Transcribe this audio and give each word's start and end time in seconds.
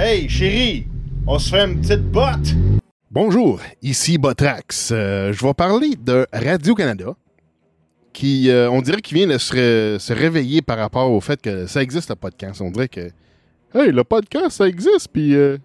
Hey, 0.00 0.28
chérie, 0.28 0.86
on 1.26 1.40
se 1.40 1.50
fait 1.50 1.64
une 1.64 1.80
petite 1.80 2.04
botte? 2.04 2.54
Bonjour, 3.10 3.60
ici 3.82 4.16
Botrax. 4.16 4.90
Euh, 4.92 5.32
je 5.32 5.44
vais 5.44 5.54
parler 5.54 5.96
de 6.00 6.24
Radio-Canada, 6.32 7.16
qui, 8.12 8.48
euh, 8.48 8.70
on 8.70 8.80
dirait 8.80 9.00
qu'il 9.00 9.16
vient 9.18 9.26
de 9.26 9.38
se, 9.38 9.52
ré- 9.52 9.98
se 9.98 10.12
réveiller 10.12 10.62
par 10.62 10.78
rapport 10.78 11.10
au 11.10 11.20
fait 11.20 11.40
que 11.42 11.66
ça 11.66 11.82
existe 11.82 12.10
le 12.10 12.14
podcast. 12.14 12.60
On 12.60 12.70
dirait 12.70 12.88
que, 12.88 13.10
hey, 13.74 13.90
le 13.90 14.04
podcast, 14.04 14.58
ça 14.58 14.68
existe, 14.68 15.08
puis 15.12 15.34
euh, 15.34 15.58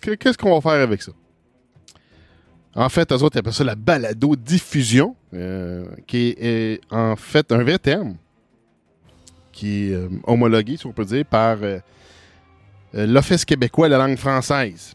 qu'est- 0.00 0.16
qu'est-ce 0.16 0.36
qu'on 0.38 0.58
va 0.58 0.60
faire 0.60 0.82
avec 0.82 1.00
ça? 1.02 1.12
En 2.74 2.88
fait, 2.88 3.12
eux 3.12 3.22
autres, 3.22 3.36
ils 3.36 3.38
appellent 3.38 3.52
ça 3.52 3.62
la 3.62 3.76
balado-diffusion, 3.76 5.14
euh, 5.32 5.84
qui 6.08 6.34
est, 6.40 6.80
en 6.90 7.14
fait 7.14 7.52
un 7.52 7.62
vrai 7.62 7.78
terme, 7.78 8.16
qui 9.52 9.92
est 9.92 10.08
homologué, 10.24 10.76
si 10.76 10.84
on 10.86 10.92
peut 10.92 11.04
dire, 11.04 11.24
par 11.24 11.58
l'Office 12.94 13.44
québécois 13.44 13.88
de 13.88 13.92
la 13.94 13.98
langue 14.06 14.16
française. 14.18 14.94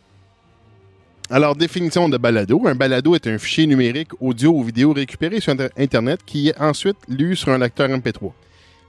Alors, 1.32 1.56
définition 1.56 2.10
de 2.10 2.18
balado. 2.18 2.66
Un 2.66 2.74
balado 2.76 3.14
est 3.14 3.28
un 3.28 3.38
fichier 3.38 3.68
numérique 3.68 4.10
audio 4.20 4.52
ou 4.52 4.64
vidéo 4.64 4.94
récupéré 4.94 5.40
sur 5.40 5.54
Inter- 5.54 5.70
Internet 5.78 6.22
qui 6.26 6.50
est 6.50 6.60
ensuite 6.60 6.98
lu 7.08 7.36
sur 7.36 7.50
un 7.50 7.58
lecteur 7.60 7.88
MP3. 7.90 8.32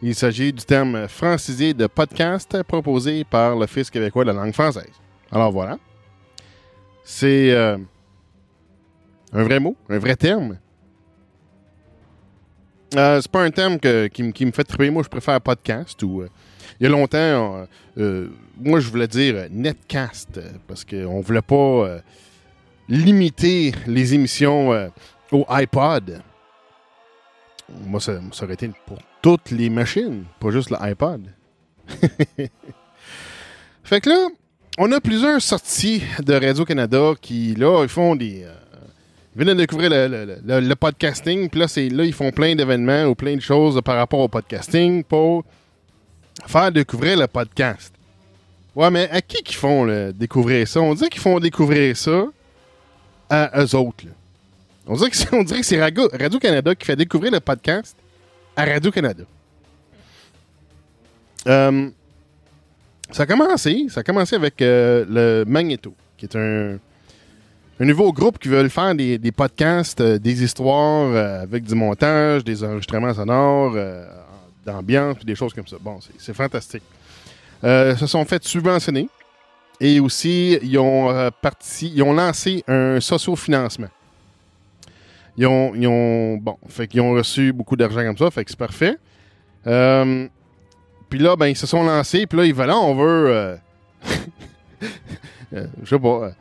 Il 0.03 0.15
s'agit 0.15 0.51
du 0.53 0.65
terme 0.65 1.07
francisé 1.09 1.75
de 1.75 1.87
podcast 1.87 2.63
proposé 2.63 3.25
par 3.25 3.57
l'Office 3.57 3.91
québécois 3.91 4.25
de 4.25 4.31
la 4.31 4.43
langue 4.43 4.55
française. 4.55 4.89
Alors 5.31 5.53
voilà. 5.53 5.79
C'est 7.05 7.51
euh, 7.53 7.77
un 9.33 9.43
vrai 9.43 9.61
mot, 9.61 9.77
un 9.91 9.99
vrai 9.99 10.17
terme. 10.17 10.57
Euh, 12.97 13.21
c'est 13.21 13.31
pas 13.31 13.43
un 13.43 13.51
terme 13.51 13.79
qui, 13.79 14.23
me- 14.23 14.53
fait 14.53 14.65
triper. 14.65 14.91
Moi, 14.91 15.03
je 15.03 15.09
préfère 15.09 15.41
podcast 15.41 16.03
euh, 16.03 16.29
il 16.81 16.85
y 16.85 16.87
a 16.87 16.89
longtemps, 16.91 17.19
euh, 17.19 17.65
euh, 17.99 18.29
moi, 18.61 18.81
je 18.81 18.89
voulais 18.89 19.09
dire 19.09 19.35
euh, 19.37 19.49
netcast 19.51 20.39
euh, 20.39 20.51
parce 20.67 20.85
qu'on 20.85 21.21
voulait 21.21 21.43
pas 21.43 21.55
euh, 21.55 22.01
limiter 22.89 23.73
les 23.87 24.15
émissions 24.15 24.91
au 25.33 25.45
iPod. 25.49 26.21
Moi, 27.87 28.01
ça, 28.01 28.21
aurait 28.43 28.55
été 28.55 28.71
pour 28.87 28.99
toutes 29.23 29.51
les 29.51 29.71
machines, 29.71 30.25
pas 30.41 30.51
juste 30.51 30.71
l'iPod. 30.71 31.29
fait 33.85 34.01
que 34.01 34.11
là, 34.11 34.29
on 34.79 34.91
a 34.93 35.01
plusieurs 35.01 35.41
sorties 35.41 36.03
de 36.21 36.35
Radio-Canada 36.35 37.13
qui, 37.21 37.55
là, 37.55 37.83
ils 37.85 37.89
font 37.89 38.17
des. 38.17 38.45
ils 39.37 39.37
viennent 39.37 39.57
de 39.57 39.63
découvrir 39.63 39.91
le, 39.91 40.75
podcasting, 40.75 41.49
puis 41.49 41.61
là, 41.61 41.67
là, 41.67 42.05
ils 42.05 42.13
font 42.13 42.33
plein 42.33 42.57
d'événements 42.57 43.05
ou 43.05 43.15
plein 43.15 43.37
de 43.37 43.41
choses 43.41 43.81
par 43.85 43.97
rapport 43.97 44.21
au 44.21 44.29
podcasting 44.29 45.05
pour 45.05 45.45
faire 46.47 46.73
découvrir 46.73 47.19
le 47.19 47.29
podcast. 47.29 47.95
Ouais, 48.75 48.91
mais 48.91 49.09
à 49.11 49.21
qui 49.21 49.43
qu'ils 49.43 49.57
font 49.57 50.11
découvrir 50.13 50.67
ça? 50.67 50.81
On 50.81 50.95
dirait 50.95 51.11
qu'ils 51.11 51.21
font 51.21 51.41
découvrir 51.41 51.97
ça 51.97 52.25
à 53.29 53.63
eux 53.63 53.75
autres. 53.77 54.05
On 54.87 54.95
dirait 54.95 55.11
que 55.11 55.63
c'est, 55.63 55.81
Radio-Canada 55.81 56.75
qui 56.75 56.87
fait 56.87 56.97
découvrir 56.97 57.33
le 57.33 57.41
podcast 57.41 57.97
à 58.57 58.65
Radio-Canada. 58.65 59.25
Euh, 61.47 61.91
ça 63.13 63.25
a 63.25 63.27
commencé, 63.27 63.87
ça 63.89 64.01
a 64.01 64.03
commencé 64.03 64.37
avec 64.37 64.63
euh, 64.63 65.05
le 65.09 65.45
Magneto, 65.45 65.93
qui 66.17 66.27
est 66.27 66.37
un, 66.37 66.79
nouveau 67.81 68.13
groupe 68.13 68.39
qui 68.39 68.49
veut 68.49 68.69
faire 68.69 68.95
des, 68.95 69.33
podcasts, 69.33 70.01
euh, 70.01 70.19
des 70.19 70.45
histoires 70.45 71.11
euh, 71.13 71.43
avec 71.43 71.65
du 71.65 71.75
montage, 71.75 72.45
des 72.45 72.63
enregistrements 72.63 73.13
sonores, 73.13 73.77
d'ambiance, 74.65 75.25
des 75.25 75.35
choses 75.35 75.53
comme 75.53 75.67
ça. 75.67 75.77
Bon, 75.81 75.99
c'est 76.19 76.35
fantastique. 76.35 76.83
Euh, 77.63 77.95
se 77.95 78.07
sont 78.07 78.25
fait 78.25 78.43
subventionner 78.43 79.09
et 79.81 80.01
aussi 80.01 80.59
ils 80.63 80.79
ont 80.79 81.11
euh, 81.11 81.29
parti, 81.43 81.93
ils 81.95 82.03
ont 82.03 82.15
lancé 82.15 82.65
un 82.67 83.01
socio-financement. 83.01 83.89
Ils 85.37 85.47
ont, 85.47 85.75
ils 85.75 85.87
ont, 85.87 86.37
bon, 86.39 86.57
fait 86.69 86.87
qu'ils 86.87 87.03
ont 87.03 87.13
reçu 87.13 87.53
beaucoup 87.53 87.77
d'argent 87.77 88.03
comme 88.03 88.17
ça, 88.17 88.31
fait 88.31 88.45
que 88.45 88.51
c'est 88.51 88.59
parfait. 88.59 88.97
Euh, 89.67 90.27
puis 91.09 91.19
là, 91.19 91.37
ben, 91.37 91.47
ils 91.47 91.57
se 91.57 91.67
sont 91.67 91.83
lancés, 91.83 92.27
puis 92.27 92.39
là, 92.39 92.45
ils 92.47 92.55
veulent, 92.55 92.69
là, 92.69 92.79
on 92.79 92.95
veut, 92.95 93.59
je 95.53 95.67
sais 95.85 95.99
pas, 95.99 96.33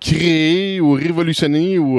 créer 0.00 0.80
ou 0.80 0.92
révolutionner 0.92 1.78
ou 1.78 1.98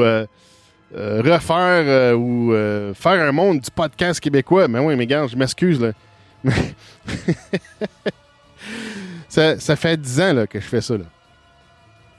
refaire 0.92 2.18
ou 2.18 2.52
faire 2.94 3.28
un 3.28 3.32
monde 3.32 3.60
du 3.62 3.72
podcast 3.72 4.20
québécois. 4.20 4.68
Mais 4.68 4.80
oui, 4.80 4.96
mais 4.96 5.08
gars, 5.08 5.28
je 5.28 5.36
m'excuse, 5.36 5.80
là. 5.80 5.92
ça, 9.34 9.76
fait 9.76 9.98
10 9.98 10.22
ans 10.22 10.46
que 10.50 10.60
je 10.60 10.66
fais 10.66 10.82
ça. 10.82 10.96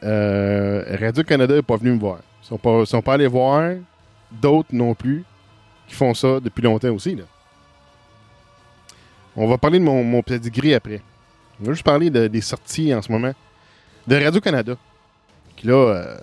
Euh, 0.02 0.96
Radio-Canada 1.00 1.54
n'est 1.54 1.62
pas 1.62 1.76
venu 1.76 1.92
me 1.92 1.98
voir. 1.98 2.18
Ils 2.42 2.46
sont 2.46 2.58
pas, 2.58 2.84
sont 2.84 3.02
pas 3.02 3.14
allés 3.14 3.26
voir 3.26 3.74
d'autres 4.30 4.70
non 4.72 4.94
plus 4.94 5.24
qui 5.88 5.94
font 5.94 6.12
ça 6.14 6.40
depuis 6.40 6.62
longtemps 6.62 6.90
aussi. 6.92 7.16
On 9.36 9.46
va 9.46 9.58
parler 9.58 9.78
de 9.78 9.84
mon, 9.84 10.04
mon 10.04 10.22
pedigree 10.22 10.74
après. 10.74 11.00
On 11.60 11.64
va 11.64 11.72
juste 11.72 11.84
parler 11.84 12.10
de- 12.10 12.26
des 12.26 12.40
sorties 12.40 12.94
en 12.94 13.00
ce 13.02 13.10
moment 13.10 13.32
de 14.06 14.16
Radio-Canada. 14.16 14.76
Là, 15.62 15.72
euh, 15.72 16.16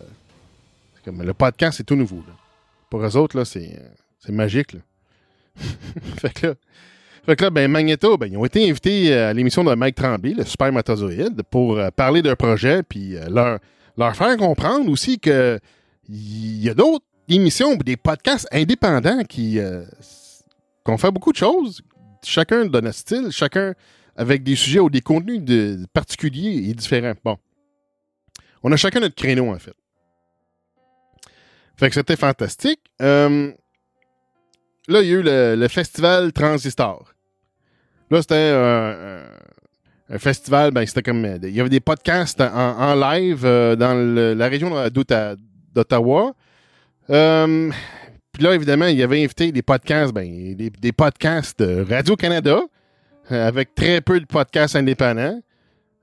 le 1.07 1.33
podcast, 1.33 1.77
c'est 1.77 1.83
tout 1.83 1.95
nouveau. 1.95 2.23
Pour 2.91 3.01
eux 3.03 3.17
autres, 3.17 3.39
euh, 3.39 3.43
c'est 4.19 4.31
magique. 4.31 4.75
Fait 6.19 6.31
que 6.31 6.47
là, 6.47 6.53
fait 7.25 7.35
que 7.35 7.43
là, 7.43 7.49
ben, 7.51 7.69
Magneto, 7.69 8.17
ben, 8.17 8.31
ils 8.31 8.37
ont 8.37 8.45
été 8.45 8.67
invités 8.69 9.13
euh, 9.13 9.29
à 9.29 9.33
l'émission 9.33 9.63
de 9.63 9.73
Mike 9.75 9.95
Tremblay, 9.95 10.33
le 10.33 10.43
Super 10.43 10.71
Matozoïde, 10.71 11.43
pour 11.49 11.77
euh, 11.77 11.89
parler 11.91 12.21
d'un 12.21 12.35
projet, 12.35 12.81
puis 12.83 13.15
euh, 13.15 13.27
leur, 13.29 13.59
leur 13.97 14.15
faire 14.15 14.35
comprendre 14.37 14.89
aussi 14.89 15.19
que 15.19 15.59
il 16.09 16.63
y 16.63 16.69
a 16.69 16.73
d'autres 16.73 17.05
émissions, 17.29 17.75
des 17.75 17.95
podcasts 17.95 18.47
indépendants 18.51 19.23
qui, 19.23 19.59
euh, 19.59 19.83
ont 20.87 20.97
fait 20.97 21.11
beaucoup 21.11 21.31
de 21.31 21.37
choses, 21.37 21.81
chacun 22.23 22.65
de 22.65 22.81
notre 22.81 22.97
style, 22.97 23.29
chacun 23.31 23.73
avec 24.15 24.43
des 24.43 24.55
sujets 24.55 24.79
ou 24.79 24.89
des 24.89 25.01
contenus 25.01 25.41
de- 25.41 25.85
particuliers 25.93 26.69
et 26.69 26.73
différents. 26.73 27.13
Bon. 27.23 27.37
On 28.63 28.71
a 28.71 28.77
chacun 28.77 28.99
notre 28.99 29.15
créneau, 29.15 29.53
en 29.53 29.59
fait. 29.59 29.73
Fait 31.77 31.87
que 31.87 31.93
c'était 31.95 32.17
fantastique. 32.17 32.81
Là, 32.99 33.29
il 35.01 35.07
y 35.07 35.11
a 35.11 35.13
eu 35.13 35.21
le, 35.21 35.55
le 35.55 35.67
festival 35.67 36.33
Transistor. 36.33 37.10
Là, 38.11 38.21
c'était 38.21 38.35
euh, 38.35 39.23
un, 40.09 40.15
un 40.15 40.19
festival, 40.19 40.71
ben, 40.71 40.85
c'était 40.85 41.01
comme. 41.01 41.23
euh, 41.23 41.37
Il 41.43 41.55
y 41.55 41.61
avait 41.61 41.69
des 41.69 41.79
podcasts 41.79 42.41
en, 42.41 42.93
live 42.95 43.41
euh, 43.45 43.75
dans 43.75 43.93
la 44.37 44.47
région 44.47 44.71
d'Ottawa. 45.73 46.33
Euh, 47.09 47.71
Puis 48.33 48.43
là, 48.43 48.53
évidemment, 48.53 48.87
il 48.87 48.97
y 48.97 49.03
avait 49.03 49.23
invité 49.23 49.51
des 49.51 49.61
podcasts, 49.61 50.13
ben, 50.13 50.55
des, 50.55 50.91
podcasts 50.91 51.59
de 51.59 51.85
Radio-Canada, 51.89 52.59
euh, 53.31 53.47
avec 53.47 53.75
très 53.75 54.01
peu 54.01 54.19
de 54.19 54.25
podcasts 54.25 54.75
indépendants. 54.75 55.41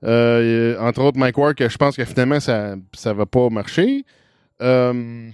Euh, 0.03 0.79
entre 0.79 1.01
autres, 1.01 1.17
Mike 1.17 1.37
Ward, 1.37 1.55
que 1.55 1.69
je 1.69 1.77
pense 1.77 1.95
que 1.95 2.05
finalement, 2.05 2.39
ça 2.39 2.75
ne 2.75 3.11
va 3.13 3.25
pas 3.25 3.49
marcher. 3.49 4.03
Euh, 4.61 5.29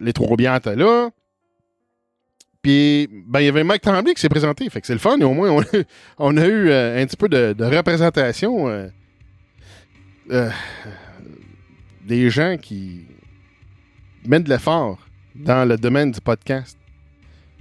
les 0.00 0.12
trois 0.12 0.36
bières 0.36 0.56
étaient 0.56 0.76
là. 0.76 1.10
Puis, 2.66 3.08
ben, 3.12 3.38
il 3.38 3.44
y 3.46 3.48
avait 3.48 3.62
Mike 3.62 3.80
Tremblay 3.80 4.12
qui 4.12 4.20
s'est 4.20 4.28
présenté. 4.28 4.68
Fait 4.70 4.80
que 4.80 4.88
c'est 4.88 4.92
le 4.92 4.98
fun. 4.98 5.16
Et 5.20 5.22
au 5.22 5.32
moins, 5.32 5.62
on, 6.18 6.36
a 6.36 6.46
eu 6.48 6.68
euh, 6.68 7.00
un 7.00 7.06
petit 7.06 7.16
peu 7.16 7.28
de, 7.28 7.54
représentation 7.64 8.66
euh, 8.66 8.88
euh, 10.32 10.50
des 12.04 12.28
gens 12.28 12.56
qui 12.60 13.06
mettent 14.26 14.42
de 14.42 14.48
l'effort 14.48 14.98
dans 15.36 15.64
le 15.68 15.76
domaine 15.76 16.10
du 16.10 16.20
podcast. 16.20 16.76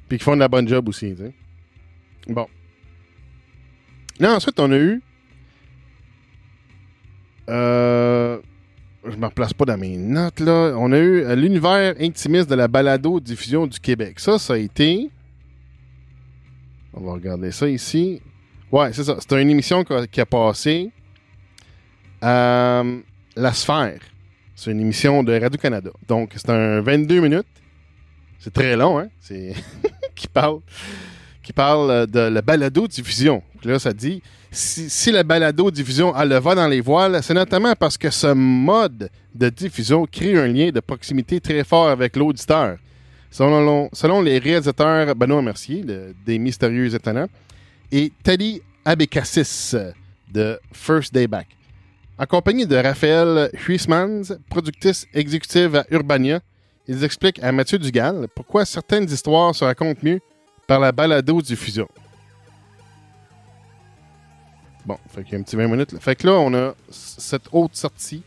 Puis 0.10 0.18
qui 0.18 0.24
font 0.24 0.34
de 0.34 0.40
la 0.40 0.48
bonne 0.48 0.68
job 0.68 0.90
aussi. 0.90 1.16
Bon. 2.28 2.48
Là, 4.20 4.34
ensuite, 4.34 4.60
on 4.60 4.72
a 4.72 4.78
eu. 4.78 5.04
Euh, 7.48 8.40
je 9.09 9.17
me 9.17 9.25
replace 9.25 9.53
pas 9.53 9.66
dans 9.66 9.78
mes 9.78 9.97
notes 9.97 10.40
là. 10.40 10.73
On 10.78 10.91
a 10.91 10.97
eu 10.97 11.23
euh, 11.23 11.35
l'univers 11.35 11.96
intimiste 11.99 12.49
de 12.49 12.55
la 12.55 12.67
balado-diffusion 12.67 13.67
du 13.67 13.79
Québec. 13.79 14.19
Ça, 14.19 14.40
ça 14.40 14.53
a 14.53 14.57
été. 14.57 15.09
On 16.93 17.02
va 17.02 17.13
regarder 17.13 17.52
ça 17.52 17.67
ici. 17.67 18.22
Ouais, 18.72 18.93
c'est 18.93 19.03
ça. 19.03 19.17
C'était 19.19 19.41
une 19.41 19.49
émission 19.49 19.84
qui 19.84 20.22
a, 20.22 20.25
passé 20.25 20.91
euh, 22.23 22.99
La 23.35 23.53
Sphère. 23.53 23.99
C'est 24.55 24.72
une 24.72 24.79
émission 24.79 25.22
de 25.23 25.40
Radio-Canada. 25.40 25.91
Donc, 26.07 26.31
c'est 26.35 26.49
un 26.49 26.81
22 26.81 27.19
minutes. 27.19 27.46
C'est 28.40 28.53
très 28.53 28.75
long, 28.75 28.99
hein? 28.99 29.07
C'est 29.19 29.53
qui 30.16 30.28
parle 30.28 30.59
qui 31.43 31.53
parle 31.53 31.91
euh, 31.91 32.05
de 32.07 32.19
la 32.19 32.41
balado-diffusion. 32.41 33.43
Là, 33.63 33.78
ça 33.78 33.93
dit 33.93 34.23
si, 34.55 35.11
la 35.11 35.23
balado-diffusion 35.23 36.13
a 36.16 36.23
le 36.25 36.37
vent 36.37 36.55
dans 36.55 36.67
les 36.67 36.81
voiles, 36.81 37.22
c'est 37.22 37.34
notamment 37.34 37.73
parce 37.75 37.97
que 37.97 38.09
ce 38.09 38.34
mode 38.34 39.09
de 39.34 39.49
diffusion 39.49 40.05
crée 40.05 40.37
un 40.37 40.47
lien 40.47 40.72
de 40.72 40.79
proximité 40.79 41.41
très 41.41 41.63
fort 41.63 41.90
avec 41.90 42.16
l'auditeur. 42.16 42.78
Selon, 43.29 44.22
les 44.22 44.40
réalisateurs 44.40 45.13
Benoît 45.13 45.41
Mercier, 45.41 45.84
des 46.25 46.40
Mystérieux 46.40 46.93
Étonnants, 46.93 47.28
et 47.91 48.11
Teddy 48.23 48.61
Abécassis 48.85 49.75
de 50.31 50.57
First 50.72 51.13
Day 51.13 51.28
Back. 51.28 51.47
En 52.17 52.25
compagnie 52.25 52.66
de 52.66 52.78
Raphaël 52.78 53.49
Huismans, 53.67 54.37
productrice 54.49 55.05
exécutive 55.13 55.75
à 55.75 55.85
Urbania, 55.91 56.40
ils 56.87 57.03
expliquent 57.03 57.43
à 57.43 57.52
Mathieu 57.52 57.78
Dugal 57.78 58.28
pourquoi 58.34 58.63
certaines 58.63 59.09
histoires 59.11 59.53
se 59.53 59.66
racontent 59.66 59.99
mieux 60.02 60.22
par 60.66 60.79
la 60.79 60.93
balado-diffusion. 60.93 61.87
Bon, 64.85 64.97
fait 65.14 65.23
qu'il 65.23 65.34
y 65.34 65.35
a 65.35 65.40
un 65.40 65.43
petit 65.43 65.55
20 65.55 65.67
minutes. 65.67 65.91
là. 65.93 65.99
Fait 65.99 66.16
que 66.16 66.28
là, 66.28 66.34
on 66.34 66.53
a 66.53 66.73
cette 66.90 67.47
autre 67.52 67.76
sortie 67.76 68.22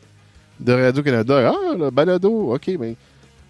de 0.58 0.72
Radio-Canada. 0.72 1.52
Ah, 1.54 1.74
le 1.78 1.90
balado, 1.90 2.52
OK, 2.54 2.76
ben, 2.76 2.94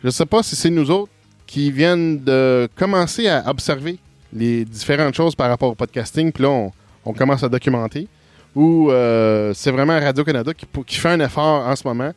je 0.05 0.11
sais 0.11 0.27
pas 0.27 0.43
si 0.43 0.55
c'est 0.57 0.71
nous 0.71 0.91
autres 0.91 1.11
qui 1.47 1.71
viennent 1.73 2.23
de 2.23 2.69
commencer 2.77 3.27
à 3.29 3.49
observer 3.49 3.99
les 4.33 4.65
différentes 4.67 5.15
choses 5.15 5.35
par 5.35 5.49
rapport 5.49 5.71
au 5.71 5.75
podcasting, 5.75 6.31
puis 6.33 6.43
là, 6.43 6.51
on, 6.51 6.73
on 7.07 7.15
commence 7.15 7.43
à 7.43 7.49
documenter, 7.49 8.07
ou 8.55 8.91
euh, 8.91 9.55
c'est 9.55 9.71
vraiment 9.71 9.99
Radio-Canada 9.99 10.53
qui, 10.53 10.67
qui 10.87 10.97
fait 10.97 11.09
un 11.09 11.21
effort 11.21 11.67
en 11.67 11.75
ce 11.75 11.89
moment 11.89 12.13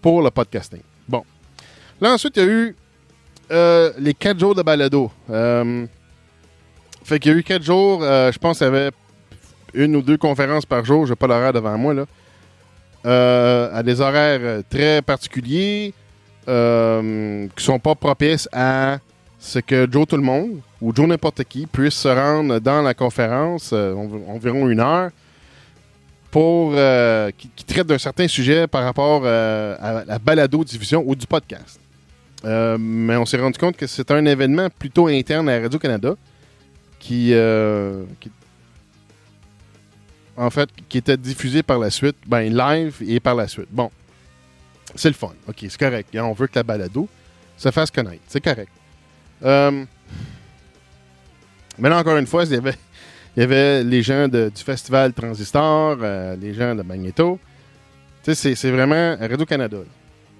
pour 0.00 0.22
le 0.22 0.30
podcasting. 0.30 0.82
Bon. 1.08 1.24
Là, 2.00 2.12
ensuite, 2.12 2.36
il 2.36 2.42
y 2.44 2.46
a 2.46 2.48
eu 2.48 2.76
euh, 3.50 3.92
les 3.98 4.14
4 4.14 4.38
jours 4.38 4.54
de 4.54 4.62
balado. 4.62 5.10
Euh, 5.30 5.86
fait 7.02 7.18
qu'il 7.18 7.32
y 7.32 7.34
a 7.34 7.38
eu 7.38 7.42
4 7.42 7.62
jours, 7.62 8.00
euh, 8.02 8.30
je 8.30 8.38
pense 8.38 8.58
qu'il 8.58 8.66
y 8.66 8.68
avait 8.68 8.90
une 9.76 9.94
ou 9.96 10.02
deux 10.02 10.16
conférences 10.16 10.66
par 10.66 10.84
jour, 10.84 11.06
j'ai 11.06 11.14
pas 11.14 11.26
l'horaire 11.26 11.52
devant 11.52 11.76
moi, 11.78 11.94
là. 11.94 12.04
Euh, 13.04 13.70
à 13.72 13.82
des 13.84 14.00
horaires 14.00 14.40
euh, 14.42 14.62
très 14.68 15.00
particuliers, 15.02 15.92
euh, 16.48 17.46
qui 17.56 17.64
sont 17.64 17.78
pas 17.78 17.94
propices 17.94 18.48
à 18.52 18.98
ce 19.38 19.60
que 19.60 19.86
Joe 19.90 20.06
Tout 20.08 20.16
le 20.16 20.22
Monde 20.22 20.58
ou 20.80 20.92
Joe 20.94 21.06
n'importe 21.06 21.44
qui 21.44 21.66
puisse 21.66 21.94
se 21.94 22.08
rendre 22.08 22.58
dans 22.58 22.82
la 22.82 22.94
conférence, 22.94 23.70
euh, 23.72 23.92
env- 23.94 24.22
environ 24.28 24.68
une 24.68 24.80
heure, 24.80 25.10
pour 26.30 26.72
qui, 27.38 27.48
traite 27.64 27.86
d'un 27.86 27.98
certain 27.98 28.28
sujet 28.28 28.66
par 28.66 28.84
rapport 28.84 29.24
à 29.26 30.04
la 30.06 30.18
balado-diffusion 30.18 31.02
ou 31.06 31.14
du 31.14 31.26
podcast. 31.26 31.80
Mais 32.44 33.16
on 33.16 33.24
s'est 33.24 33.38
rendu 33.38 33.58
compte 33.58 33.76
que 33.76 33.86
c'est 33.86 34.10
un 34.10 34.24
événement 34.26 34.68
plutôt 34.78 35.06
interne 35.06 35.48
à 35.48 35.58
Radio-Canada 35.60 36.14
qui, 36.98 37.30
euh, 37.32 38.02
qui- 38.20 38.30
en 40.36 40.50
fait, 40.50 40.68
qui 40.88 40.98
était 40.98 41.16
diffusé 41.16 41.62
par 41.62 41.78
la 41.78 41.90
suite, 41.90 42.16
ben 42.26 42.54
live 42.54 42.96
et 43.06 43.20
par 43.20 43.34
la 43.34 43.48
suite. 43.48 43.68
Bon, 43.70 43.90
c'est 44.94 45.08
le 45.08 45.14
fun. 45.14 45.32
OK, 45.48 45.56
c'est 45.60 45.78
correct. 45.78 46.14
On 46.16 46.32
veut 46.32 46.46
que 46.46 46.54
la 46.56 46.62
balado 46.62 47.08
se 47.56 47.70
fasse 47.70 47.90
connaître. 47.90 48.22
C'est 48.28 48.40
correct. 48.42 48.70
Euh, 49.42 49.84
mais 51.78 51.88
là, 51.88 51.98
encore 51.98 52.16
une 52.16 52.26
fois, 52.26 52.44
il 52.44 52.52
y 52.52 53.42
avait, 53.42 53.82
les 53.84 54.02
gens 54.02 54.28
du 54.28 54.50
festival 54.64 55.12
Transistor, 55.12 55.98
euh, 56.00 56.36
les 56.36 56.54
gens 56.54 56.74
de 56.74 56.82
Magneto. 56.82 57.38
Tu 58.22 58.34
sais, 58.34 58.54
c'est- 58.54 58.70
vraiment 58.70 59.16
Radio-Canada. 59.20 59.78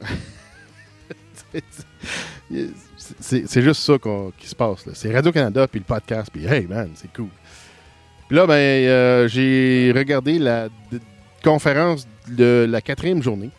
C'est- 3.20 3.62
juste 3.62 3.82
ça 3.82 3.98
qu'on- 3.98 4.32
qui 4.36 4.48
se 4.48 4.54
passe. 4.54 4.84
C'est 4.94 5.12
Radio-Canada, 5.14 5.66
puis 5.68 5.80
le 5.80 5.84
podcast, 5.84 6.28
puis 6.32 6.44
hey 6.46 6.66
man, 6.66 6.90
c'est 6.94 7.12
cool. 7.12 7.28
Puis 8.28 8.36
là, 8.36 8.46
ben, 8.46 8.54
euh, 8.54 9.28
j'ai 9.28 9.92
regardé 9.94 10.38
la 10.38 10.68
conférence 11.44 12.08
de 12.28 12.66
la 12.68 12.80
quatrième 12.80 13.22
journée. 13.22 13.50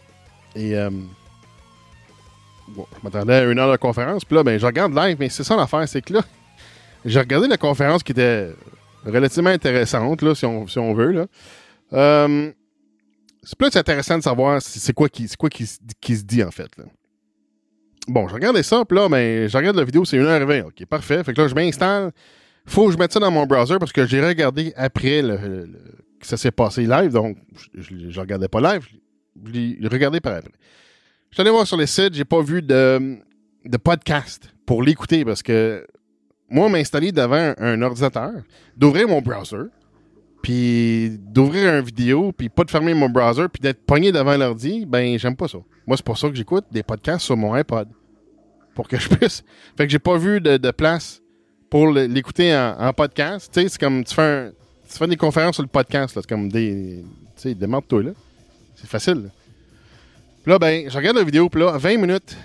Et 0.55 0.75
euh, 0.75 0.89
bon, 2.69 2.85
je 2.97 3.03
m'attendais 3.03 3.35
à 3.35 3.43
une 3.43 3.59
heure 3.59 3.71
de 3.71 3.77
conférence. 3.77 4.25
Puis 4.25 4.35
là, 4.35 4.43
ben, 4.43 4.59
je 4.59 4.65
regarde 4.65 4.93
live, 4.93 5.17
mais 5.19 5.29
c'est 5.29 5.43
ça 5.43 5.55
l'affaire, 5.55 5.87
c'est 5.87 6.01
que 6.01 6.13
là, 6.13 6.21
j'ai 7.05 7.19
regardé 7.19 7.47
la 7.47 7.57
conférence 7.57 8.03
qui 8.03 8.11
était 8.11 8.51
relativement 9.05 9.51
intéressante, 9.51 10.21
là, 10.21 10.35
si, 10.35 10.45
on, 10.45 10.67
si 10.67 10.79
on 10.79 10.93
veut. 10.93 11.11
Là. 11.11 11.25
Euh, 11.93 12.51
c'est 13.43 13.57
plus 13.57 13.73
intéressant 13.73 14.17
de 14.17 14.23
savoir 14.23 14.61
c'est 14.61 14.93
quoi, 14.93 15.07
qui, 15.07 15.29
quoi 15.39 15.49
qui, 15.49 15.65
qui 16.01 16.17
se 16.17 16.23
dit, 16.23 16.43
en 16.43 16.51
fait. 16.51 16.69
Bon, 18.09 18.27
je 18.27 18.33
regardais 18.33 18.63
ça, 18.63 18.83
puis 18.83 18.97
là, 18.97 19.07
ben, 19.07 19.47
je 19.47 19.57
regarde 19.57 19.77
la 19.77 19.85
vidéo, 19.85 20.03
c'est 20.03 20.17
1h20. 20.17 20.63
OK, 20.63 20.85
parfait. 20.85 21.23
Fait 21.23 21.33
que 21.33 21.41
là, 21.41 21.47
je 21.47 21.55
m'installe. 21.55 22.11
Faut 22.67 22.87
que 22.87 22.93
je 22.93 22.97
mette 22.97 23.11
ça 23.13 23.19
dans 23.19 23.31
mon 23.31 23.45
browser 23.45 23.77
parce 23.79 23.91
que 23.91 24.05
j'ai 24.05 24.25
regardé 24.25 24.73
après 24.75 25.21
le, 25.21 25.37
le- 25.37 25.65
le- 25.65 25.95
que 26.19 26.25
ça 26.27 26.37
s'est 26.37 26.51
passé 26.51 26.85
live. 26.85 27.11
Donc, 27.11 27.37
je 27.73 27.93
ne 27.93 28.19
regardais 28.19 28.47
pas 28.47 28.59
live. 28.61 28.85
Je 29.45 29.51
l'ai 29.51 29.87
regardé 29.87 30.19
par 30.19 30.33
après. 30.35 30.51
Je 31.29 31.35
suis 31.35 31.41
allé 31.41 31.49
voir 31.51 31.65
sur 31.67 31.77
les 31.77 31.85
sites, 31.87 32.13
j'ai 32.13 32.25
pas 32.25 32.41
vu 32.41 32.61
de, 32.61 33.17
de 33.65 33.77
podcast 33.77 34.49
pour 34.65 34.81
l'écouter 34.83 35.23
parce 35.25 35.43
que 35.43 35.85
moi, 36.49 36.69
m'installer 36.69 37.11
devant 37.11 37.35
un, 37.35 37.55
un 37.59 37.81
ordinateur, 37.81 38.31
d'ouvrir 38.75 39.07
mon 39.07 39.21
browser, 39.21 39.63
puis 40.41 41.17
d'ouvrir 41.19 41.73
une 41.75 41.81
vidéo, 41.85 42.31
puis 42.31 42.47
pas 42.49 42.63
de 42.63 42.71
fermer 42.71 42.93
mon 42.93 43.09
browser, 43.09 43.47
puis 43.51 43.59
d'être 43.61 43.85
pogné 43.85 44.11
devant 44.11 44.37
l'ordi, 44.37 44.85
ben, 44.85 45.17
j'aime 45.19 45.35
pas 45.35 45.47
ça. 45.49 45.57
Moi, 45.85 45.97
c'est 45.97 46.05
pour 46.05 46.17
ça 46.17 46.29
que 46.29 46.35
j'écoute 46.35 46.65
des 46.71 46.83
podcasts 46.83 47.25
sur 47.25 47.35
mon 47.37 47.53
iPod. 47.53 47.89
Pour 48.73 48.87
que 48.87 48.97
je 48.97 49.09
puisse. 49.09 49.43
Fait 49.77 49.85
que 49.85 49.91
j'ai 49.91 49.99
pas 49.99 50.17
vu 50.17 50.39
de 50.39 50.71
place 50.71 51.21
pour 51.69 51.91
l'écouter 51.91 52.55
en, 52.55 52.93
podcast. 52.93 53.49
Tu 53.53 53.61
sais, 53.61 53.69
c'est 53.69 53.79
comme 53.79 54.03
tu 54.03 54.13
fais, 54.13 54.51
tu 54.89 54.97
fais 54.97 55.07
des 55.07 55.17
conférences 55.17 55.55
sur 55.55 55.63
le 55.63 55.69
podcast. 55.69 56.13
C'est 56.13 56.27
comme 56.27 56.49
des. 56.49 57.03
Tu 57.35 57.41
sais, 57.41 57.55
demande-toi, 57.55 58.03
là. 58.03 58.11
C'est 58.75 58.89
facile. 58.89 59.29
là. 60.45 60.59
Ben, 60.59 60.89
je 60.89 60.95
regarde 60.95 61.17
la 61.17 61.23
vidéo, 61.23 61.49
puis 61.49 61.61
là, 61.61 61.77
20 61.77 61.97
minutes. 61.97 62.37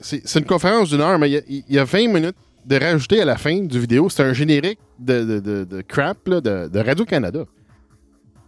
C'est 0.00 0.38
une 0.38 0.44
conférence 0.44 0.90
d'une 0.90 1.00
heure, 1.00 1.18
mais 1.18 1.28
il 1.28 1.32
y 1.32 1.36
a- 1.38 1.42
il 1.48 1.74
y, 1.74 1.78
a 1.78 1.84
20 1.84 2.06
minutes 2.06 2.36
de 2.64 2.76
rajouter 2.76 3.20
à 3.20 3.24
la 3.24 3.36
fin 3.36 3.58
du 3.58 3.80
vidéo. 3.80 4.08
C'est 4.08 4.22
un 4.22 4.32
générique 4.32 4.78
de, 4.96 5.40
de, 5.40 5.64
de, 5.64 5.80
crap, 5.80 6.28
là, 6.28 6.40
de, 6.40 6.78
Radio-Canada. 6.78 7.46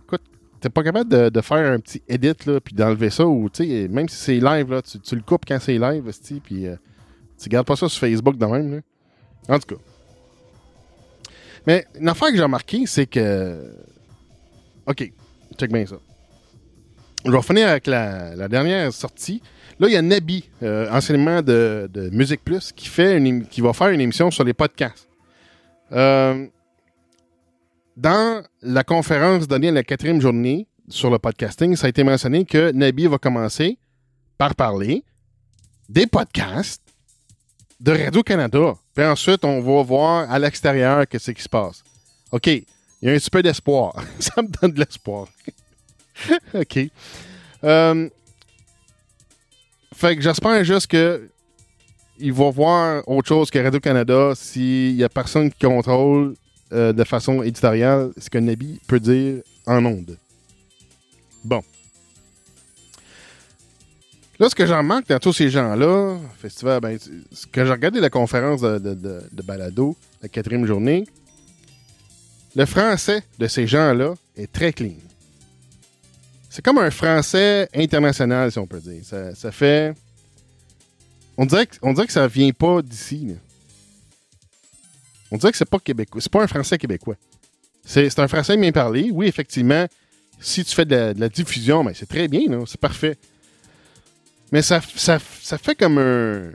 Écoute, 0.04 0.22
t'es 0.60 0.68
pas 0.68 0.84
capable 0.84 1.10
de, 1.30 1.40
faire 1.40 1.72
un 1.72 1.80
petit 1.80 2.00
edit, 2.08 2.34
puis 2.62 2.72
d'enlever 2.72 3.10
ça, 3.10 3.26
ou, 3.26 3.48
même 3.58 4.08
si 4.08 4.16
c'est 4.16 4.38
live, 4.38 4.70
là, 4.70 4.80
tu, 4.80 5.16
le 5.16 5.22
coupes 5.22 5.44
quand 5.44 5.58
c'est 5.60 5.76
live, 5.76 6.08
puis 6.44 6.68
euh, 6.68 6.76
tu 7.36 7.48
gardes 7.48 7.66
pas 7.66 7.74
ça 7.74 7.88
sur 7.88 7.98
Facebook 7.98 8.36
de 8.36 8.46
même, 8.46 8.74
là. 8.76 8.80
En 9.48 9.58
tout 9.58 9.74
cas. 9.74 9.82
Mais 11.66 11.84
une 11.98 12.08
affaire 12.08 12.28
que 12.28 12.36
j'ai 12.36 12.42
remarqué, 12.42 12.86
c'est 12.86 13.06
que. 13.06 13.74
OK, 14.86 15.12
check 15.58 15.72
bien 15.72 15.86
ça. 15.86 15.96
Je 17.24 17.30
vais 17.30 17.42
finir 17.42 17.68
avec 17.68 17.86
la, 17.86 18.48
dernière 18.48 18.92
sortie. 18.92 19.42
Là, 19.78 19.88
il 19.88 19.92
y 19.92 19.96
a 19.96 20.02
Nabi, 20.02 20.48
euh, 20.62 20.90
enseignement 20.90 21.42
de, 21.42 21.88
de 21.92 22.10
Musique 22.10 22.42
Plus, 22.44 22.72
qui, 22.72 22.88
fait 22.88 23.16
une, 23.16 23.46
qui 23.46 23.60
va 23.60 23.72
faire 23.72 23.88
une 23.88 24.00
émission 24.00 24.30
sur 24.30 24.44
les 24.44 24.54
podcasts. 24.54 25.08
Euh, 25.92 26.46
dans 27.96 28.42
la 28.62 28.84
conférence 28.84 29.46
donnée 29.46 29.68
à 29.68 29.72
la 29.72 29.82
quatrième 29.82 30.20
journée 30.20 30.66
sur 30.88 31.10
le 31.10 31.18
podcasting, 31.18 31.76
ça 31.76 31.86
a 31.86 31.90
été 31.90 32.04
mentionné 32.04 32.44
que 32.44 32.72
Nabi 32.72 33.06
va 33.06 33.18
commencer 33.18 33.78
par 34.38 34.54
parler 34.54 35.04
des 35.88 36.06
podcasts 36.06 36.82
de 37.80 37.92
Radio-Canada. 37.92 38.74
Ensuite, 39.00 39.44
on 39.44 39.60
va 39.60 39.82
voir 39.82 40.30
à 40.30 40.38
l'extérieur 40.38 41.06
qu'est-ce 41.08 41.30
qui 41.30 41.42
se 41.42 41.48
passe. 41.48 41.82
OK, 42.32 42.46
il 42.46 42.64
y 43.02 43.08
a 43.08 43.12
un 43.12 43.16
petit 43.16 43.30
peu 43.30 43.42
d'espoir. 43.42 43.94
ça 44.18 44.42
me 44.42 44.48
donne 44.48 44.72
de 44.72 44.80
l'espoir. 44.80 45.26
OK. 46.54 46.78
Euh, 47.64 48.08
fait 49.94 50.16
que 50.16 50.22
j'espère 50.22 50.64
juste 50.64 50.86
que 50.86 51.28
il 52.18 52.32
va 52.32 52.50
voir 52.50 53.02
autre 53.08 53.28
chose 53.28 53.50
que 53.50 53.58
Radio-Canada 53.58 54.32
s'il 54.34 54.94
y 54.94 55.04
a 55.04 55.08
personne 55.08 55.50
qui 55.50 55.66
contrôle 55.66 56.34
euh, 56.72 56.92
de 56.92 57.04
façon 57.04 57.42
éditoriale 57.42 58.10
ce 58.18 58.28
que 58.28 58.38
Nabi 58.38 58.78
peut 58.86 59.00
dire 59.00 59.42
en 59.66 59.84
ondes. 59.84 60.18
Bon. 61.42 61.62
Là, 64.40 64.48
ce 64.48 64.54
que 64.54 64.64
j'en 64.64 64.82
manque 64.82 65.06
dans 65.06 65.18
tous 65.18 65.34
ces 65.34 65.50
gens-là, 65.50 66.16
festival, 66.38 66.80
ben, 66.80 66.98
c'est- 66.98 67.46
quand 67.52 67.66
j'ai 67.66 67.72
regardé 67.72 68.00
la 68.00 68.08
conférence 68.08 68.62
de, 68.62 69.42
balado, 69.44 69.94
la 70.22 70.30
quatrième 70.30 70.64
journée, 70.64 71.04
le 72.56 72.64
français 72.64 73.22
de 73.38 73.46
ces 73.46 73.66
gens-là 73.66 74.14
est 74.36 74.50
très 74.50 74.72
clean. 74.72 74.94
C'est 76.48 76.64
comme 76.64 76.78
un 76.78 76.90
français 76.90 77.68
international, 77.74 78.50
si 78.50 78.58
on 78.58 78.66
peut 78.66 78.80
dire. 78.80 79.02
Ça, 79.04 79.52
fait. 79.52 79.94
On 81.36 81.44
dirait, 81.44 81.66
que, 81.66 81.76
on 81.82 81.92
dirait 81.92 82.06
que 82.06 82.12
ça 82.12 82.26
vient 82.26 82.50
pas 82.52 82.80
d'ici. 82.80 83.36
On 85.30 85.36
dirait 85.36 85.52
que 85.52 85.58
c'est 85.58 85.68
pas 85.68 85.78
québécois. 85.78 86.20
C'est 86.22 86.32
pas 86.32 86.42
un 86.42 86.46
français 86.48 86.78
québécois. 86.78 87.16
C'est 87.84 88.18
un 88.18 88.26
français 88.26 88.56
bien 88.56 88.72
parlé. 88.72 89.10
Oui, 89.12 89.26
effectivement, 89.26 89.86
si 90.40 90.64
tu 90.64 90.74
fais 90.74 90.86
de 90.86 90.96
la, 90.96 91.12
la 91.12 91.28
diffusion, 91.28 91.84
ben, 91.84 91.92
c'est 91.94 92.08
très 92.08 92.26
bien, 92.26 92.42
c'est 92.66 92.80
parfait. 92.80 93.18
Mais 94.52 94.62
ça, 94.62 94.80
ça, 94.80 95.18
ça 95.40 95.58
fait 95.58 95.74
comme 95.74 95.98
un. 95.98 96.50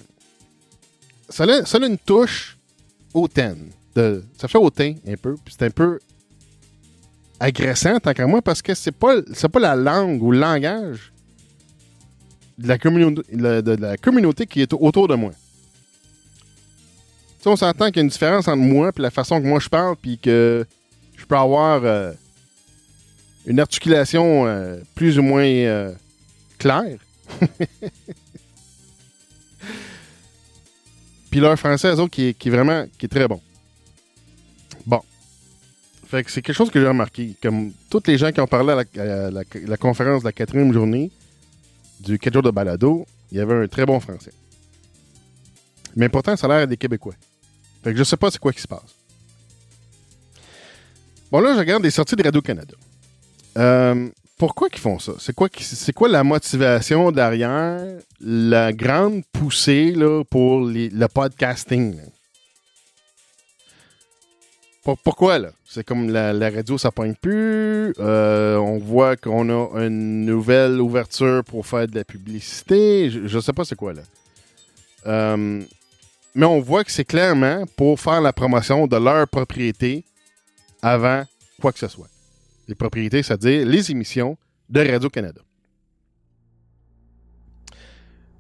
Ça 1.30 1.46
a, 1.46 1.66
ça 1.66 1.78
a 1.78 1.86
une 1.86 1.98
touche 1.98 2.58
hautaine. 3.14 3.72
De, 3.96 4.24
ça 4.38 4.48
fait 4.48 4.58
hautain 4.58 4.96
un 5.08 5.16
peu. 5.16 5.36
Puis 5.44 5.56
c'est 5.58 5.66
un 5.66 5.70
peu 5.70 6.00
agressant, 7.40 8.00
tant 8.00 8.14
qu'à 8.14 8.28
moi, 8.28 8.42
parce 8.42 8.62
que 8.62 8.74
c'est 8.74 8.92
pas, 8.92 9.22
pas 9.22 9.60
la 9.60 9.76
langue 9.76 10.22
ou 10.22 10.32
le 10.32 10.40
langage 10.40 11.14
de 12.58 12.68
la, 12.68 12.78
communauté, 12.78 13.36
de, 13.36 13.72
la 13.72 13.98
communauté 13.98 14.46
qui 14.46 14.62
est 14.62 14.74
autour 14.74 15.08
de 15.08 15.16
moi. 15.16 15.32
Tu 15.32 17.44
sais, 17.44 17.50
on 17.50 17.56
s'entend 17.56 17.88
qu'il 17.88 17.98
y 17.98 18.00
a 18.00 18.04
une 18.04 18.10
différence 18.10 18.48
entre 18.48 18.58
moi 18.58 18.92
et 18.98 19.02
la 19.02 19.12
façon 19.12 19.42
que 19.42 19.48
moi 19.48 19.60
je 19.60 19.70
parle, 19.70 19.96
puis 19.96 20.18
que 20.18 20.66
je 21.18 21.26
peux 21.26 21.38
avoir. 21.38 21.84
euh, 21.84 22.12
une 23.46 23.60
articulation 23.60 24.48
euh, 24.48 24.78
plus 24.96 25.20
ou 25.20 25.22
moins 25.22 25.46
euh, 25.46 25.94
claire. 26.58 26.98
Puis 31.32 31.40
leur 31.40 31.58
français, 31.58 31.94
eux 31.96 32.08
qui 32.08 32.30
est, 32.30 32.50
vraiment 32.50 32.86
qui 32.98 33.06
est 33.08 33.10
très 33.10 33.28
bon. 33.28 33.42
Bon. 34.86 35.02
Fait 36.08 36.24
que 36.24 36.32
c'est 36.32 36.42
quelque 36.42 36.56
chose 36.56 36.72
que 36.72 36.80
j'ai 36.80 36.88
remarqué. 36.88 37.36
Comme 37.42 37.74
tous 37.90 38.04
les 38.08 38.18
gens 38.18 38.32
qui 38.32 38.40
ont 38.40 38.48
parlé 38.48 38.86
à 38.98 39.32
la 39.32 39.78
conférence 39.78 40.22
de 40.22 40.28
la 40.28 40.32
quatrième 40.32 40.72
journée 40.72 41.12
du 42.00 42.18
4 42.20 42.34
jours 42.34 42.44
de 42.44 42.52
balado, 42.52 43.06
il 43.32 43.38
y 43.38 43.42
avait 43.42 43.56
un 43.56 43.68
très 43.68 43.86
bon 43.86 44.00
français. 44.00 44.32
Mais 45.96 46.10
pourtant, 46.10 46.36
ça 46.36 46.48
a 46.48 46.58
l'air 46.58 46.68
des 46.68 46.78
Québécois. 46.78 47.16
Fait 47.84 47.92
que 47.92 47.98
je 47.98 48.04
sais 48.04 48.18
pas 48.18 48.32
c'est 48.32 48.40
quoi 48.40 48.52
qui 48.52 48.62
se 48.62 48.68
passe. 48.68 48.96
Bon, 51.32 51.40
là, 51.40 51.54
je 51.54 51.60
regarde 51.60 51.84
les 51.84 51.92
sorties 51.92 52.16
de 52.16 52.24
Radio-Canada. 52.24 52.76
Euh, 53.58 54.10
pourquoi 54.38 54.70
qu'ils 54.70 54.82
font 54.82 55.00
ça? 55.00 55.14
C'est 55.20 55.34
quoi, 55.34 56.10
la 56.10 56.24
motivation 56.24 57.12
derrière 57.12 57.82
la 58.20 58.74
grande 58.74 59.24
poussée 59.32 59.94
pour 60.30 60.62
le 60.62 61.08
podcasting? 61.08 62.00
pourquoi, 65.04 65.40
là? 65.40 65.50
C'est 65.66 65.84
comme 65.84 66.10
la, 66.10 66.32
radio, 66.50 66.78
ça 66.78 66.92
plus. 66.92 67.94
euh, 68.00 68.58
on 68.58 68.78
voit 68.78 69.16
qu'on 69.16 69.50
a 69.50 69.84
une 69.84 70.26
nouvelle 70.26 70.80
ouverture 70.80 71.44
pour 71.44 71.66
faire 71.66 71.88
de 71.88 71.96
la 71.96 72.04
publicité. 72.04 73.10
Je, 73.10 73.26
je 73.28 73.40
sais 73.40 73.54
pas 73.54 73.66
c'est 73.66 73.76
quoi, 73.76 73.94
là. 73.94 74.04
Euh, 75.08 75.64
mais 76.36 76.46
on 76.46 76.60
voit 76.60 76.84
que 76.84 76.92
c'est 76.92 77.06
clairement 77.06 77.64
pour 77.78 78.00
faire 78.00 78.22
la 78.22 78.34
promotion 78.34 78.88
de 78.88 78.98
leur 78.98 79.28
propriété 79.28 80.04
avant 80.82 81.24
quoi 81.60 81.72
que 81.72 81.80
ce 81.80 81.88
soit. 81.88 82.08
Les 82.68 82.76
propriétés, 82.76 83.22
c'est-à-dire 83.24 83.66
les 83.66 83.92
émissions 83.92 84.38
de 84.70 84.80
Radio-Canada. 84.92 85.42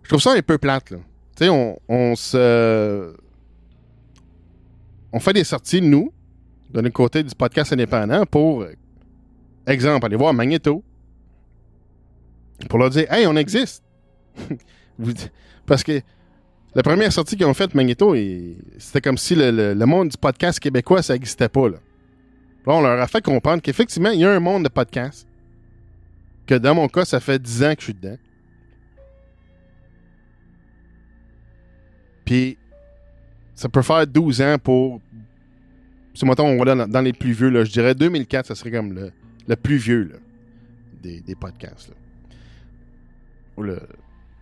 Je 0.03 0.09
trouve 0.09 0.21
ça 0.21 0.33
un 0.33 0.41
peu 0.41 0.57
plate, 0.57 0.91
là. 0.91 0.97
Tu 1.35 1.45
sais, 1.45 1.49
on, 1.49 2.15
se. 2.15 3.13
On 5.11 5.19
fait 5.19 5.33
des 5.33 5.43
sorties, 5.43 5.81
nous, 5.81 6.11
de 6.71 6.81
notre 6.81 6.93
côté 6.93 7.23
du 7.23 7.33
podcast 7.35 7.73
indépendant, 7.73 8.25
pour, 8.25 8.65
exemple, 9.67 10.05
aller 10.05 10.15
voir 10.15 10.33
Magneto, 10.33 10.83
pour 12.69 12.79
leur 12.79 12.89
dire 12.89 13.11
Hey, 13.11 13.25
on 13.27 13.35
existe. 13.35 13.83
Parce 15.65 15.83
que 15.83 16.01
la 16.75 16.83
première 16.83 17.11
sortie 17.11 17.35
qu'ils 17.35 17.45
ont 17.45 17.53
faite, 17.53 17.73
Magneto, 17.73 18.15
et- 18.15 18.57
c'était 18.77 19.01
comme 19.01 19.17
si 19.17 19.35
le, 19.35 19.51
le- 19.51 19.73
le 19.73 19.85
monde 19.85 20.09
du 20.09 20.17
podcast 20.17 20.59
québécois, 20.59 21.01
ça 21.01 21.13
n'existait 21.13 21.49
pas. 21.49 21.69
Là. 21.69 21.77
Là, 22.67 22.73
on 22.73 22.81
leur 22.81 22.99
a 22.99 23.07
fait 23.07 23.23
comprendre 23.23 23.61
qu'effectivement, 23.61 24.09
il 24.09 24.19
y 24.19 24.25
a 24.25 24.31
un 24.31 24.39
monde 24.39 24.63
de 24.63 24.69
podcast. 24.69 25.27
Que 26.47 26.55
dans 26.55 26.75
mon 26.75 26.87
cas, 26.87 27.05
ça 27.05 27.19
fait 27.19 27.39
10 27.41 27.63
ans 27.63 27.73
que 27.75 27.79
je 27.81 27.85
suis 27.85 27.93
dedans. 27.93 28.17
Puis, 32.25 32.57
ça 33.53 33.69
peut 33.69 33.81
faire 33.81 34.05
12 34.07 34.41
ans 34.41 34.57
pour. 34.61 35.01
Si, 36.13 36.25
mettons, 36.25 36.47
on 36.47 36.57
va 36.63 36.75
dans, 36.75 36.87
dans 36.87 37.01
les 37.01 37.13
plus 37.13 37.33
vieux, 37.33 37.49
là, 37.49 37.63
je 37.63 37.71
dirais 37.71 37.93
2004, 37.93 38.47
ça 38.47 38.55
serait 38.55 38.71
comme 38.71 38.93
le, 38.93 39.11
le 39.47 39.55
plus 39.55 39.77
vieux 39.77 40.03
là, 40.03 40.15
des, 41.01 41.19
des 41.21 41.35
podcasts. 41.35 41.89
là. 41.89 41.95
Ou 43.57 43.63
le- 43.63 43.81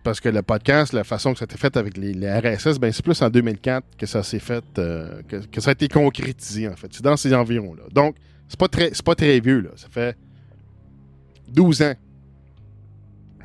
parce 0.04 0.20
que 0.20 0.28
le 0.28 0.42
podcast, 0.42 0.92
la 0.92 1.02
façon 1.02 1.32
que 1.32 1.38
ça 1.38 1.44
a 1.44 1.46
été 1.46 1.56
fait 1.56 1.76
avec 1.76 1.96
les, 1.96 2.12
RSS, 2.12 2.78
ben, 2.78 2.92
c'est 2.92 3.02
plus 3.02 3.20
en 3.22 3.30
2004 3.30 3.96
que 3.96 4.06
ça 4.06 4.22
s'est 4.22 4.38
fait, 4.38 4.62
euh, 4.78 5.22
que, 5.22 5.60
ça 5.60 5.70
a 5.70 5.72
été 5.72 5.88
concrétisé, 5.88 6.68
en 6.68 6.76
fait. 6.76 6.88
C'est 6.92 7.02
dans 7.02 7.16
ces 7.16 7.34
environs-là. 7.34 7.84
Donc, 7.90 8.16
c'est 8.46 8.58
pas 8.58 8.68
très, 8.68 8.92
pas 9.04 9.14
très 9.14 9.40
vieux, 9.40 9.60
là. 9.60 9.70
Ça 9.76 9.88
fait 9.90 10.16
12 11.48 11.82
ans 11.82 11.94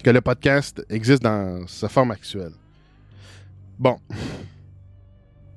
que 0.04 0.10
le 0.10 0.22
podcast 0.22 0.86
existe 0.90 1.24
dans 1.24 1.66
sa 1.66 1.88
forme 1.88 2.12
actuelle. 2.12 2.54
Bon. 3.80 3.98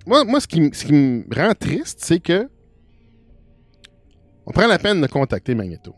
Moi, 0.06 0.24
moi 0.24 0.40
ce, 0.40 0.46
qui, 0.46 0.70
ce 0.72 0.84
qui 0.84 0.92
me 0.92 1.24
rend 1.34 1.52
triste, 1.54 1.98
c'est 2.00 2.20
que 2.20 2.48
on 4.46 4.52
prend 4.52 4.66
la 4.66 4.78
peine 4.78 5.00
de 5.00 5.06
contacter 5.08 5.54
Magneto. 5.54 5.94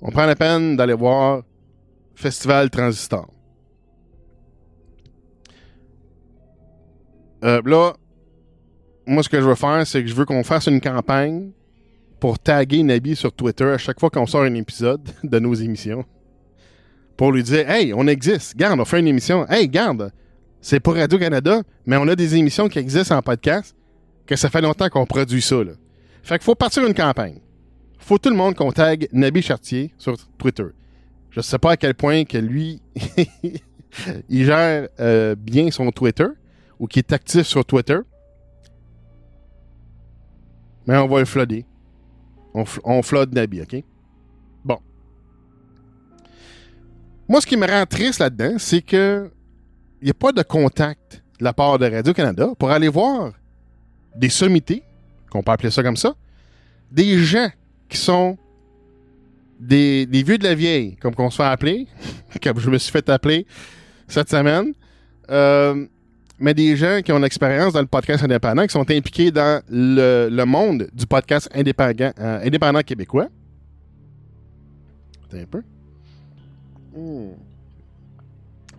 On 0.00 0.10
prend 0.10 0.26
la 0.26 0.36
peine 0.36 0.76
d'aller 0.76 0.94
voir 0.94 1.42
Festival 2.14 2.68
Transistor. 2.70 3.28
Euh, 7.46 7.62
là, 7.64 7.94
moi, 9.06 9.22
ce 9.22 9.28
que 9.28 9.40
je 9.40 9.46
veux 9.46 9.54
faire, 9.54 9.86
c'est 9.86 10.02
que 10.02 10.08
je 10.08 10.14
veux 10.14 10.24
qu'on 10.24 10.42
fasse 10.42 10.66
une 10.66 10.80
campagne 10.80 11.50
pour 12.18 12.38
taguer 12.38 12.82
Nabi 12.82 13.14
sur 13.14 13.32
Twitter 13.32 13.64
à 13.64 13.78
chaque 13.78 14.00
fois 14.00 14.10
qu'on 14.10 14.26
sort 14.26 14.42
un 14.42 14.54
épisode 14.54 15.08
de 15.22 15.38
nos 15.38 15.54
émissions. 15.54 16.04
Pour 17.16 17.32
lui 17.32 17.42
dire 17.42 17.70
Hey, 17.70 17.94
on 17.94 18.06
existe. 18.08 18.56
Garde, 18.56 18.80
on 18.80 18.84
fait 18.84 18.98
une 18.98 19.06
émission. 19.06 19.46
Hey, 19.48 19.68
garde, 19.68 20.12
c'est 20.60 20.80
pas 20.80 20.92
Radio-Canada, 20.92 21.62
mais 21.86 21.96
on 21.96 22.08
a 22.08 22.16
des 22.16 22.34
émissions 22.34 22.68
qui 22.68 22.78
existent 22.80 23.16
en 23.16 23.22
podcast, 23.22 23.76
que 24.26 24.34
ça 24.34 24.50
fait 24.50 24.60
longtemps 24.60 24.88
qu'on 24.88 25.06
produit 25.06 25.40
ça. 25.40 25.62
Là. 25.62 25.72
Fait 26.22 26.38
qu'il 26.38 26.44
faut 26.44 26.56
partir 26.56 26.84
une 26.84 26.94
campagne. 26.94 27.38
Faut 27.98 28.18
tout 28.18 28.30
le 28.30 28.36
monde 28.36 28.54
qu'on 28.54 28.72
tague 28.72 29.08
Nabi 29.12 29.40
Chartier 29.40 29.94
sur 29.98 30.16
Twitter. 30.36 30.66
Je 31.30 31.40
sais 31.40 31.58
pas 31.58 31.72
à 31.72 31.76
quel 31.76 31.94
point 31.94 32.24
que 32.24 32.38
lui, 32.38 32.82
il 34.28 34.44
gère 34.44 34.88
euh, 34.98 35.34
bien 35.36 35.70
son 35.70 35.90
Twitter 35.92 36.26
ou 36.78 36.86
qu'il 36.86 37.00
est 37.00 37.12
actif 37.12 37.46
sur 37.46 37.64
Twitter. 37.64 37.98
Mais 40.86 40.96
on 40.96 41.08
va 41.08 41.18
le 41.18 41.24
flooder. 41.24 41.64
On, 42.54 42.64
on 42.84 43.02
flood 43.02 43.34
Nabi, 43.34 43.60
OK? 43.60 43.82
Bon. 44.64 44.78
Moi, 47.28 47.40
ce 47.40 47.46
qui 47.46 47.56
me 47.56 47.66
rend 47.66 47.84
triste 47.86 48.20
là-dedans, 48.20 48.56
c'est 48.58 48.82
que 48.82 49.30
il 50.00 50.04
n'y 50.04 50.10
a 50.10 50.14
pas 50.14 50.32
de 50.32 50.42
contact 50.42 51.22
de 51.38 51.44
la 51.44 51.52
part 51.52 51.78
de 51.78 51.90
Radio-Canada 51.90 52.50
pour 52.58 52.70
aller 52.70 52.88
voir 52.88 53.32
des 54.14 54.28
sommités, 54.28 54.82
qu'on 55.30 55.42
peut 55.42 55.52
appeler 55.52 55.70
ça 55.70 55.82
comme 55.82 55.96
ça, 55.96 56.14
des 56.90 57.18
gens 57.18 57.50
qui 57.88 57.96
sont 57.96 58.38
des, 59.58 60.06
des 60.06 60.22
vieux 60.22 60.38
de 60.38 60.44
la 60.44 60.54
vieille, 60.54 60.96
comme 60.96 61.14
qu'on 61.14 61.30
se 61.30 61.36
fait 61.36 61.44
appeler, 61.44 61.86
comme 62.42 62.58
je 62.60 62.70
me 62.70 62.78
suis 62.78 62.92
fait 62.92 63.08
appeler 63.08 63.46
cette 64.08 64.30
semaine, 64.30 64.72
euh, 65.30 65.86
mais 66.38 66.54
des 66.54 66.76
gens 66.76 67.00
qui 67.02 67.12
ont 67.12 67.18
une 67.18 67.24
expérience 67.24 67.72
dans 67.72 67.80
le 67.80 67.86
podcast 67.86 68.22
indépendant, 68.22 68.66
qui 68.66 68.72
sont 68.72 68.90
impliqués 68.90 69.30
dans 69.30 69.62
le, 69.68 70.44
monde 70.44 70.88
du 70.92 71.06
podcast 71.06 71.48
indépendant, 71.54 72.12
euh, 72.18 72.40
indépendant 72.44 72.82
québécois. 72.82 73.28
Attends 75.24 75.38
un 75.38 75.46
peu. 75.46 75.62
Hmm. 76.94 77.32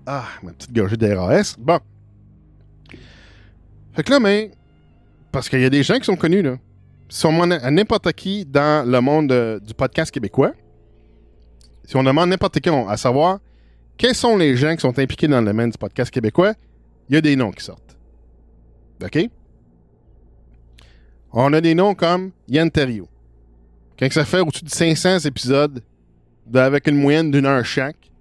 Ah, 0.05 0.25
ma 0.43 0.51
petite 0.51 0.73
gorgée 0.73 0.97
d'RAS. 0.97 1.55
Bon. 1.57 1.79
Fait 3.93 4.03
que 4.03 4.11
là, 4.11 4.19
mais. 4.19 4.51
Parce 5.31 5.49
qu'il 5.49 5.59
y 5.59 5.65
a 5.65 5.69
des 5.69 5.83
gens 5.83 5.97
qui 5.97 6.05
sont 6.05 6.15
connus, 6.15 6.41
là. 6.41 6.57
Si 7.09 7.25
on 7.25 7.33
demande 7.33 7.53
à 7.53 7.71
n'importe 7.71 8.11
qui 8.13 8.45
dans 8.45 8.89
le 8.89 8.99
monde 9.01 9.31
euh, 9.31 9.59
du 9.59 9.73
podcast 9.73 10.11
québécois, 10.11 10.53
si 11.85 11.95
on 11.95 12.03
demande 12.03 12.29
n'importe 12.29 12.59
qui 12.59 12.69
à 12.69 12.97
savoir 12.97 13.39
quels 13.97 14.13
sont 14.15 14.37
les 14.37 14.57
gens 14.57 14.75
qui 14.75 14.81
sont 14.81 14.97
impliqués 14.99 15.27
dans 15.27 15.39
le 15.39 15.45
domaine 15.45 15.69
du 15.69 15.77
podcast 15.77 16.11
québécois, 16.11 16.53
il 17.09 17.15
y 17.15 17.17
a 17.17 17.21
des 17.21 17.35
noms 17.35 17.51
qui 17.51 17.63
sortent. 17.63 17.97
OK? 19.03 19.29
On 21.31 21.53
a 21.53 21.61
des 21.61 21.75
noms 21.75 21.93
comme 21.93 22.31
Yann 22.47 22.69
Terriot. 22.71 23.07
Quand 23.99 24.11
ça 24.11 24.25
fait 24.25 24.39
au-dessus 24.39 24.63
de 24.63 24.69
500 24.69 25.19
épisodes 25.25 25.83
de- 26.45 26.59
avec 26.59 26.87
une 26.87 26.97
moyenne 26.97 27.31
d'une 27.31 27.45
heure 27.45 27.65
chaque, 27.65 28.11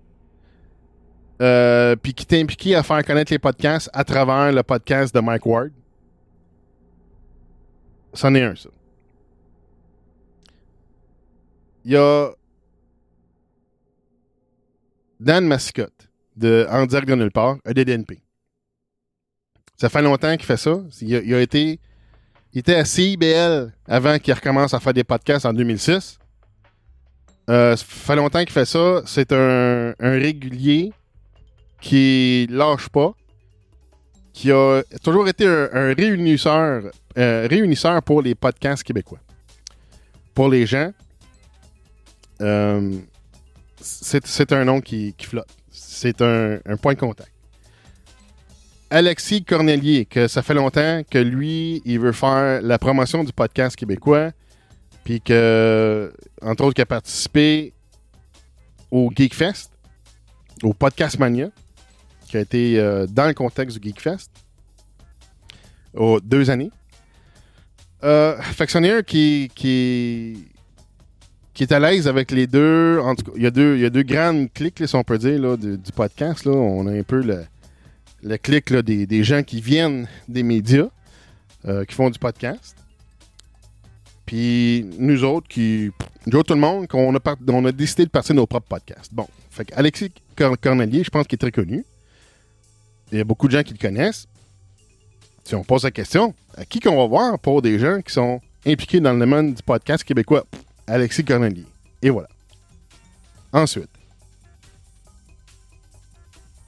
euh, 1.40 1.96
puis 1.96 2.14
qui 2.14 2.24
t'est 2.26 2.40
impliqué 2.40 2.74
à 2.74 2.82
faire 2.82 3.04
connaître 3.04 3.32
les 3.32 3.38
podcasts 3.38 3.90
à 3.92 4.04
travers 4.04 4.52
le 4.52 4.62
podcast 4.62 5.14
de 5.14 5.20
Mike 5.20 5.44
Ward. 5.46 5.70
C'en 8.14 8.34
est 8.34 8.42
un, 8.42 8.54
ça. 8.56 8.70
Il 11.84 11.92
y 11.92 11.96
a 11.96 12.30
Dan 15.20 15.46
Massicotte 15.46 16.08
de 16.36 16.66
En 16.70 16.84
direct 16.86 17.08
de 17.08 17.14
nulle 17.14 17.30
part. 17.30 17.58
Ça 19.76 19.88
fait 19.88 20.02
longtemps 20.02 20.36
qu'il 20.36 20.46
fait 20.46 20.56
ça. 20.56 20.78
Il 21.00 21.34
a, 21.34 21.40
été. 21.40 21.78
Était 22.54 22.74
à 22.74 22.84
CIBL 22.86 23.72
avant 23.86 24.18
qu'il 24.18 24.32
recommence 24.32 24.72
à 24.72 24.80
faire 24.80 24.94
des 24.94 25.04
podcasts 25.04 25.44
en 25.44 25.52
2006. 25.52 26.18
Euh, 27.50 27.76
ça 27.76 27.84
fait 27.86 28.16
longtemps 28.16 28.40
qu'il 28.40 28.52
fait 28.52 28.64
ça. 28.64 29.02
C'est 29.04 29.32
un, 29.32 29.94
régulier 30.00 30.92
qui 31.82 32.46
lâche 32.50 32.88
pas, 32.88 33.12
qui 34.32 34.50
a 34.50 34.82
toujours 35.04 35.28
été 35.28 35.46
un, 35.46 35.68
un 35.70 35.94
réunisseur, 35.94 36.90
euh, 37.18 37.46
réunisseur 37.48 38.02
pour 38.02 38.22
les 38.22 38.34
podcasts 38.34 38.82
québécois. 38.82 39.20
Pour 40.34 40.48
les 40.48 40.64
gens, 40.64 40.92
euh, 42.40 42.94
c'est 43.78 44.52
un 44.52 44.64
nom 44.64 44.80
qui, 44.80 45.14
flotte. 45.20 45.46
C'est 45.70 46.22
un 46.22 46.76
point 46.80 46.94
de 46.94 47.00
contact. 47.00 47.35
Alexis 48.90 49.44
Cornelier, 49.44 50.04
que 50.04 50.28
ça 50.28 50.42
fait 50.42 50.54
longtemps 50.54 51.02
que 51.10 51.18
lui, 51.18 51.82
il 51.84 51.98
veut 51.98 52.12
faire 52.12 52.62
la 52.62 52.78
promotion 52.78 53.24
du 53.24 53.32
podcast 53.32 53.76
québécois. 53.76 54.30
Puis 55.04 55.20
que, 55.20 56.12
entre 56.42 56.64
autres, 56.64 56.74
qui 56.74 56.82
a 56.82 56.86
participé 56.86 57.72
au 58.90 59.10
Geekfest, 59.14 59.70
au 60.62 60.72
Podcast 60.72 61.18
Mania, 61.18 61.48
qui 62.28 62.36
a 62.36 62.40
été 62.40 62.78
euh, 62.78 63.06
dans 63.06 63.26
le 63.26 63.34
contexte 63.34 63.78
du 63.78 63.88
Geekfest, 63.88 64.30
aux 65.94 66.20
deux 66.20 66.50
années. 66.50 66.70
Euh, 68.04 68.36
qui, 69.06 69.50
qui, 69.54 70.48
qui 71.54 71.62
est 71.62 71.72
à 71.72 71.80
l'aise 71.80 72.06
avec 72.06 72.30
les 72.30 72.46
deux. 72.46 73.00
En 73.02 73.14
tout 73.14 73.32
il 73.36 73.42
y 73.42 73.46
a 73.46 73.50
deux, 73.50 73.76
il 73.76 73.82
y 73.82 73.86
a 73.86 73.90
deux 73.90 74.02
grandes 74.02 74.52
clics, 74.52 74.78
là, 74.78 74.86
si 74.86 74.94
on 74.94 75.02
peut 75.02 75.18
dire, 75.18 75.56
du 75.58 75.92
podcast. 75.94 76.44
Là. 76.44 76.52
On 76.52 76.86
a 76.86 76.92
un 76.92 77.02
peu 77.02 77.22
le, 77.22 77.44
le 78.26 78.36
clic 78.38 78.72
des, 78.74 79.24
gens 79.24 79.42
qui 79.42 79.60
viennent 79.60 80.08
des 80.28 80.42
médias, 80.42 80.88
euh, 81.66 81.84
qui 81.84 81.94
font 81.94 82.10
du 82.10 82.18
podcast. 82.18 82.76
Puis 84.26 84.84
nous 84.98 85.22
autres, 85.22 85.46
qui, 85.46 85.92
nous 86.26 86.36
autres, 86.36 86.48
tout 86.48 86.54
le 86.54 86.60
monde, 86.60 86.88
qu'on 86.88 87.14
on 87.14 87.64
a 87.64 87.72
décidé 87.72 88.04
de 88.04 88.10
partir 88.10 88.34
nos 88.34 88.46
propres 88.46 88.66
podcasts. 88.66 89.14
Bon, 89.14 89.28
fait 89.50 89.66
que 89.66 89.74
Alexis 89.76 90.10
Cor- 90.36 90.58
Cornelier, 90.60 91.04
je 91.04 91.10
pense 91.10 91.26
qu'il 91.28 91.36
est 91.36 91.38
très 91.38 91.52
connu. 91.52 91.84
Il 93.12 93.18
y 93.18 93.20
a 93.20 93.24
beaucoup 93.24 93.46
de 93.46 93.52
gens 93.52 93.62
qui 93.62 93.72
le 93.72 93.78
connaissent. 93.78 94.26
Si 95.44 95.54
on 95.54 95.62
pose 95.62 95.84
la 95.84 95.92
question, 95.92 96.34
à 96.56 96.64
qui 96.64 96.80
qu'on 96.80 96.96
va 96.96 97.06
voir 97.06 97.38
pour 97.38 97.62
des 97.62 97.78
gens 97.78 98.02
qui 98.02 98.12
sont 98.12 98.40
impliqués 98.66 98.98
dans 98.98 99.12
le 99.12 99.20
domaine 99.20 99.54
du 99.54 99.62
podcast 99.62 100.02
québécois? 100.02 100.44
Alexis 100.88 101.24
Cornelier. 101.24 101.66
Et 102.02 102.10
voilà. 102.10 102.28
Ensuite, 103.52 103.88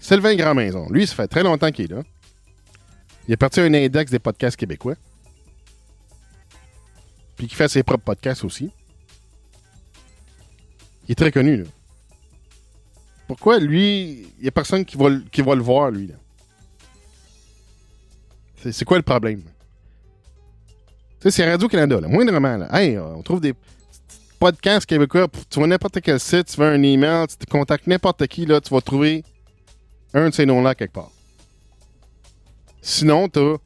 Sylvain 0.09 0.35
Grand-Maison. 0.37 0.89
Lui, 0.89 1.07
ça 1.07 1.15
fait 1.15 1.29
très 1.29 1.43
longtemps 1.43 1.71
qu'il 1.71 1.85
est 1.85 1.95
là. 1.95 2.03
Il 3.27 3.35
est 3.35 3.37
parti 3.37 3.61
à 3.61 3.65
un 3.65 3.75
index 3.75 4.11
des 4.11 4.19
podcasts 4.19 4.57
québécois. 4.57 4.95
Puis 7.37 7.47
qui 7.47 7.55
fait 7.55 7.69
ses 7.69 7.83
propres 7.83 8.05
podcasts 8.05 8.43
aussi. 8.43 8.71
Il 11.07 11.13
est 11.13 11.15
très 11.15 11.31
connu, 11.31 11.59
là. 11.59 11.65
Pourquoi, 13.27 13.59
lui, 13.59 14.31
il 14.39 14.43
n'y 14.43 14.49
a 14.49 14.51
personne 14.51 14.83
qui 14.87 14.97
va, 14.97 15.11
qui 15.31 15.43
le 15.43 15.63
voir, 15.63 15.91
lui, 15.91 16.07
là? 16.07 16.15
C'est 18.73 18.87
quoi 18.87 18.97
le 18.97 19.03
problème? 19.03 19.43
Tu 19.43 19.51
sais, 21.25 21.31
c'est 21.31 21.51
Radio-Canada, 21.51 22.01
là. 22.01 22.09
Moindrement, 22.09 22.57
là. 22.57 22.69
Hey, 22.73 22.97
on 22.97 23.23
trouve 23.23 23.43
des 23.43 23.53
podcasts 24.39 24.87
québécois. 24.87 25.29
Tu 25.51 25.61
vas 25.61 25.67
n'importe 25.67 26.01
quel 26.01 26.19
site, 26.19 26.47
tu 26.47 26.59
veux 26.59 26.67
un 26.67 26.83
email, 26.83 27.27
tu 27.27 27.37
te 27.37 27.45
contactes 27.45 27.87
n'importe 27.87 28.27
qui, 28.27 28.47
là, 28.47 28.59
tu 28.63 28.73
vas 28.73 28.81
trouver 28.81 29.23
un 30.15 30.29
de 30.31 30.35
ces 30.35 30.47
noms-là 30.47 30.75
quelque 30.75 30.93
part. 30.95 31.11
Sinon, 32.81 33.29
t'as. 33.29 33.57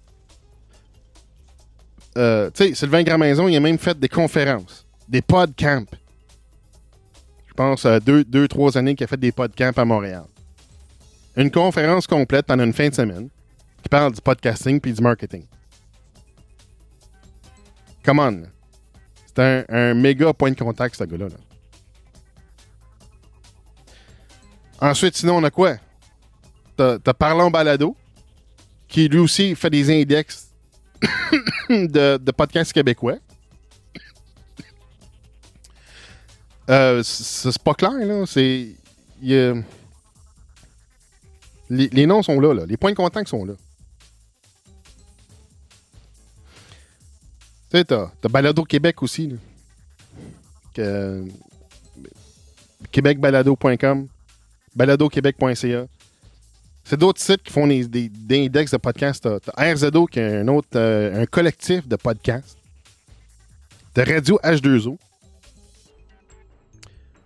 Euh, 2.18 2.50
tu 2.50 2.68
sais, 2.68 2.74
Sylvain 2.74 3.02
Grandmaison, 3.02 3.48
il 3.48 3.56
a 3.56 3.60
même 3.60 3.78
fait 3.78 3.98
des 3.98 4.08
conférences, 4.08 4.86
des 5.08 5.22
podcamps. 5.22 5.86
Je 7.46 7.54
pense 7.54 7.86
à 7.86 8.00
deux, 8.00 8.24
deux, 8.24 8.48
trois 8.48 8.76
années 8.76 8.94
qu'il 8.94 9.04
a 9.04 9.06
fait 9.06 9.16
des 9.16 9.32
podcamps 9.32 9.72
à 9.76 9.84
Montréal. 9.84 10.24
Une 11.36 11.50
conférence 11.50 12.06
complète 12.06 12.46
pendant 12.46 12.64
une 12.64 12.72
fin 12.72 12.88
de 12.88 12.94
semaine 12.94 13.28
qui 13.82 13.88
parle 13.88 14.12
du 14.12 14.20
podcasting 14.20 14.80
puis 14.80 14.92
du 14.92 15.02
marketing. 15.02 15.44
Come 18.04 18.18
on. 18.18 18.42
C'est 19.26 19.38
un, 19.38 19.64
un 19.68 19.94
méga 19.94 20.32
point 20.32 20.50
de 20.50 20.58
contact, 20.58 20.96
ce 20.96 21.04
gars-là. 21.04 21.28
là. 21.28 21.36
Ensuite, 24.90 25.16
sinon, 25.16 25.36
on 25.36 25.44
a 25.44 25.50
quoi? 25.50 25.76
T'as 26.76 26.98
t'as 26.98 27.14
Parlons 27.14 27.50
Balado, 27.50 27.96
qui 28.88 29.08
lui 29.08 29.18
aussi 29.18 29.54
fait 29.54 29.70
des 29.70 30.02
index 30.02 30.50
de, 31.70 32.30
podcasts 32.30 32.72
québécois. 32.72 33.16
Euh, 36.70 37.02
c'est 37.02 37.58
pas 37.62 37.74
clair, 37.74 37.92
là. 37.92 38.24
C'est. 38.26 38.70
Les, 41.70 42.06
noms 42.06 42.22
sont 42.22 42.38
là, 42.40 42.54
là. 42.54 42.66
Les 42.66 42.76
points 42.76 42.90
de 42.90 42.96
contact 42.96 43.28
sont 43.28 43.44
là. 43.44 43.54
Tu 47.70 47.78
sais, 47.78 47.84
t'as 47.84 48.10
Balado 48.28 48.64
Québec 48.64 49.02
aussi, 49.02 49.28
là. 49.28 49.36
Que- 50.74 51.24
québecbalado.com, 52.90 54.08
baladoquebec.ca. 54.74 55.86
C'est 56.84 56.98
d'autres 56.98 57.20
sites 57.20 57.42
qui 57.42 57.52
font 57.52 57.66
des, 57.66 58.10
index 58.30 58.72
de 58.72 58.76
podcasts. 58.76 59.28
T'as 59.40 59.72
RZO 59.74 60.06
qui 60.06 60.18
est 60.18 60.40
un 60.40 60.48
autre, 60.48 60.68
euh, 60.76 61.24
collectif 61.26 61.86
de 61.86 61.96
podcasts. 61.96 62.58
T'as 63.94 64.04
Radio 64.04 64.38
H2O 64.42 64.96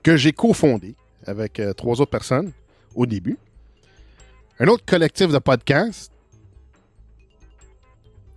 que 0.02 0.16
j'ai 0.16 0.32
cofondé 0.32 0.94
avec 1.26 1.58
euh, 1.58 1.72
trois 1.72 2.00
autres 2.00 2.10
personnes 2.10 2.52
au 2.94 3.06
début. 3.06 3.38
Un 4.60 4.68
autre 4.68 4.84
collectif 4.86 5.28
de 5.28 5.38
podcasts 5.38 6.12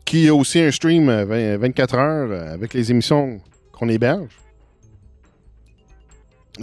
qui 0.03 0.27
a 0.27 0.33
aussi 0.33 0.59
un 0.59 0.71
stream 0.71 1.07
euh, 1.07 1.25
20 1.25 1.57
24 1.57 1.95
heures 1.95 2.31
euh, 2.31 2.53
avec 2.53 2.73
les 2.73 2.89
émissions 2.89 3.39
qu'on 3.71 3.87
héberge. 3.87 4.35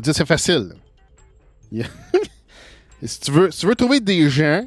Je 0.04 0.12
C'est 0.12 0.26
facile. 0.26 0.74
Et 3.02 3.06
si, 3.06 3.20
tu 3.20 3.30
veux, 3.30 3.50
tu 3.50 3.66
veux 3.66 3.74
trouver 3.74 4.00
des 4.00 4.28
gens 4.30 4.66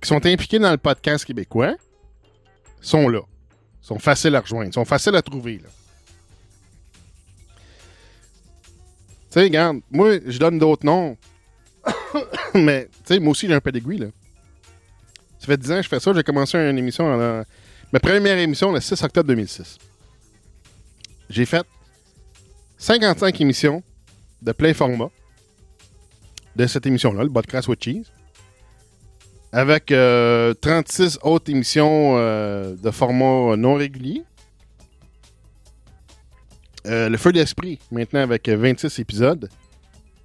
qui 0.00 0.08
sont 0.08 0.24
impliqués 0.24 0.58
dans 0.58 0.70
le 0.70 0.76
podcast 0.76 1.24
québécois, 1.24 1.74
sont 2.80 3.08
là. 3.08 3.20
sont 3.80 3.98
faciles 3.98 4.36
à 4.36 4.40
rejoindre. 4.40 4.72
sont 4.72 4.84
faciles 4.84 5.16
à 5.16 5.22
trouver. 5.22 5.58
Tu 5.58 5.64
sais, 9.30 9.42
regarde, 9.42 9.80
moi, 9.90 10.18
je 10.24 10.38
donne 10.38 10.58
d'autres 10.58 10.86
noms. 10.86 11.16
Mais, 12.54 12.86
tu 13.06 13.14
sais, 13.14 13.18
moi 13.18 13.32
aussi, 13.32 13.46
j'ai 13.48 13.54
un 13.54 13.60
pedigree, 13.60 13.98
là. 13.98 14.06
Ça 15.38 15.46
fait 15.46 15.56
10 15.56 15.72
ans 15.72 15.76
que 15.76 15.82
je 15.82 15.88
fais 15.88 16.00
ça. 16.00 16.12
J'ai 16.14 16.22
commencé 16.22 16.56
une 16.58 16.78
émission, 16.78 17.06
en- 17.06 17.42
ma 17.92 18.00
première 18.00 18.38
émission, 18.38 18.72
le 18.72 18.80
6 18.80 19.02
octobre 19.02 19.28
2006. 19.28 19.78
J'ai 21.30 21.44
fait 21.44 21.66
55 22.78 23.40
émissions 23.40 23.82
de 24.40 24.52
plein 24.52 24.72
format 24.72 25.10
de 26.58 26.66
cette 26.66 26.86
émission-là, 26.86 27.22
le 27.22 27.30
Podcast 27.30 27.68
with 27.68 27.82
Cheese. 27.82 28.12
Avec 29.52 29.90
euh, 29.92 30.52
36 30.60 31.20
autres 31.22 31.50
émissions 31.50 32.16
euh, 32.18 32.74
de 32.76 32.90
format 32.90 33.56
non 33.56 33.74
régulier. 33.74 34.22
Euh, 36.86 37.08
le 37.08 37.16
Feu 37.16 37.32
d'Esprit, 37.32 37.78
maintenant 37.90 38.20
avec 38.20 38.48
euh, 38.48 38.56
26 38.56 38.98
épisodes, 38.98 39.48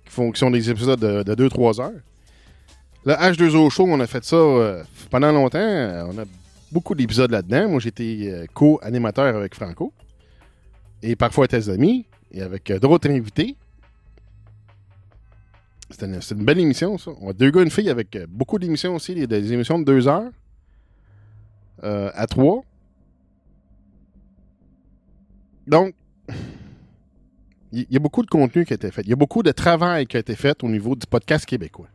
qui, 0.05 0.39
sont 0.39 0.51
des 0.51 0.69
épisodes 0.69 0.99
de, 0.99 1.35
2-3 1.35 1.81
heures. 1.81 1.91
Le 3.05 3.13
H2O 3.13 3.69
Show, 3.69 3.85
on 3.87 3.99
a 3.99 4.07
fait 4.07 4.23
ça 4.23 4.35
euh, 4.35 4.83
pendant 5.09 5.31
longtemps. 5.31 5.59
Euh, 5.59 6.05
On 6.07 6.17
a 6.17 6.23
beaucoup 6.71 6.95
d'épisodes 6.95 7.31
là-dedans. 7.31 7.69
Moi, 7.69 7.79
j'étais 7.79 8.19
euh, 8.23 8.45
co-animateur 8.53 9.35
avec 9.35 9.55
Franco. 9.55 9.93
Et 11.01 11.15
parfois 11.15 11.47
tes 11.47 11.69
amis. 11.69 12.05
Et 12.31 12.41
avec 12.41 12.71
euh, 12.71 12.79
d'autres 12.79 13.09
invités. 13.09 13.55
C'est 15.93 16.31
une 16.31 16.45
belle 16.45 16.59
émission, 16.59 16.97
ça. 16.97 17.11
On 17.21 17.29
a 17.29 17.33
deux 17.33 17.51
gars 17.51 17.61
une 17.61 17.69
fille 17.69 17.89
avec 17.89 18.15
euh, 18.15 18.25
beaucoup 18.27 18.57
d'émissions 18.57 18.95
aussi, 18.95 19.13
des, 19.13 19.27
des 19.27 19.53
émissions 19.53 19.77
de 19.77 19.83
deux 19.83 20.07
heures 20.07 20.31
euh, 21.83 22.09
à 22.15 22.25
trois. 22.25 22.63
Donc, 25.67 25.93
il 27.71 27.85
y, 27.89 27.95
a 27.95 27.99
beaucoup 27.99 28.21
de 28.23 28.29
contenu 28.29 28.65
qui 28.65 28.73
a 28.73 28.75
été 28.75 28.91
fait. 28.91 29.01
Il 29.03 29.09
y 29.09 29.13
a 29.13 29.15
beaucoup 29.15 29.43
de 29.43 29.51
travail 29.51 30.05
qui 30.05 30.17
a 30.17 30.19
été 30.19 30.35
fait 30.35 30.63
au 30.63 30.69
niveau 30.69 30.95
du 30.95 31.05
podcast 31.07 31.45
québécois. 31.45 31.87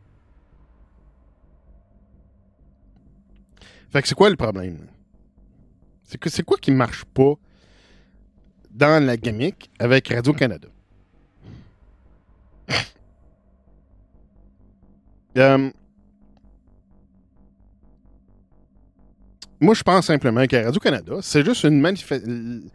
Fait 3.89 4.01
que 4.01 4.07
c'est 4.07 4.15
quoi 4.15 4.29
le 4.29 4.35
problème? 4.35 4.77
C'est 6.03 6.17
que 6.17 6.29
c'est 6.29 6.43
quoi 6.43 6.57
qui 6.57 6.71
marche 6.71 7.05
pas 7.05 7.33
dans 8.71 9.03
la 9.05 9.17
gimmick 9.17 9.69
avec 9.79 10.09
Radio-Canada? 10.09 10.67
Euh, 15.39 15.69
moi, 19.59 19.73
je 19.73 19.83
pense 19.83 20.07
simplement 20.07 20.45
que 20.45 20.55
Radio-Canada, 20.55 21.15
c'est 21.21 21.43
juste 21.43 21.63
une 21.63 21.79
manifestation. 21.79 22.69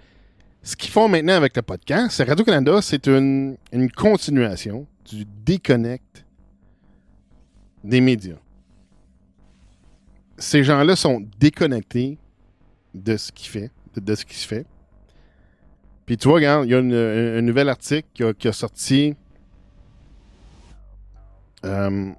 Ce 0.63 0.77
qu'ils 0.77 0.91
font 0.91 1.09
maintenant 1.09 1.35
avec 1.35 1.55
le 1.57 1.63
podcast, 1.63 2.17
c'est 2.17 2.25
Radio-Canada, 2.25 2.81
c'est 2.81 3.07
une, 3.07 3.59
une 3.71 3.91
continuation 3.91 4.87
du 5.05 5.27
déconnect 5.45 6.25
des 7.83 8.01
médias. 8.01 8.39
Ces 10.39 10.65
gens-là 10.65 10.97
sont 10.97 11.23
déconnectés 11.39 12.19
de 12.95 13.17
ce 13.19 13.31
qui 13.31 13.47
fait, 13.49 13.71
de, 13.95 14.15
ce 14.15 14.25
qui 14.25 14.37
se 14.37 14.49
fait. 14.49 14.67
Puis 16.07 16.17
tu 16.17 16.29
vois, 16.29 16.37
regarde, 16.37 16.67
il 16.67 16.71
y 16.71 16.75
a 16.75 16.79
un, 16.79 17.43
nouvel 17.43 17.69
article 17.69 18.09
qui 18.15 18.25
a, 18.25 18.33
qui 18.33 18.49
a 18.49 18.53
sorti 18.53 19.15
euh, 21.65 22.11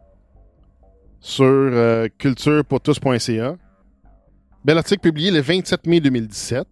sur 1.26 1.44
euh, 1.44 2.08
culturepourtous.ca. 2.20 3.56
Bel 4.64 4.78
article 4.78 5.02
publié 5.02 5.32
le 5.32 5.42
27 5.42 5.88
mai 5.88 6.00
2017. 6.00 6.68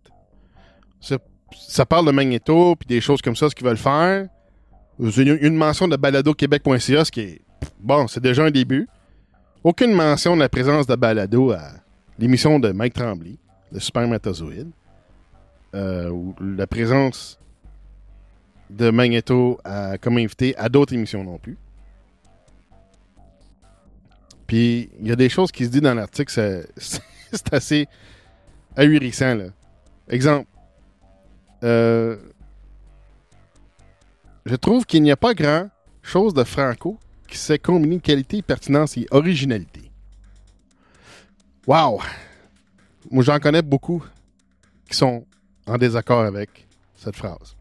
C'est 1.01 1.19
ça 1.67 1.87
parle 1.87 2.05
de 2.05 2.11
Magneto, 2.11 2.75
puis 2.75 2.87
des 2.87 3.01
choses 3.01 3.19
comme 3.21 3.35
ça, 3.35 3.49
ce 3.49 3.55
qu'ils 3.55 3.65
veulent 3.65 3.77
faire. 3.77 4.27
Une, 4.99 5.55
mention 5.55 5.87
de 5.87 5.95
baladoquebec.ca, 5.95 7.03
ce 7.03 7.11
qui 7.11 7.21
est. 7.21 7.41
Bon, 7.79 8.07
c'est 8.07 8.21
déjà 8.21 8.43
un 8.43 8.51
début. 8.51 8.87
Aucune 9.63 9.91
mention 9.91 10.35
de 10.35 10.41
la 10.41 10.49
présence 10.49 10.85
de 10.85 10.95
balado 10.95 11.51
à 11.51 11.71
l'émission 12.19 12.59
de 12.59 12.71
Mike 12.71 12.93
Tremblay, 12.93 13.37
le 13.71 13.79
Supermatozoïde. 13.79 14.69
Euh, 15.73 16.09
ou 16.09 16.35
la 16.39 16.67
présence 16.67 17.39
de 18.69 18.91
Magneto 18.91 19.59
comme 19.99 20.17
invité 20.17 20.55
à 20.57 20.69
d'autres 20.69 20.93
émissions 20.93 21.23
non 21.23 21.39
plus. 21.39 21.57
Puis, 24.53 24.91
il 24.99 25.07
y 25.07 25.11
a 25.11 25.15
des 25.15 25.29
choses 25.29 25.51
qui 25.51 25.65
se 25.65 25.71
disent 25.71 25.81
dans 25.81 25.95
l'article, 25.95 26.31
c'est- 26.31 27.01
assez 27.51 27.87
ahurissant. 28.75 29.47
Exemple, 30.07 30.47
euh, 31.63 32.17
je 34.45 34.55
trouve 34.55 34.85
qu'il 34.85 35.01
n'y 35.01 35.09
a 35.09 35.17
pas 35.17 35.33
grand 35.33 35.71
chose 36.03 36.35
de 36.35 36.43
franco 36.43 36.99
qui 37.27 37.39
sait 37.39 37.57
combiner 37.57 37.99
qualité, 37.99 38.43
pertinence 38.43 38.95
et 38.95 39.07
originalité. 39.09 39.89
Wow! 41.65 41.99
Moi, 43.09 43.23
j'en 43.23 43.39
connais 43.39 43.63
beaucoup 43.63 44.03
qui 44.87 44.95
sont 44.95 45.25
en 45.65 45.79
désaccord 45.79 46.25
avec 46.25 46.67
cette 46.95 47.15
phrase. 47.15 47.55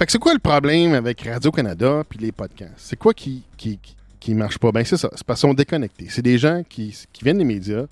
Fait 0.00 0.06
que 0.06 0.12
c'est 0.12 0.18
quoi 0.18 0.32
le 0.32 0.38
problème 0.38 0.94
avec 0.94 1.20
Radio-Canada 1.20 2.04
puis 2.08 2.18
les 2.18 2.32
podcasts? 2.32 2.72
C'est 2.78 2.96
quoi 2.96 3.12
qui, 3.12 3.44
qui, 3.58 4.34
marche 4.34 4.56
pas? 4.56 4.72
Ben, 4.72 4.82
c'est 4.82 4.96
ça. 4.96 5.10
C'est 5.14 5.26
parce 5.26 5.42
qu'ils 5.42 5.54
sont. 5.54 5.88
C'est 6.08 6.22
des 6.22 6.38
gens 6.38 6.62
qui, 6.66 6.96
viennent 7.20 7.36
des 7.36 7.44
médias, 7.44 7.84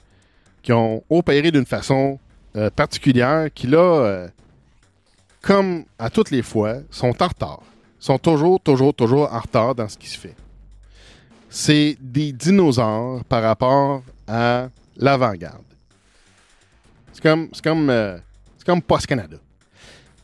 qui 0.62 0.72
ont 0.72 1.04
opéré 1.10 1.50
d'une 1.50 1.66
façon 1.66 2.18
euh, 2.56 2.70
particulière, 2.70 3.50
qui 3.54 3.66
là, 3.66 3.78
euh, 3.78 4.28
comme 5.42 5.84
à 5.98 6.08
toutes 6.08 6.30
les 6.30 6.40
fois, 6.40 6.76
sont 6.90 7.14
en 7.22 7.28
retard. 7.28 7.60
Sont 7.98 8.18
toujours, 8.18 8.58
toujours, 8.58 8.94
toujours 8.94 9.30
en 9.30 9.40
retard 9.40 9.74
dans 9.74 9.86
ce 9.90 9.98
qui 9.98 10.08
se 10.08 10.18
fait. 10.18 10.36
C'est 11.50 11.98
des 12.00 12.32
dinosaures 12.32 13.22
par 13.24 13.42
rapport 13.42 14.02
à 14.26 14.70
l'avant-garde. 14.96 15.60
C'est 17.12 17.22
comme, 17.22 17.50
c'est 17.52 17.62
comme, 17.62 17.90
euh, 17.90 18.16
c'est 18.56 18.64
comme 18.64 18.80
Post 18.80 19.06
Canada. 19.06 19.36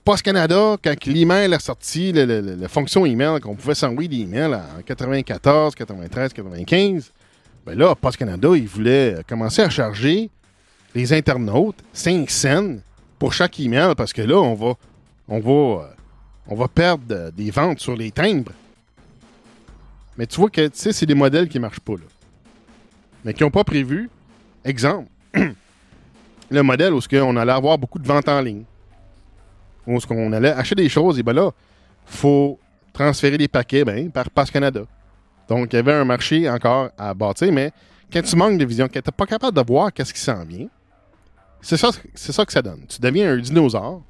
Post 0.05 0.23
Canada, 0.23 0.77
quand 0.85 1.07
l'email 1.07 1.55
a 1.55 1.59
sorti, 1.59 2.13
la 2.13 2.69
fonction 2.69 3.07
email, 3.07 3.41
qu'on 3.41 3.55
pouvait 3.55 3.75
s'envoyer 3.75 4.07
des 4.07 4.21
emails 4.21 4.55
en 4.55 4.83
94, 4.85 5.75
93, 5.75 6.35
95, 6.35 7.11
ben 7.65 7.79
là, 7.79 7.95
Post 7.95 8.19
Canada, 8.19 8.51
il 8.55 8.69
voulait 8.69 9.17
commencer 9.27 9.63
à 9.63 9.71
charger 9.71 10.29
les 10.95 11.11
internautes 11.15 11.79
5 11.95 12.29
cents 12.29 12.77
pour 13.19 13.33
chaque 13.33 13.59
email 13.59 13.95
parce 13.97 14.13
que 14.13 14.21
là, 14.21 14.37
on 14.37 14.53
va, 14.53 14.75
on 15.27 15.41
va, 15.41 15.85
euh, 15.85 15.87
on 16.49 16.55
va 16.55 16.69
perdre 16.69 17.05
euh, 17.11 17.31
des 17.31 17.51
ventes 17.51 17.81
sur 17.81 17.97
les 17.97 18.11
timbres. 18.11 18.53
Mais 20.19 20.27
tu 20.27 20.37
vois 20.39 20.51
que, 20.51 20.67
tu 20.67 20.73
sais, 20.75 20.93
c'est 20.93 21.07
des 21.07 21.15
modèles 21.15 21.49
qui 21.49 21.59
marchent 21.59 21.81
pas, 21.81 21.95
là. 21.95 22.07
Mais 23.25 23.33
qui 23.33 23.43
n'ont 23.43 23.51
pas 23.51 23.65
prévu, 23.65 24.11
exemple, 24.67 25.09
le 26.51 26.63
modèle 26.63 26.93
où 26.93 27.01
on 27.11 27.37
allait 27.39 27.53
avoir 27.53 27.79
beaucoup 27.79 27.99
de 27.99 28.07
ventes 28.07 28.29
en 28.29 28.43
ligne. 28.43 28.65
Où 29.87 30.01
ce 30.01 30.07
qu'on 30.07 30.33
allait 30.33 30.53
acheter 30.53 30.77
des 30.77 30.89
choses, 30.89 31.19
et 31.19 31.23
ben 31.23 31.33
là, 31.33 31.51
faut 32.07 32.59
transférer 32.93 33.37
des 33.37 33.49
paquets 33.49 33.85
ben, 33.85 34.11
par 34.11 34.31
Pass 34.31 34.51
Canada. 34.51 34.83
Donc, 35.49 35.73
il 35.73 35.77
y 35.77 35.79
avait 35.79 35.93
un 35.93 36.05
marché 36.05 36.49
encore 36.49 36.91
à 36.97 37.13
bâtir, 37.13 37.53
mais 37.53 37.71
quand 38.13 38.23
tu 38.23 38.37
manques 38.37 38.59
de 38.59 38.65
vision, 38.65 38.87
quand 38.87 39.01
tu 39.01 39.09
n'es 39.09 39.17
pas 39.17 39.27
capable 39.27 39.57
de 39.57 39.67
voir 39.67 39.93
qu'est-ce 39.93 40.15
qui 40.15 40.21
s'en 40.21 40.45
vient, 40.45 40.69
c'est 41.61 41.77
ça, 41.77 41.91
c'est 42.15 42.33
ça 42.33 42.45
que 42.47 42.53
ça 42.53 42.63
donne. 42.63 42.87
Tu 42.87 43.01
deviens 43.01 43.33
un 43.33 43.39
dinosaure 43.39 44.03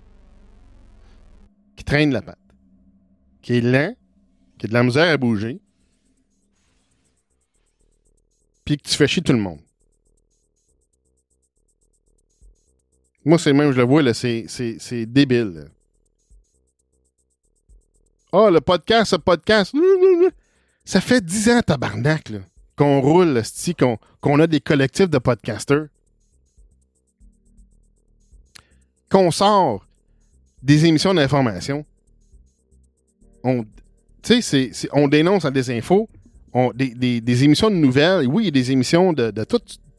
qui 1.76 1.84
traîne 1.84 2.12
la 2.12 2.22
patte, 2.22 2.38
qui 3.42 3.56
est 3.56 3.60
lent, 3.60 3.94
qui 4.58 4.66
a 4.66 4.68
de 4.68 4.74
la 4.74 4.82
misère 4.82 5.12
à 5.12 5.16
bouger, 5.16 5.60
puis 8.64 8.76
que 8.76 8.88
tu 8.88 8.94
fais 8.94 9.06
chier 9.06 9.22
tout 9.22 9.32
le 9.32 9.38
monde. 9.38 9.60
Moi, 13.24 13.38
c'est 13.38 13.52
même, 13.52 13.72
je 13.72 13.76
le 13.78 13.84
vois, 13.84 14.02
c'est, 14.12 15.06
débile. 15.06 15.66
Ah, 18.32 18.50
le 18.50 18.60
podcast, 18.60 19.12
le 19.12 19.18
podcast. 19.18 19.74
Ça 20.84 21.00
fait 21.00 21.24
10 21.24 21.48
ans, 21.50 21.60
tabarnak, 21.62 22.30
qu'on 22.76 23.00
roule, 23.00 23.40
qu'on, 23.78 23.98
qu'on 24.20 24.40
a 24.40 24.46
des 24.46 24.60
collectifs 24.60 25.08
de 25.08 25.18
podcasters. 25.18 25.86
Qu'on 29.10 29.30
sort 29.30 29.86
des 30.62 30.84
émissions 30.84 31.14
d'information. 31.14 31.86
On, 33.42 33.64
tu 34.22 34.42
sais, 34.42 34.70
on 34.92 35.08
dénonce 35.08 35.44
à 35.44 35.50
des 35.50 35.70
infos, 35.70 36.08
des, 36.74 37.20
des- 37.20 37.44
émissions 37.44 37.70
de 37.70 37.76
nouvelles. 37.76 38.26
Oui, 38.26 38.50
des 38.50 38.70
émissions 38.70 39.12
de, 39.12 39.32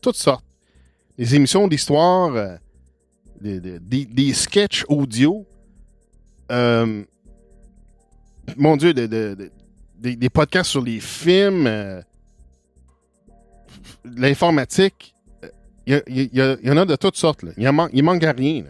toutes 0.01 0.15
sortes. 0.15 0.45
Des 1.17 1.33
émissions 1.35 1.67
d'histoire, 1.67 2.35
euh, 2.35 2.57
des, 3.41 3.59
des, 3.59 4.05
sketchs 4.33 4.85
audio. 4.87 5.45
Euh, 6.51 7.03
mon 8.57 8.77
Dieu, 8.77 8.93
de- 8.93 9.07
de- 9.07 9.35
de- 9.35 9.51
des, 9.97 10.15
des 10.15 10.29
podcasts 10.29 10.69
sur 10.71 10.83
les 10.83 10.99
films, 10.99 11.67
l'informatique. 14.03 15.13
Il 15.87 16.01
y, 16.33 16.69
en 16.71 16.77
a 16.77 16.85
de 16.85 16.95
toutes 16.95 17.15
sortes. 17.15 17.45
Il, 17.57 17.71
man- 17.71 17.89
manque 17.93 18.23
à 18.23 18.31
rien. 18.31 18.65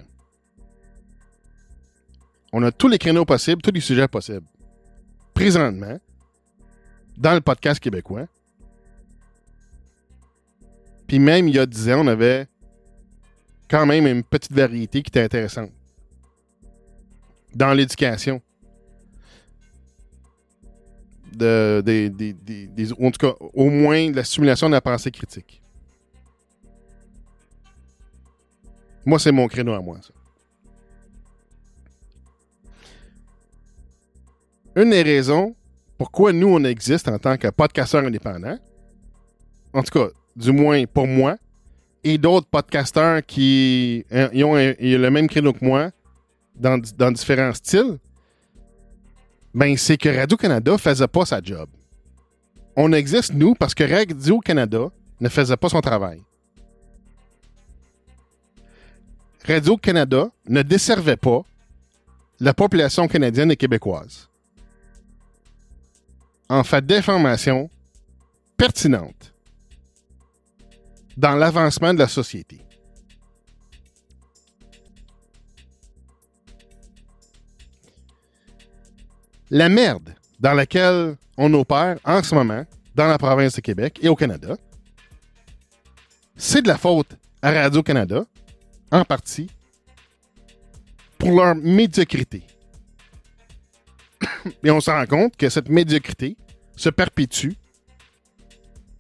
On 2.52 2.64
a 2.64 2.72
tous 2.72 2.88
les 2.88 2.98
créneaux 2.98 3.26
possibles, 3.26 3.62
tous 3.62 3.72
les 3.72 3.82
sujets 3.82 4.08
possibles. 4.08 4.46
Présentement, 5.34 5.98
dans 7.18 7.34
le 7.34 7.42
podcast 7.42 7.80
québécois. 7.80 8.28
Puis 11.08 11.20
même 11.20 11.48
il 11.48 11.56
y 11.56 11.60
a 11.60 11.66
10 11.66 11.90
ans, 11.90 12.02
on 12.04 12.08
avait 12.08 12.48
quand 13.70 13.86
même 13.86 14.08
une 14.08 14.24
petite 14.24 14.52
variété 14.52 15.02
qui 15.02 15.10
était 15.10 15.24
intéressante. 15.24 15.72
Dans 17.54 17.74
l'éducation. 17.74 18.42
De, 21.32 21.84
en 23.00 23.12
tout 23.12 23.28
cas, 23.28 23.34
au 23.54 23.70
moins 23.70 24.10
de 24.10 24.16
la 24.16 24.24
stimulation 24.24 24.68
de 24.68 24.74
la 24.74 24.82
pensée 24.82 25.12
critique. 25.12 25.62
Moi, 29.06 29.20
c'est 29.20 29.32
mon 29.32 29.48
créneau 29.48 29.74
à 29.74 29.82
moi, 29.82 30.00
ça. 30.02 30.14
Une 34.78 34.90
des 34.90 35.04
raisons 35.04 35.56
pourquoi 35.98 36.34
nous, 36.34 36.48
on 36.48 36.64
existe 36.64 37.08
en 37.08 37.18
tant 37.18 37.38
que 37.38 37.48
podcasteurs 37.48 38.04
indépendants, 38.04 38.58
en 39.74 39.82
tout 39.82 39.98
cas, 39.98 40.10
du 40.36 40.52
moins 40.52 40.86
pour 40.86 41.08
moi, 41.08 41.38
et 42.06 42.18
d'autres 42.18 42.48
podcasteurs 42.48 43.26
qui 43.26 44.06
ils 44.34 44.44
ont, 44.46 44.56
le 44.56 45.10
même 45.10 45.28
créneau 45.28 45.52
que 45.52 45.66
moi 45.66 45.92
dans, 46.56 46.80
dans 46.98 47.12
différents 47.12 47.54
styles, 47.54 47.98
ben 49.54 49.76
c'est 49.76 49.98
que 49.98 50.10
Radio-Canada 50.10 50.78
faisait 50.78 51.08
pas 51.08 51.26
sa 51.26 51.42
job. 51.42 51.68
On 52.78 52.94
existe, 52.94 53.34
nous, 53.34 53.56
parce 53.56 53.74
que 53.74 53.84
Radio-Canada 53.84 54.92
ne 55.20 55.30
faisait 55.30 55.58
pas 55.58 55.70
son 55.70 55.82
travail. 55.82 56.22
Radio-Canada 59.46 60.30
ne 60.48 60.62
desservait 60.62 61.18
pas 61.18 61.42
la 62.40 62.54
population 62.54 63.08
canadienne 63.08 63.52
et 63.52 63.58
québécoise 63.58 64.30
en 66.50 66.64
fait 66.64 66.86
d'informations 66.86 67.70
pertinentes 68.58 69.34
dans 71.18 71.36
l'avancement 71.36 71.94
de 71.94 72.00
la 72.00 72.08
société. 72.08 72.60
La 79.50 79.70
merde 79.70 80.16
dans 80.40 80.54
laquelle 80.54 81.18
on 81.38 81.54
opère 81.54 81.98
en 82.04 82.24
ce 82.24 82.34
moment 82.34 82.66
dans 82.96 83.08
la 83.08 83.18
province 83.18 83.56
de 83.56 83.62
Québec 83.62 84.00
et 84.02 84.10
au 84.10 84.16
Canada, 84.16 84.58
c'est 86.36 86.62
de 86.62 86.68
la 86.68 86.78
faute 86.78 87.16
à 87.42 87.52
Radio-Canada, 87.52 88.26
en 88.92 89.06
partie, 89.06 89.50
pour 91.18 91.32
leur 91.32 91.56
médiocrité. 91.56 92.44
Et 94.64 94.72
on 94.72 94.82
se 94.82 94.90
rend 94.90 95.06
compte 95.06 95.38
que 95.38 95.50
cette 95.50 95.70
médiocrité 95.70 96.38
se 96.76 96.90
perpétue 96.90 97.52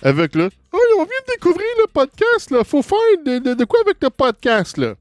avec 0.01 0.35
le 0.35 0.49
Oh, 0.77 0.95
on 0.99 1.05
vient 1.05 1.21
de 1.27 1.31
découvrir 1.33 1.67
le 1.79 1.87
podcast, 1.87 2.51
là. 2.51 2.63
Faut 2.65 2.81
faire 2.81 2.97
de, 3.25 3.53
de- 3.53 3.63
quoi 3.65 3.79
avec 3.79 3.95
le 4.01 4.09
podcast, 4.09 4.75
là? 4.77 4.95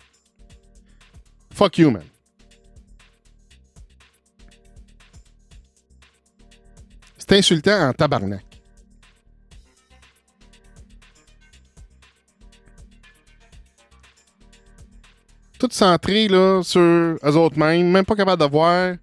Fuck 1.53 1.79
you, 1.79 1.91
man. 1.91 2.05
C'est 7.19 7.33
insultant 7.33 7.89
en 7.89 7.93
tabarnak. 7.93 8.45
tout 15.59 15.69
centrés 15.71 16.29
là, 16.29 16.63
sur 16.63 16.81
eux 16.81 17.37
autres 17.37 17.59
mêmes, 17.59 17.91
même 17.91 18.05
pas 18.05 18.15
capables 18.17 18.43
de 18.43 18.49
voir 18.49 18.97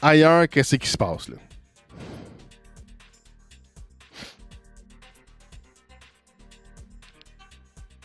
ailleurs 0.00 0.48
qu'est-ce 0.48 0.76
qui 0.76 0.88
se 0.88 0.96
passe. 0.96 1.28
Là. 1.28 1.36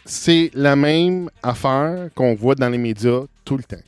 C'est 0.06 0.52
la 0.54 0.76
même 0.76 1.30
affaire 1.42 2.10
qu'on 2.14 2.36
voit 2.36 2.54
dans 2.56 2.70
les 2.70 2.78
médias 2.78 3.22
tout 3.44 3.58
le 3.58 3.64
temps. 3.64 3.82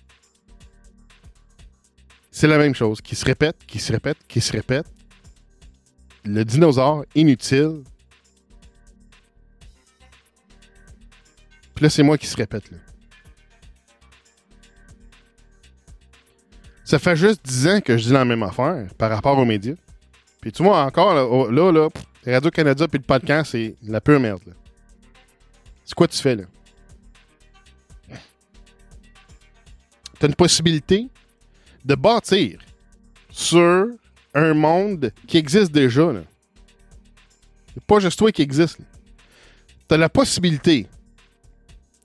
C'est 2.31 2.47
la 2.47 2.57
même 2.57 2.73
chose 2.73 3.01
qui 3.01 3.15
se 3.15 3.23
répète, 3.23 3.57
qui 3.67 3.79
se 3.79 3.91
répète, 3.91 4.17
qui 4.27 4.41
se 4.41 4.51
répète. 4.51 4.85
Le 6.25 6.43
dinosaure 6.43 7.05
inutile. 7.15 7.83
Puis 11.75 11.83
là, 11.83 11.89
c'est 11.89 12.03
moi 12.03 12.17
qui 12.17 12.27
se 12.27 12.35
répète. 12.35 12.69
Là. 12.71 12.77
Ça 16.83 16.99
fait 16.99 17.15
juste 17.15 17.45
10 17.45 17.67
ans 17.67 17.81
que 17.81 17.97
je 17.97 18.05
dis 18.05 18.13
la 18.13 18.25
même 18.25 18.43
affaire 18.43 18.87
par 18.97 19.09
rapport 19.11 19.37
aux 19.37 19.45
médias. 19.45 19.75
Puis 20.41 20.51
tu 20.51 20.63
vois, 20.63 20.83
encore, 20.83 21.51
là, 21.51 21.71
là, 21.71 21.89
Radio-Canada 22.25 22.87
puis 22.87 22.99
le 22.99 23.05
podcast, 23.05 23.51
c'est 23.51 23.75
la 23.83 24.01
pure 24.01 24.19
merde. 24.19 24.55
C'est 25.97 26.03
quoi 26.03 26.07
tu 26.09 26.21
fais 26.21 26.35
là? 26.35 26.43
Tu 30.19 30.25
as 30.25 30.27
une 30.27 30.35
possibilité 30.35 31.07
de 31.83 31.95
bâtir 31.95 32.59
sur 33.31 33.87
un 34.35 34.53
monde 34.53 35.11
qui 35.25 35.37
existe 35.37 35.71
déjà. 35.71 36.13
Là. 36.13 36.21
pas 37.87 37.99
juste 37.99 38.19
toi 38.19 38.31
qui 38.31 38.43
existe. 38.43 38.77
Tu 38.77 39.95
as 39.95 39.97
la 39.97 40.07
possibilité 40.07 40.87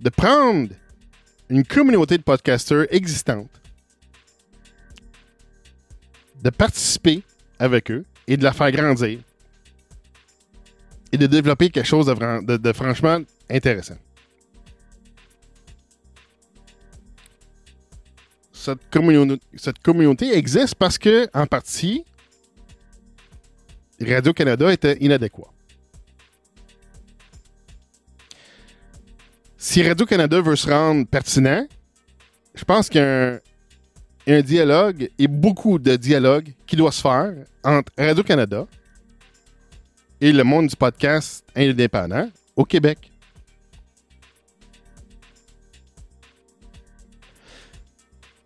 de 0.00 0.08
prendre 0.08 0.70
une 1.50 1.66
communauté 1.66 2.16
de 2.16 2.22
podcasters 2.22 2.86
existante, 2.88 3.50
de 6.42 6.48
participer 6.48 7.22
avec 7.58 7.90
eux 7.90 8.06
et 8.26 8.38
de 8.38 8.42
la 8.42 8.54
faire 8.54 8.72
grandir 8.72 9.20
et 11.12 11.18
de 11.18 11.26
développer 11.26 11.68
quelque 11.68 11.86
chose 11.86 12.06
de 12.06 12.72
franchement 12.72 13.18
intéressant. 13.52 13.96
Cette, 18.52 18.80
communauté 19.82 20.36
existe 20.36 20.76
parce 20.76 20.96
que, 20.96 21.28
en 21.34 21.46
partie, 21.46 22.04
Radio-Canada 24.00 24.72
était 24.72 24.96
inadéquat. 25.00 25.50
Si 29.56 29.82
Radio-Canada 29.86 30.40
veut 30.40 30.56
se 30.56 30.68
rendre 30.68 31.06
pertinent, 31.06 31.66
je 32.54 32.64
pense 32.64 32.88
qu'il 32.88 33.00
y 33.00 33.04
a 33.04 33.40
un, 34.28 34.42
dialogue 34.42 35.10
et 35.18 35.26
beaucoup 35.26 35.78
de 35.78 35.96
dialogue 35.96 36.52
qui 36.66 36.76
doit 36.76 36.92
se 36.92 37.00
faire 37.00 37.32
entre 37.64 37.92
Radio-Canada 37.98 38.66
et 40.20 40.32
le 40.32 40.44
monde 40.44 40.68
du 40.68 40.76
podcast 40.76 41.44
indépendant 41.56 42.28
au 42.54 42.64
Québec. 42.64 43.11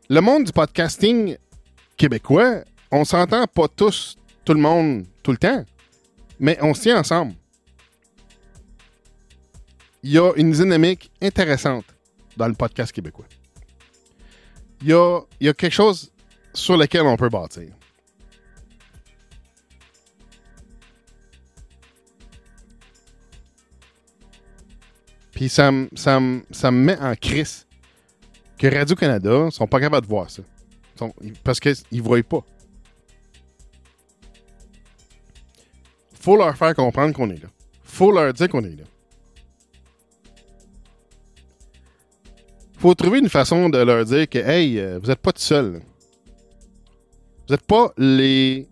Le 0.08 0.20
monde 0.20 0.44
du 0.44 0.52
podcasting 0.52 1.36
québécois, 1.96 2.62
on 2.90 3.04
s'entend 3.04 3.46
pas 3.46 3.68
tous, 3.68 4.16
tout 4.44 4.54
le 4.54 4.60
monde, 4.60 5.04
tout 5.22 5.32
le 5.32 5.36
temps, 5.36 5.64
mais 6.38 6.56
on 6.62 6.74
se 6.74 6.82
tient 6.82 6.98
ensemble. 6.98 7.34
Il 10.02 10.12
y 10.12 10.18
a 10.18 10.32
une 10.36 10.52
dynamique 10.52 11.10
intéressante 11.20 11.84
dans 12.36 12.46
le 12.46 12.54
podcast 12.54 12.92
québécois. 12.92 13.24
Il 14.82 14.88
y 14.88 14.92
a, 14.92 15.54
quelque 15.54 15.70
chose 15.70 16.12
sur 16.54 16.76
lequel 16.76 17.02
on 17.02 17.16
peut 17.16 17.28
bâtir. 17.28 17.72
Puis 25.32 25.48
ça 25.48 25.70
me 25.72 26.70
met 26.70 26.98
en 26.98 27.14
crise 27.16 27.65
que 28.58 28.66
Radio-Canada 28.66 29.50
sont 29.50 29.66
pas 29.66 29.80
capables 29.80 30.06
de 30.06 30.10
voir 30.10 30.30
ça. 30.30 30.42
parce 31.44 31.60
qu'ils 31.60 31.76
ne 31.92 32.02
voient 32.02 32.22
pas. 32.22 32.44
faut 36.20 36.36
leur 36.36 36.56
faire 36.56 36.74
comprendre 36.74 37.14
qu'on 37.14 37.30
est 37.30 37.40
là. 37.40 37.48
faut 37.84 38.10
leur 38.10 38.32
dire 38.32 38.48
qu'on 38.48 38.64
est 38.64 38.76
là. 38.76 38.84
faut 42.78 42.94
trouver 42.94 43.18
une 43.18 43.28
façon 43.28 43.68
de 43.68 43.78
leur 43.78 44.04
dire 44.04 44.28
que, 44.28 44.38
hey, 44.38 44.78
euh, 44.78 44.98
vous 45.00 45.08
n'êtes 45.08 45.18
pas 45.18 45.32
tout 45.32 45.42
seul. 45.42 45.80
Vous 47.48 47.54
n'êtes 47.54 47.66
pas 47.66 47.92
les. 47.96 48.68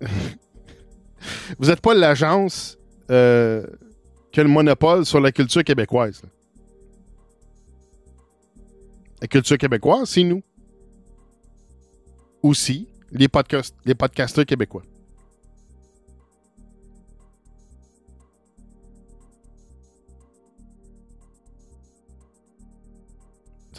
vous 1.58 1.66
n'êtes 1.66 1.80
pas 1.80 1.94
l'agence 1.94 2.78
euh, 3.10 3.64
qui 4.32 4.40
a 4.40 4.42
le 4.42 4.48
monopole 4.48 5.04
sur 5.04 5.20
la 5.20 5.32
culture 5.32 5.62
québécoise. 5.62 6.22
La 9.24 9.28
culture 9.28 9.56
québécoise, 9.56 10.10
c'est 10.10 10.22
nous. 10.22 10.42
Aussi, 12.42 12.86
les, 13.10 13.26
podcasts, 13.26 13.74
les 13.86 13.94
podcasteurs 13.94 14.44
québécois. 14.44 14.82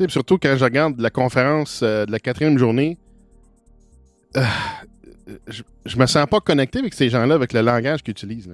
surtout 0.10 0.40
quand 0.40 0.58
je 0.58 0.64
regarde 0.64 1.00
la 1.00 1.12
conférence 1.12 1.82
euh, 1.84 2.08
de 2.08 2.12
la 2.12 2.18
quatrième 2.18 2.58
journée, 2.58 2.98
euh, 4.38 4.42
je, 5.46 5.96
me 5.96 6.08
sens 6.08 6.26
pas 6.26 6.40
connecté 6.40 6.80
avec 6.80 6.96
ces 6.96 7.12
gens-là, 7.12 7.36
avec 7.36 7.54
le 7.54 7.62
langage 7.62 8.02
qu'ils 8.02 8.14
utilisent. 8.14 8.50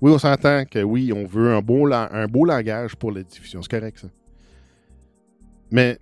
Oui, 0.00 0.10
on 0.10 0.18
s'entend 0.18 0.64
que 0.64 0.80
oui, 0.80 1.12
on 1.12 1.26
veut 1.26 1.54
un 1.54 1.62
beau 1.62 2.44
langage 2.44 2.96
pour 2.96 3.12
la 3.12 3.22
diffusion. 3.22 3.62
C'est 3.62 3.70
correct, 3.70 4.00
ça. 4.00 4.08
Mais 5.72 5.98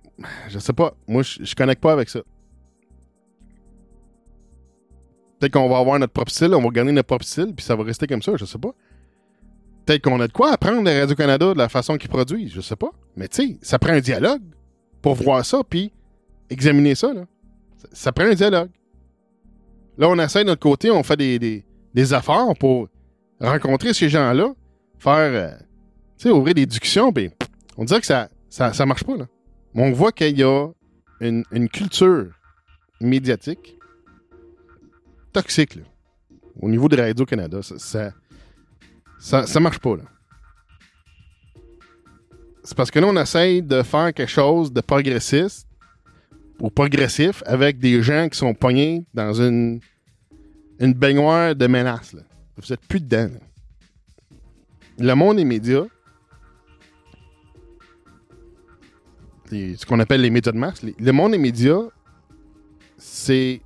je 0.49 0.59
sais 0.59 0.73
pas. 0.73 0.93
Moi, 1.07 1.23
je, 1.23 1.43
je 1.43 1.55
connecte 1.55 1.81
pas 1.81 1.93
avec 1.93 2.09
ça. 2.09 2.19
Peut-être 5.39 5.53
qu'on 5.53 5.69
va 5.69 5.79
avoir 5.79 5.97
notre 5.97 6.13
propre 6.13 6.31
style, 6.31 6.53
on 6.53 6.61
va 6.61 6.69
gagner 6.69 6.91
notre 6.91 7.07
propre 7.07 7.25
style, 7.25 7.55
puis 7.55 7.65
ça 7.65 7.75
va 7.75 7.83
rester 7.83 8.05
comme 8.05 8.21
ça, 8.21 8.33
je 8.35 8.45
sais 8.45 8.59
pas. 8.59 8.75
Peut-être 9.85 10.03
qu'on 10.03 10.19
a 10.19 10.27
de 10.27 10.33
quoi 10.33 10.51
apprendre 10.51 10.83
de 10.83 10.99
Radio-Canada 10.99 11.53
de 11.53 11.57
la 11.57 11.69
façon 11.69 11.97
qu'ils 11.97 12.09
produisent, 12.09 12.51
je 12.51 12.61
sais 12.61 12.75
pas. 12.75 12.91
Mais 13.15 13.27
tu 13.27 13.47
sais, 13.47 13.57
ça 13.61 13.79
prend 13.79 13.93
un 13.93 14.01
dialogue 14.01 14.43
pour 15.01 15.15
voir 15.15 15.43
ça, 15.43 15.61
puis 15.67 15.91
examiner 16.49 16.93
ça. 16.93 17.13
Là. 17.13 17.23
Ça, 17.91 18.11
prend 18.11 18.25
un 18.25 18.33
dialogue. 18.33 18.69
Là, 19.97 20.09
on 20.09 20.19
essaie 20.19 20.43
de 20.43 20.49
notre 20.49 20.61
côté, 20.61 20.91
on 20.91 21.01
fait 21.01 21.17
des, 21.17 21.39
des, 21.39 21.65
des 21.93 22.13
efforts 22.13 22.55
pour 22.59 22.89
rencontrer 23.39 23.93
ces 23.93 24.09
gens-là, 24.09 24.53
faire, 24.99 25.15
euh, 25.15 25.57
tu 26.17 26.27
sais, 26.27 26.29
ouvrir 26.29 26.53
des 26.53 26.65
discussions, 26.65 27.11
puis 27.11 27.31
on 27.77 27.85
dirait 27.85 28.01
que 28.01 28.05
ça, 28.05 28.29
ça, 28.49 28.73
ça 28.73 28.85
marche 28.85 29.05
pas, 29.05 29.15
là 29.15 29.25
on 29.75 29.91
voit 29.91 30.11
qu'il 30.11 30.37
y 30.37 30.43
a 30.43 30.67
une, 31.19 31.69
culture 31.69 32.27
médiatique 32.99 33.77
toxique 35.31 35.79
au 36.59 36.69
niveau 36.69 36.87
de 36.89 36.97
Radio-Canada. 36.99 37.61
Ça 37.61 38.11
ça, 39.21 39.59
marche 39.59 39.79
pas. 39.79 39.97
là. 39.97 40.03
C'est 42.63 42.75
parce 42.75 42.89
que 42.91 42.99
là, 42.99 43.07
on 43.07 43.17
essaye 43.17 43.61
de 43.61 43.83
faire 43.83 44.13
quelque 44.13 44.29
chose 44.29 44.73
de 44.73 44.81
progressiste 44.81 45.67
ou 46.59 46.69
progressif 46.69 47.43
avec 47.45 47.79
des 47.79 48.01
gens 48.01 48.29
qui 48.29 48.37
sont 48.37 48.53
pognés 48.53 49.05
dans 49.13 49.33
une, 49.33 49.79
une 50.79 50.93
baignoire 50.93 51.55
de 51.55 51.67
menaces. 51.67 52.15
Vous 52.57 52.73
êtes 52.73 52.81
plus 52.87 52.99
dedans. 52.99 53.29
Le 54.97 55.13
monde 55.13 55.37
des 55.37 55.45
médias 55.45 55.85
ce 59.51 59.85
qu'on 59.85 59.99
appelle 59.99 60.21
les 60.21 60.29
médias 60.29 60.51
de 60.51 60.57
masse. 60.57 60.81
le 60.83 61.11
monde 61.11 61.33
des 61.33 61.37
médias, 61.37 61.83
c'est 62.97 63.61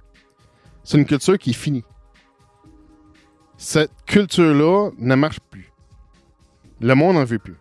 une 0.93 1.05
culture 1.05 1.37
qui 1.37 1.51
est 1.51 1.53
finie. 1.53 1.83
Cette 3.57 3.91
culture-là 4.05 4.89
ne 4.97 5.15
marche 5.15 5.39
plus. 5.39 5.71
Le 6.81 6.93
monde 6.95 7.15
n'en 7.15 7.23
veut 7.23 7.39
plus. 7.39 7.55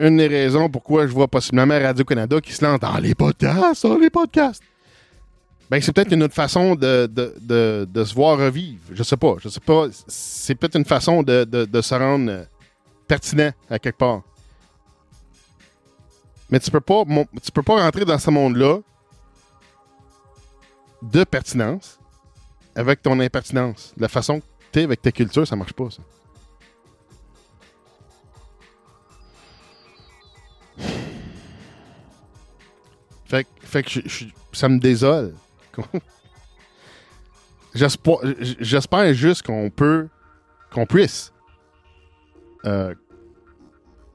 Une 0.00 0.16
des 0.16 0.26
raisons 0.26 0.68
pourquoi 0.68 1.06
je 1.06 1.12
vois 1.12 1.28
possiblement 1.28 1.78
Radio-Canada 1.78 2.40
qui 2.40 2.52
se 2.52 2.64
lance 2.64 2.80
dans 2.80 2.98
les 2.98 3.14
podcasts, 3.14 3.86
dans 3.86 3.98
les 3.98 4.10
podcasts 4.10 4.62
ben, 5.72 5.80
c'est 5.80 5.92
peut-être 5.92 6.12
une 6.12 6.22
autre 6.22 6.34
façon 6.34 6.74
de, 6.74 7.08
se 8.04 8.14
voir 8.14 8.36
revivre. 8.36 8.82
Je 8.92 9.02
sais 9.02 9.16
pas. 9.16 9.36
Je 9.38 9.48
sais 9.48 9.58
pas. 9.60 9.86
C'est 10.06 10.54
peut-être 10.54 10.76
une 10.76 10.84
façon 10.84 11.22
de, 11.22 11.80
se 11.80 11.94
rendre 11.94 12.30
euh, 12.30 12.44
pertinent 13.08 13.50
à 13.70 13.78
quelque 13.78 13.96
part. 13.96 14.20
Mais 16.50 16.60
tu 16.60 16.70
peux 16.70 16.82
pas, 16.82 17.04
tu 17.42 17.50
peux 17.50 17.62
pas 17.62 17.82
rentrer 17.82 18.04
dans 18.04 18.18
ce 18.18 18.30
monde-là 18.30 18.80
de 21.00 21.24
pertinence 21.24 21.98
avec 22.74 23.00
ton 23.00 23.18
impertinence, 23.18 23.94
la 23.96 24.08
façon 24.08 24.42
connecter 24.72 24.84
avec 24.84 25.02
ta 25.02 25.12
culture, 25.12 25.46
ça 25.46 25.56
marche 25.56 25.72
pas, 25.72 25.88
ça. 25.90 26.02
Fait, 33.24 33.44
que- 33.44 33.66
fait 33.66 33.82
que 33.82 33.90
je- 33.90 34.26
ça 34.52 34.68
me 34.68 34.78
désole. 34.78 35.34
J'espère 37.74 39.14
juste 39.14 39.42
qu'on 39.46 39.70
peut, 39.70 40.08
qu'on 40.70 40.86
puisse 40.86 41.32
euh, 42.66 42.94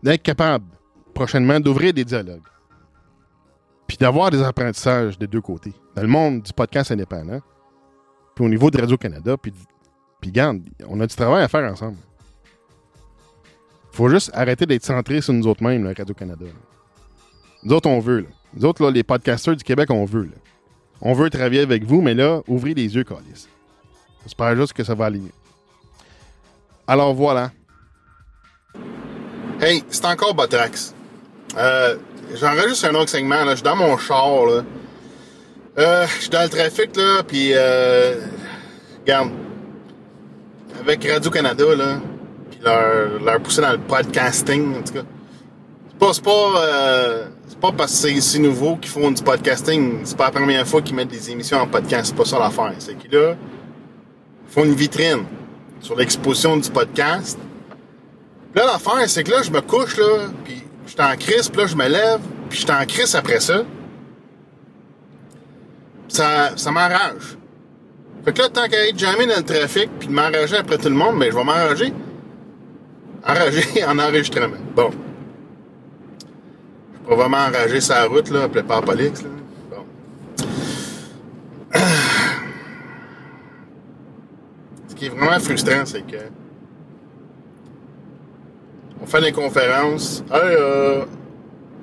d'être 0.03 0.23
capable 0.23 0.65
prochainement 1.13 1.59
d'ouvrir 1.59 1.93
des 1.93 2.05
dialogues. 2.05 2.43
Puis 3.87 3.97
d'avoir 3.97 4.29
des 4.29 4.41
apprentissages 4.43 5.17
des 5.17 5.27
deux 5.27 5.41
côtés. 5.41 5.73
Dans 5.95 6.01
le 6.01 6.07
monde 6.07 6.41
du 6.43 6.53
podcast 6.53 6.91
indépendant, 6.91 7.41
puis 8.35 8.45
au 8.45 8.49
niveau 8.49 8.69
de 8.69 8.79
Radio-Canada, 8.79 9.35
puis, 9.37 9.51
puis 10.21 10.31
garde, 10.31 10.61
on 10.87 10.99
a 10.99 11.07
du 11.07 11.15
travail 11.15 11.43
à 11.43 11.47
faire 11.47 11.71
ensemble. 11.71 11.97
faut 13.91 14.09
juste 14.09 14.29
arrêter 14.33 14.65
d'être 14.65 14.85
centré 14.85 15.21
sur 15.21 15.33
nous 15.33 15.47
autres 15.47 15.63
mêmes, 15.63 15.87
Radio-Canada. 15.87 16.45
Nous 17.63 17.73
autres, 17.73 17.89
on 17.89 17.99
veut. 17.99 18.27
Nous 18.53 18.65
autres, 18.65 18.91
les 18.91 19.03
podcasters 19.03 19.55
du 19.55 19.63
Québec, 19.63 19.89
on 19.89 20.05
veut. 20.05 20.29
On 21.01 21.13
veut 21.13 21.29
travailler 21.29 21.61
avec 21.61 21.83
vous, 21.83 22.01
mais 22.01 22.13
là, 22.13 22.41
ouvrez 22.47 22.73
les 22.73 22.95
yeux, 22.95 23.03
Calis. 23.03 23.47
J'espère 24.23 24.55
juste 24.55 24.73
que 24.73 24.83
ça 24.83 24.95
va 24.95 25.05
aller 25.05 25.19
mieux. 25.19 25.31
Alors 26.87 27.13
voilà. 27.13 27.51
Hey, 29.61 29.83
c'est 29.89 30.05
encore 30.05 30.33
Botrax. 30.33 30.93
Euh, 31.57 31.97
J'enregistre 32.35 32.89
un 32.89 32.95
autre 32.95 33.09
segment, 33.09 33.45
là. 33.45 33.51
Je 33.51 33.55
suis 33.55 33.63
dans 33.63 33.75
mon 33.75 33.97
char, 33.97 34.45
là. 34.45 34.63
Euh, 35.79 36.05
je 36.07 36.21
suis 36.21 36.29
dans 36.29 36.43
le 36.43 36.49
trafic, 36.49 36.95
là, 36.95 37.23
puis 37.25 37.51
euh, 37.53 38.15
regarde, 39.01 39.29
avec 40.81 41.07
Radio-Canada, 41.09 41.63
là, 41.75 41.99
puis 42.49 42.59
leur, 42.63 43.23
leur 43.23 43.39
pousser 43.39 43.61
dans 43.61 43.71
le 43.71 43.77
podcasting, 43.77 44.79
en 44.79 44.81
tout 44.81 44.93
cas. 44.93 45.03
Pas, 45.99 46.13
c'est 46.13 46.23
pas, 46.23 46.53
euh, 46.57 47.25
c'est 47.47 47.59
pas 47.59 47.71
parce 47.71 47.91
que 47.91 47.97
c'est 47.97 48.21
si 48.21 48.39
nouveau 48.39 48.75
qu'ils 48.75 48.91
font 48.91 49.09
du 49.09 49.23
podcasting. 49.23 50.01
C'est 50.03 50.17
pas 50.17 50.25
la 50.25 50.31
première 50.31 50.67
fois 50.67 50.81
qu'ils 50.81 50.95
mettent 50.95 51.07
des 51.07 51.31
émissions 51.31 51.57
en 51.57 51.67
podcast. 51.67 52.07
C'est 52.07 52.15
pas 52.15 52.25
ça 52.25 52.37
l'affaire. 52.37 52.73
C'est 52.77 52.95
qu'ils, 52.97 53.11
là, 53.11 53.35
font 54.47 54.63
une 54.63 54.75
vitrine 54.75 55.25
sur 55.79 55.95
l'exposition 55.95 56.57
du 56.57 56.69
podcast. 56.69 57.39
Puis 58.53 58.61
là, 58.63 58.65
l'affaire, 58.73 59.09
c'est 59.09 59.23
que 59.23 59.31
là, 59.31 59.41
je 59.41 59.49
me 59.49 59.61
couche, 59.61 59.97
là, 59.97 60.27
puis 60.43 60.63
je 60.85 60.91
suis 60.91 61.01
en 61.01 61.15
crise, 61.15 61.49
puis 61.49 61.61
là, 61.61 61.67
je 61.67 61.75
me 61.75 61.87
lève, 61.87 62.19
puis 62.49 62.59
je 62.59 62.65
suis 62.65 62.71
en 62.71 62.85
crise 62.85 63.15
après 63.15 63.39
ça. 63.39 63.63
Ça, 66.07 66.51
ça 66.55 66.71
m'enrage. 66.71 67.37
Fait 68.23 68.33
que 68.33 68.41
là, 68.41 68.49
tant 68.49 68.67
qu'à 68.67 68.87
être 68.87 68.99
jamais 68.99 69.25
dans 69.25 69.37
le 69.37 69.43
trafic, 69.43 69.89
puis 69.99 70.07
de 70.07 70.13
m'enrager 70.13 70.57
après 70.57 70.77
tout 70.77 70.89
le 70.89 70.95
monde, 70.95 71.19
ben, 71.19 71.31
je 71.31 71.35
vais 71.35 71.43
m'enrager. 71.43 71.93
Enrager 73.25 73.83
en 73.87 73.97
enregistrement. 73.97 74.57
Bon. 74.75 74.91
Vais 77.07 77.15
vraiment 77.15 77.37
enrager 77.37 77.79
sa 77.79 78.05
route, 78.05 78.29
là, 78.29 78.43
appelé 78.43 78.63
par 78.63 78.81
police, 78.81 79.23
là. 79.23 79.29
Bon. 79.71 79.85
Ce 84.89 84.95
qui 84.95 85.05
est 85.05 85.09
vraiment 85.09 85.39
frustrant, 85.39 85.85
c'est 85.85 86.01
que 86.01 86.17
on 89.01 89.05
fait 89.05 89.21
des 89.21 89.31
conférences. 89.31 90.23
Hey, 90.31 90.55
euh, 90.59 91.05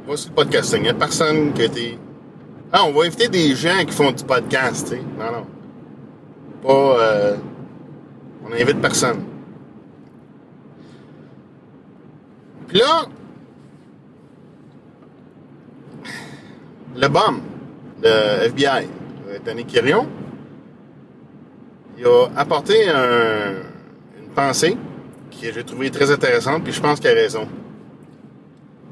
voici 0.06 0.28
le 0.28 0.34
podcasting. 0.34 0.80
Il 0.80 0.82
n'y 0.82 0.88
a 0.90 0.94
personne 0.94 1.52
qui 1.54 1.62
a 1.62 1.64
été. 1.66 1.98
Ah, 2.70 2.84
on 2.84 2.92
va 2.92 3.06
inviter 3.06 3.28
des 3.28 3.54
gens 3.54 3.84
qui 3.86 3.92
font 3.92 4.10
du 4.12 4.24
podcast, 4.24 4.88
tu 4.88 4.96
sais. 4.96 5.02
Non, 5.18 5.32
non. 5.32 5.46
Pas. 6.62 7.00
euh, 7.00 7.36
on 8.46 8.52
invite 8.52 8.80
personne. 8.80 9.24
Puis 12.68 12.78
là, 12.78 13.06
le 16.96 17.08
BOM, 17.08 17.40
le 18.02 18.44
FBI, 18.46 18.88
Danny 19.44 19.64
Quirion, 19.64 20.06
il 21.98 22.06
a 22.06 22.26
apporté 22.36 22.88
un- 22.88 23.54
une 24.20 24.28
pensée 24.34 24.76
que 25.30 25.52
j'ai 25.52 25.64
trouvé 25.64 25.90
très 25.90 26.10
intéressante, 26.10 26.62
puis 26.64 26.72
je 26.72 26.80
pense 26.80 27.00
qu'il 27.00 27.10
a 27.10 27.14
raison. 27.14 27.48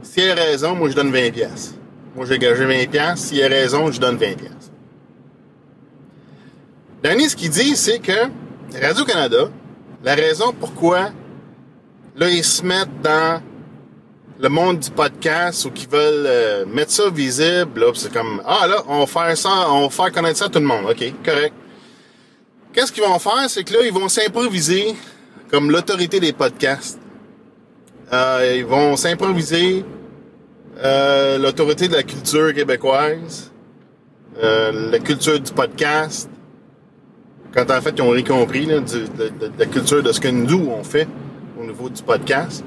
S'il 0.03 0.31
a 0.31 0.35
raison, 0.35 0.75
moi 0.75 0.89
je 0.91 0.95
donne 0.95 1.11
20 1.13 1.31
pièces. 1.33 1.75
Moi 2.17 2.27
j'ai 2.27 2.39
gagé 2.39 2.65
20 2.65 2.91
pièces. 2.91 3.21
S'il 3.21 3.43
a 3.43 3.49
raison, 3.49 3.91
je 3.91 4.01
donne 4.01 4.17
20 4.17 4.37
pièces. 4.37 4.71
Danny, 7.03 7.29
ce 7.29 7.37
qu'il 7.37 7.51
dit, 7.51 7.77
c'est 7.77 7.99
que 7.99 8.29
Radio-Canada, 8.81 9.49
la 10.05 10.15
raison 10.15 10.53
pourquoi 10.59 11.11
là 12.17 12.29
ils 12.29 12.45
se 12.45 12.65
mettent 12.65 13.01
dans 13.03 13.41
le 14.43 14.49
monde 14.49 14.81
du 14.81 14.91
podcast 14.91 15.65
ou 15.65 15.71
qu'ils 15.71 15.89
veulent 15.89 16.27
euh, 16.27 16.67
mettre 16.67 16.91
ça 16.91 17.09
visible, 17.09 17.81
là, 17.81 17.93
c'est 17.95 18.13
comme 18.13 18.43
ah 18.45 18.67
là, 18.67 18.83
on 18.89 18.99
va 19.01 19.07
faire 19.07 19.37
ça, 19.39 19.71
on 19.71 19.85
va 19.85 19.89
faire 19.89 20.11
connaître 20.11 20.39
ça 20.39 20.47
à 20.47 20.49
tout 20.49 20.59
le 20.59 20.67
monde. 20.67 20.85
OK, 20.91 21.13
correct. 21.25 21.55
Qu'est-ce 22.73 22.91
qu'ils 22.91 23.05
vont 23.05 23.19
faire, 23.21 23.49
c'est 23.49 23.63
que 23.63 23.73
là, 23.73 23.81
ils 23.85 23.93
vont 23.93 24.09
s'improviser 24.09 24.97
comme 25.49 25.71
l'autorité 25.71 26.19
des 26.19 26.33
podcasts. 26.33 26.99
Euh, 28.13 28.55
ils 28.57 28.65
vont 28.65 28.97
s'improviser 28.97 29.85
euh, 30.83 31.39
l'autorité 31.39 31.87
de 31.87 31.95
la 31.95 32.03
culture 32.03 32.53
québécoise, 32.53 33.53
euh, 34.43 34.91
la 34.91 34.99
culture 34.99 35.39
du 35.39 35.53
podcast. 35.53 36.29
Quand 37.55 37.71
en 37.71 37.81
fait, 37.81 37.95
ils 37.97 38.03
ont 38.03 38.11
rien 38.11 38.25
compris 38.25 38.67
la 38.67 39.67
culture 39.67 40.03
de 40.03 40.11
ce 40.11 40.21
que 40.21 40.29
nous, 40.29 40.69
on 40.69 40.83
fait 40.83 41.07
au 41.61 41.65
niveau 41.65 41.89
du 41.89 42.03
podcast. 42.03 42.65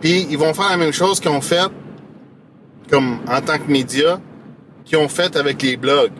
Puis, 0.00 0.26
ils 0.30 0.38
vont 0.38 0.54
faire 0.54 0.70
la 0.70 0.76
même 0.76 0.92
chose 0.92 1.20
qu'ils 1.20 1.30
ont 1.30 1.40
fait, 1.40 1.68
comme 2.90 3.18
en 3.28 3.40
tant 3.40 3.58
que 3.58 3.70
média, 3.70 4.20
qu'ils 4.84 4.98
ont 4.98 5.08
fait 5.08 5.36
avec 5.36 5.62
les 5.62 5.76
blogs 5.76 6.12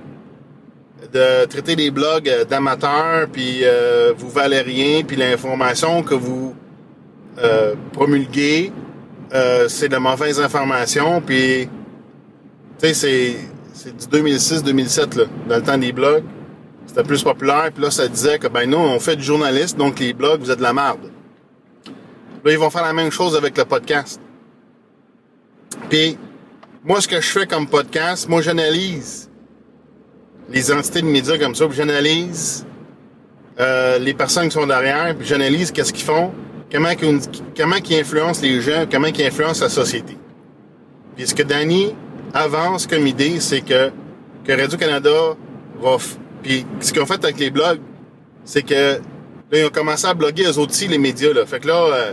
de 1.13 1.45
traiter 1.47 1.77
les 1.77 1.91
blogs 1.91 2.29
euh, 2.29 2.45
d'amateurs, 2.45 3.27
puis 3.33 3.61
euh, 3.63 4.13
vous 4.17 4.29
valez 4.29 4.61
rien, 4.61 5.03
puis 5.03 5.17
l'information 5.17 6.03
que 6.03 6.15
vous 6.15 6.55
euh, 7.39 7.75
promulguez, 7.93 8.73
euh, 9.33 9.69
c'est 9.69 9.89
de 9.89 9.97
mauvaises 9.97 10.41
informations, 10.41 11.21
puis 11.21 11.69
tu 12.79 12.87
sais, 12.87 12.95
c'est, 12.95 13.37
c'est 13.73 13.97
du 13.97 14.23
2006-2007, 14.23 15.19
là, 15.19 15.25
dans 15.49 15.57
le 15.57 15.63
temps 15.63 15.79
des 15.79 15.93
blogs. 15.93 16.25
C'était 16.87 17.05
plus 17.05 17.23
populaire, 17.23 17.71
puis 17.73 17.85
là, 17.85 17.91
ça 17.91 18.09
disait 18.09 18.39
que, 18.39 18.49
ben 18.49 18.69
non, 18.69 18.81
on 18.81 18.99
fait 18.99 19.15
du 19.15 19.23
journaliste, 19.23 19.79
donc 19.79 20.01
les 20.01 20.13
blogs, 20.13 20.41
vous 20.41 20.51
êtes 20.51 20.59
de 20.59 20.63
la 20.63 20.73
merde. 20.73 21.11
Là, 22.45 22.53
ils 22.53 22.59
vont 22.59 22.71
faire 22.71 22.83
la 22.83 22.93
même 22.93 23.11
chose 23.11 23.37
avec 23.37 23.57
le 23.57 23.65
podcast. 23.65 24.21
Puis, 25.89 26.17
moi, 26.85 27.01
ce 27.01 27.09
que 27.09 27.21
je 27.21 27.27
fais 27.27 27.47
comme 27.47 27.67
podcast, 27.67 28.29
moi, 28.29 28.41
j'analyse 28.41 29.31
les 30.49 30.73
entités 30.73 31.03
de 31.03 31.07
médias 31.07 31.39
comme 31.39 31.55
ça, 31.55 31.67
puis 31.67 31.77
j'analyse 31.77 32.67
euh, 33.59 33.99
les 33.99 34.15
personnes 34.15 34.49
qui 34.49 34.55
sont 34.55 34.67
derrière, 34.67 35.15
puis 35.17 35.27
j'analyse 35.27 35.71
qu'est-ce 35.71 35.93
qu'ils 35.93 36.05
font, 36.05 36.33
comment 36.73 36.95
qu'ils, 36.95 37.21
comment 37.57 37.77
qu'ils 37.77 38.01
influencent 38.01 38.43
les 38.43 38.61
gens, 38.61 38.87
comment 38.91 39.09
ils 39.09 39.27
influencent 39.27 39.63
la 39.63 39.69
société. 39.69 40.17
Puis 41.17 41.27
ce 41.27 41.35
que 41.35 41.43
Danny 41.43 41.95
avance 42.33 42.87
comme 42.87 43.07
idée, 43.07 43.41
c'est 43.41 43.61
que, 43.61 43.91
que 44.45 44.53
Radio-Canada 44.53 45.37
va... 45.81 45.97
Puis 46.43 46.65
ce 46.81 46.93
qu'ils 46.93 47.03
ont 47.03 47.07
fait 47.07 47.23
avec 47.23 47.39
les 47.39 47.51
blogs, 47.51 47.81
c'est 48.45 48.63
que 48.63 48.95
là, 49.53 49.59
ils 49.59 49.67
ont 49.67 49.71
commencé 49.71 50.07
à 50.07 50.15
bloguer 50.15 50.45
eux 50.45 50.59
aussi, 50.59 50.89
les 50.89 50.99
médias. 50.99 51.35
Là. 51.35 51.45
Fait 51.45 51.61
que 51.61 51.67
là, 51.67 51.75
euh, 51.75 52.13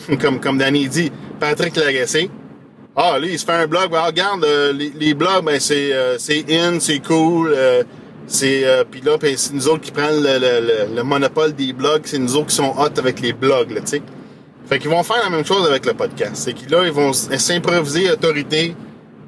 comme, 0.20 0.40
comme 0.40 0.58
Danny 0.58 0.88
dit, 0.88 1.12
Patrick 1.38 1.76
Lagacé, 1.76 2.30
ah, 3.00 3.16
lui, 3.16 3.34
il 3.34 3.38
se 3.38 3.44
fait 3.44 3.52
un 3.52 3.68
blog. 3.68 3.90
Ah, 3.94 4.06
regarde, 4.06 4.42
euh, 4.42 4.72
les, 4.72 5.14
blogs, 5.14 5.44
ben, 5.44 5.60
c'est, 5.60 5.92
euh, 5.92 6.16
in, 6.50 6.80
c'est 6.80 6.98
cool. 6.98 7.54
euh, 7.56 7.84
c'est, 8.26 8.64
puis 8.90 9.00
là, 9.02 9.16
ben, 9.18 9.36
c'est 9.36 9.54
nous 9.54 9.68
autres 9.68 9.82
qui 9.82 9.92
prennent 9.92 10.20
le, 10.20 10.36
le, 10.40 10.66
le, 10.66 10.96
le 10.96 11.02
monopole 11.04 11.54
des 11.54 11.72
blogs. 11.72 12.02
C'est 12.06 12.18
nous 12.18 12.34
autres 12.34 12.48
qui 12.48 12.56
sont 12.56 12.74
hot 12.76 12.98
avec 12.98 13.20
les 13.20 13.32
blogs, 13.32 13.70
là, 13.70 13.82
tu 13.82 13.86
sais. 13.86 14.02
Fait 14.66 14.80
qu'ils 14.80 14.90
vont 14.90 15.04
faire 15.04 15.22
la 15.22 15.30
même 15.30 15.44
chose 15.44 15.64
avec 15.68 15.86
le 15.86 15.94
podcast. 15.94 16.34
C'est 16.34 16.54
que 16.54 16.68
là, 16.68 16.84
ils 16.86 16.92
vont 16.92 17.12
s'improviser 17.12 18.10
autorité 18.10 18.74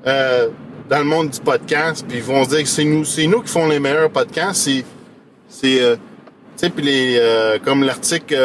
dans 0.04 0.98
le 0.98 1.04
monde 1.04 1.30
du 1.30 1.38
podcast. 1.38 2.04
Puis 2.08 2.18
ils 2.18 2.24
vont 2.24 2.42
se 2.42 2.48
dire 2.50 2.62
que 2.62 2.68
c'est 2.68 2.84
nous, 2.84 3.04
c'est 3.04 3.28
nous 3.28 3.40
qui 3.40 3.52
font 3.52 3.68
les 3.68 3.78
meilleurs 3.78 4.10
podcasts. 4.10 4.68
C'est, 5.48 5.96
c'est, 6.56 6.70
puis 6.70 6.84
les, 6.84 7.58
comme 7.64 7.84
l'article 7.84 8.36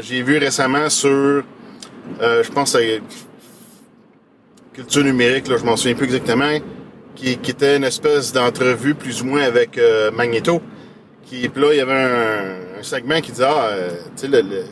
j'ai 0.00 0.22
vu 0.22 0.38
récemment 0.38 0.88
sur, 0.88 1.44
euh, 2.20 2.42
je 2.42 2.50
pense, 2.50 2.72
c'est 2.72 3.02
culture 4.72 5.04
numérique, 5.04 5.48
là, 5.48 5.56
je 5.58 5.64
m'en 5.64 5.76
souviens 5.76 5.94
plus 5.94 6.06
exactement, 6.06 6.58
qui, 7.14 7.36
qui 7.38 7.50
était 7.50 7.76
une 7.76 7.84
espèce 7.84 8.32
d'entrevue 8.32 8.94
plus 8.94 9.22
ou 9.22 9.26
moins 9.26 9.42
avec 9.42 9.76
euh, 9.78 10.10
Magneto. 10.10 10.60
Qui, 11.24 11.48
puis 11.48 11.62
là, 11.62 11.72
il 11.72 11.76
y 11.76 11.80
avait 11.80 11.92
un, 11.92 12.80
un 12.80 12.82
segment 12.82 13.20
qui 13.20 13.32
disait, 13.32 13.44
ah, 13.46 13.68
euh, 13.70 13.90
tu 14.16 14.22
sais, 14.22 14.28
le, 14.28 14.40
le, 14.40 14.64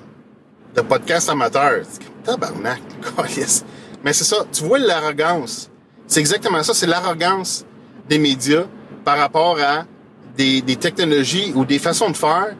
le 0.76 0.82
podcast 0.82 1.28
amateur. 1.28 1.82
Tabarnak, 2.24 2.80
câlisse. 3.16 3.64
Mais 4.04 4.12
c'est 4.12 4.24
ça, 4.24 4.44
tu 4.52 4.64
vois 4.64 4.78
l'arrogance. 4.78 5.70
C'est 6.06 6.20
exactement 6.20 6.62
ça, 6.62 6.74
c'est 6.74 6.86
l'arrogance 6.86 7.64
des 8.08 8.18
médias 8.18 8.64
par 9.04 9.18
rapport 9.18 9.58
à 9.60 9.84
des, 10.36 10.62
des 10.62 10.76
technologies 10.76 11.52
ou 11.54 11.64
des 11.64 11.78
façons 11.78 12.10
de 12.10 12.16
faire 12.16 12.54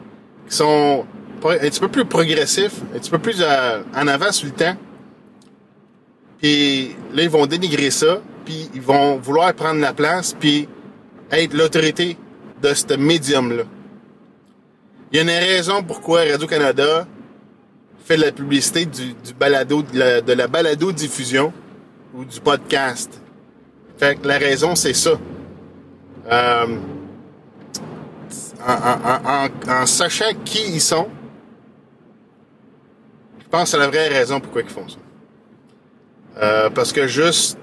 qui 0.47 0.55
sont 0.55 1.05
un 1.45 1.57
petit 1.57 1.79
peu 1.79 1.87
plus 1.87 2.05
progressifs, 2.05 2.81
un 2.93 2.99
petit 2.99 3.09
peu 3.09 3.19
plus 3.19 3.41
euh, 3.41 3.81
en 3.95 4.07
avant 4.07 4.31
sur 4.31 4.47
le 4.47 4.53
temps. 4.53 4.75
Puis 6.39 6.95
là, 7.13 7.23
ils 7.23 7.29
vont 7.29 7.45
dénigrer 7.45 7.91
ça, 7.91 8.21
puis 8.45 8.69
ils 8.73 8.81
vont 8.81 9.17
vouloir 9.17 9.53
prendre 9.53 9.81
la 9.81 9.93
place, 9.93 10.35
puis 10.39 10.67
être 11.31 11.53
l'autorité 11.53 12.17
de 12.61 12.73
ce 12.73 12.93
médium-là. 12.95 13.63
Il 15.11 15.17
y 15.17 15.19
a 15.19 15.23
une 15.23 15.29
raison 15.29 15.83
pourquoi 15.83 16.21
Radio-Canada 16.21 17.07
fait 18.05 18.17
la 18.17 18.31
publicité 18.31 18.85
du, 18.85 19.15
balado, 19.39 19.81
de 19.81 19.97
la, 19.97 20.21
de 20.21 20.33
la 20.33 20.47
balado-diffusion 20.47 21.53
ou 22.13 22.25
du 22.25 22.39
podcast. 22.39 23.21
Fait 23.97 24.15
que 24.19 24.27
la 24.27 24.37
raison, 24.37 24.75
c'est 24.75 24.93
ça. 24.93 25.11
Euh, 26.31 26.65
en, 28.67 29.85
sachant 29.85 30.31
qui 30.45 30.73
ils 30.73 30.81
sont, 30.81 31.07
je 33.49 33.57
pense 33.57 33.63
que 33.63 33.69
c'est 33.69 33.77
la 33.79 33.87
vraie 33.87 34.09
raison 34.09 34.39
pourquoi 34.39 34.61
ils 34.61 34.69
font 34.69 34.87
ça. 34.87 34.97
Euh, 36.39 36.69
parce 36.69 36.93
que 36.93 37.07
juste, 37.07 37.57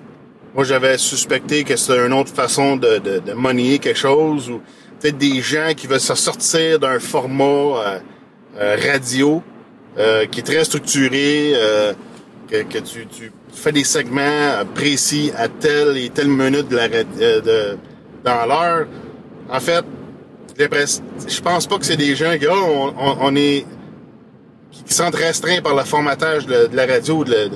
moi 0.52 0.64
j'avais 0.64 0.98
suspecté 0.98 1.62
que 1.62 1.76
c'était 1.76 2.04
une 2.04 2.12
autre 2.12 2.34
façon 2.34 2.76
de, 2.76 2.98
de, 2.98 3.20
de 3.20 3.32
monnayer 3.34 3.78
quelque 3.78 3.98
chose, 3.98 4.50
ou 4.50 4.60
peut-être 4.98 5.16
des 5.16 5.40
gens 5.40 5.72
qui 5.76 5.86
veulent 5.86 6.00
se 6.00 6.16
sortir 6.16 6.80
d'un 6.80 6.98
format 6.98 7.44
euh, 7.44 7.98
euh, 8.58 8.76
radio 8.84 9.42
qui 10.30 10.40
est 10.40 10.42
très 10.42 10.64
structuré, 10.64 11.54
que, 12.50 12.62
que 12.64 12.78
tu, 12.80 13.06
tu, 13.06 13.32
fais 13.50 13.72
des 13.72 13.84
segments 13.84 14.66
précis 14.74 15.32
à 15.34 15.48
telle 15.48 15.96
et 15.96 16.10
telle 16.10 16.28
minute 16.28 16.68
de 16.68 16.76
la, 16.76 16.88
de, 16.88 17.78
dans 18.22 18.44
l'heure. 18.46 18.86
En 19.48 19.60
fait, 19.60 19.84
je 20.58 21.40
pense 21.40 21.66
pas 21.66 21.78
que 21.78 21.86
c'est 21.86 21.96
des 21.96 22.14
gens 22.14 22.36
qui, 22.38 22.46
oh, 22.46 22.92
on, 22.98 23.36
est, 23.36 23.64
qui 24.84 24.94
sont 24.94 25.10
restreints 25.10 25.60
par 25.62 25.74
le 25.74 25.84
formatage 25.84 26.46
de, 26.46 26.68
la 26.72 26.86
radio, 26.86 27.24
de, 27.24 27.48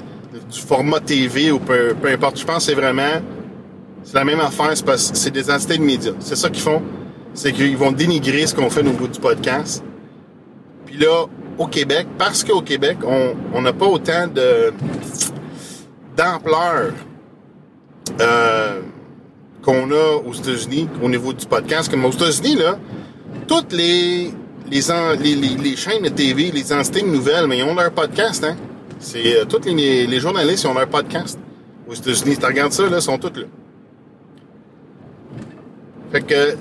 du 0.50 0.60
format 0.60 1.00
TV 1.00 1.50
ou 1.50 1.58
peu, 1.58 1.94
peu 2.00 2.08
importe. 2.08 2.38
Je 2.38 2.44
pense 2.44 2.58
que 2.58 2.62
c'est 2.62 2.74
vraiment, 2.74 3.20
c'est 4.02 4.14
la 4.14 4.24
même 4.24 4.40
affaire, 4.40 4.70
c'est 4.74 4.84
parce 4.84 5.12
c'est 5.14 5.30
des 5.30 5.50
entités 5.50 5.78
de 5.78 5.82
médias. 5.82 6.14
C'est 6.20 6.36
ça 6.36 6.48
qu'ils 6.48 6.62
font. 6.62 6.82
C'est 7.34 7.52
qu'ils 7.52 7.76
vont 7.76 7.92
dénigrer 7.92 8.46
ce 8.46 8.54
qu'on 8.54 8.70
fait 8.70 8.86
au 8.86 8.92
bout 8.92 9.08
du 9.08 9.20
podcast. 9.20 9.84
Puis 10.86 10.96
là, 10.96 11.26
au 11.58 11.66
Québec, 11.66 12.06
parce 12.18 12.42
qu'au 12.42 12.62
Québec, 12.62 12.98
on 13.54 13.62
n'a 13.62 13.72
pas 13.72 13.86
autant 13.86 14.26
de 14.26 14.72
d'ampleur 16.16 16.92
euh, 18.20 18.80
qu'on 19.62 19.90
a 19.90 20.16
aux 20.26 20.32
États-Unis 20.32 20.88
au 21.02 21.08
niveau 21.08 21.32
du 21.32 21.46
podcast. 21.46 21.90
Comme 21.90 22.04
aux 22.04 22.10
États-Unis, 22.10 22.56
là, 22.56 22.78
toutes 23.46 23.72
les 23.72 24.32
les, 24.70 25.76
chaînes 25.76 26.02
de 26.02 26.08
TV, 26.08 26.50
les 26.50 26.72
entités 26.72 27.02
nouvelles, 27.02 27.46
mais 27.46 27.58
ils 27.58 27.64
ont 27.64 27.74
leur 27.74 27.90
podcast, 27.90 28.44
hein. 28.44 28.56
C'est 28.98 29.38
euh, 29.38 29.44
tous 29.44 29.64
les, 29.66 30.20
journalistes 30.20 30.66
ont 30.66 30.74
leur 30.74 30.88
podcast. 30.88 31.38
Aux 31.88 31.94
États-Unis, 31.94 32.36
tu 32.38 32.46
regardes 32.46 32.72
ça, 32.72 32.82
là, 32.84 32.96
ils 32.96 33.02
sont 33.02 33.18
tous 33.18 33.32
là. 33.34 33.46
Fait 36.12 36.22
que 36.22 36.56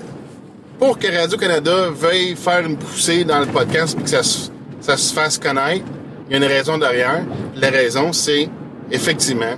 pour 0.78 0.98
que 0.98 1.06
Radio-Canada 1.06 1.90
veuille 1.90 2.34
faire 2.34 2.64
une 2.66 2.76
poussée 2.76 3.24
dans 3.24 3.40
le 3.40 3.46
podcast 3.46 3.96
et 3.98 4.02
que 4.02 4.08
ça, 4.08 4.22
ça 4.80 4.96
se 4.96 5.12
fasse 5.12 5.38
connaître, 5.38 5.84
il 6.28 6.32
y 6.32 6.34
a 6.34 6.38
une 6.38 6.44
raison 6.44 6.78
derrière. 6.78 7.24
La 7.56 7.68
raison, 7.70 8.12
c'est 8.12 8.48
effectivement 8.90 9.56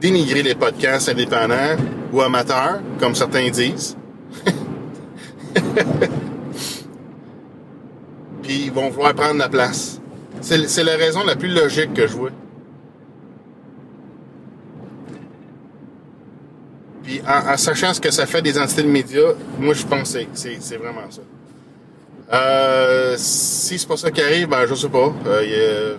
dénigrer 0.00 0.42
les 0.42 0.54
podcasts 0.54 1.08
indépendants 1.08 1.76
ou 2.12 2.22
amateurs, 2.22 2.80
comme 2.98 3.14
certains 3.14 3.50
disent. 3.50 3.96
Ils 8.50 8.72
vont 8.72 8.90
vouloir 8.90 9.14
prendre 9.14 9.38
la 9.38 9.48
place. 9.48 10.00
C'est 10.40 10.82
la 10.82 10.96
raison 10.96 11.22
la 11.22 11.36
plus 11.36 11.48
logique 11.48 11.94
que 11.94 12.08
je 12.08 12.14
vois. 12.14 12.30
Puis 17.04 17.22
en, 17.26 17.56
sachant 17.56 17.94
ce 17.94 18.00
que 18.00 18.10
ça 18.10 18.26
fait 18.26 18.42
des 18.42 18.58
entités 18.58 18.82
de 18.82 18.88
médias, 18.88 19.34
moi 19.58 19.74
je 19.74 19.86
pense 19.86 20.14
que 20.14 20.18
c'est 20.34 20.76
vraiment 20.76 21.08
ça. 21.10 21.20
Euh, 22.32 23.14
si 23.18 23.78
c'est 23.78 23.88
pas 23.88 23.96
ça 23.96 24.10
qui 24.10 24.20
arrive, 24.20 24.48
ben 24.48 24.66
je 24.66 24.74
sais 24.74 24.88
pas. 24.88 25.12
Euh, 25.26 25.96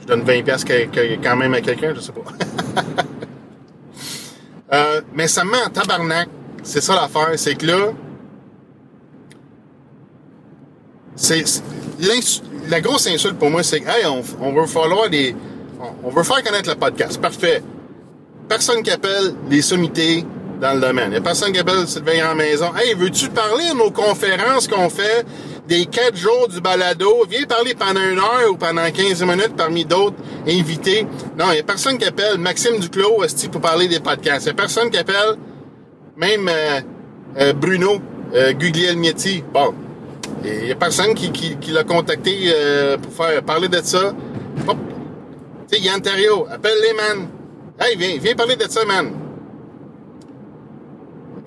je 0.00 0.06
donne 0.06 0.22
20 0.22 0.42
pièces 0.42 0.64
quand 0.64 1.36
même 1.36 1.54
à 1.54 1.60
quelqu'un, 1.62 1.94
je 1.94 2.00
sais 2.00 2.12
pas. 2.12 2.20
Euh, 4.70 5.00
mais 5.14 5.28
ça 5.28 5.44
me 5.44 5.52
met 5.52 5.62
en 5.66 5.70
tabarnak. 5.70 6.28
C'est 6.62 6.82
ça 6.82 6.94
l'affaire, 6.94 7.30
c'est 7.36 7.54
que 7.54 7.64
là, 7.64 7.90
c'est 11.18 11.44
la 12.68 12.80
grosse 12.80 13.06
insulte 13.06 13.38
pour 13.38 13.50
moi, 13.50 13.62
c'est 13.62 13.80
que 13.80 13.88
hey, 13.88 14.06
on, 14.06 14.22
on 14.40 14.52
veut 14.52 14.66
falloir 14.66 15.10
des, 15.10 15.34
on, 16.02 16.10
veut 16.10 16.22
faire 16.22 16.42
connaître 16.42 16.68
le 16.68 16.76
podcast. 16.76 17.20
Parfait. 17.20 17.62
Personne 18.48 18.82
qui 18.82 18.90
appelle 18.90 19.34
les 19.50 19.62
sommités 19.62 20.24
dans 20.60 20.74
le 20.74 20.80
domaine. 20.80 21.10
Il 21.12 21.16
a 21.16 21.20
personne 21.20 21.52
qui 21.52 21.58
appelle 21.58 21.86
Sylvain 21.86 22.32
en 22.32 22.34
maison. 22.34 22.70
Hey, 22.76 22.94
veux-tu 22.94 23.28
parler 23.28 23.70
de 23.70 23.76
nos 23.76 23.90
conférences 23.90 24.66
qu'on 24.66 24.88
fait 24.88 25.24
des 25.68 25.86
quatre 25.86 26.16
jours 26.16 26.48
du 26.48 26.60
balado? 26.60 27.24
Viens 27.28 27.44
parler 27.44 27.74
pendant 27.74 28.02
une 28.02 28.18
heure 28.18 28.50
ou 28.50 28.56
pendant 28.56 28.90
15 28.90 29.22
minutes 29.22 29.54
parmi 29.56 29.84
d'autres 29.84 30.16
invités. 30.46 31.06
Non, 31.38 31.46
il 31.50 31.54
n'y 31.54 31.60
a 31.60 31.62
personne 31.62 31.98
qui 31.98 32.06
appelle 32.06 32.38
Maxime 32.38 32.78
Duclos 32.78 33.22
pour 33.52 33.60
parler 33.60 33.86
des 33.86 34.00
podcasts. 34.00 34.46
Il 34.46 34.48
n'y 34.48 34.52
a 34.52 34.54
personne 34.54 34.90
qui 34.90 34.98
appelle 34.98 35.36
même 36.16 36.48
euh, 36.48 36.80
euh, 37.38 37.52
Bruno 37.52 38.00
euh, 38.34 38.52
Guglielmietti. 38.52 39.44
Bon, 39.52 39.74
il 40.44 40.64
n'y 40.64 40.72
a 40.72 40.76
personne 40.76 41.14
qui, 41.14 41.58
l'a 41.72 41.84
contacté 41.84 42.36
euh, 42.46 42.96
pour 42.96 43.12
faire 43.12 43.42
parler 43.42 43.68
de 43.68 43.80
ça. 43.82 44.12
Tu 44.56 45.76
sais, 45.76 45.80
Yann 45.82 46.00
Terrio, 46.00 46.46
appelle-les, 46.50 46.94
man. 46.94 47.28
Hey, 47.78 47.96
viens, 47.96 48.18
viens 48.20 48.34
parler 48.34 48.56
de 48.56 48.68
ça, 48.68 48.84
man. 48.84 49.12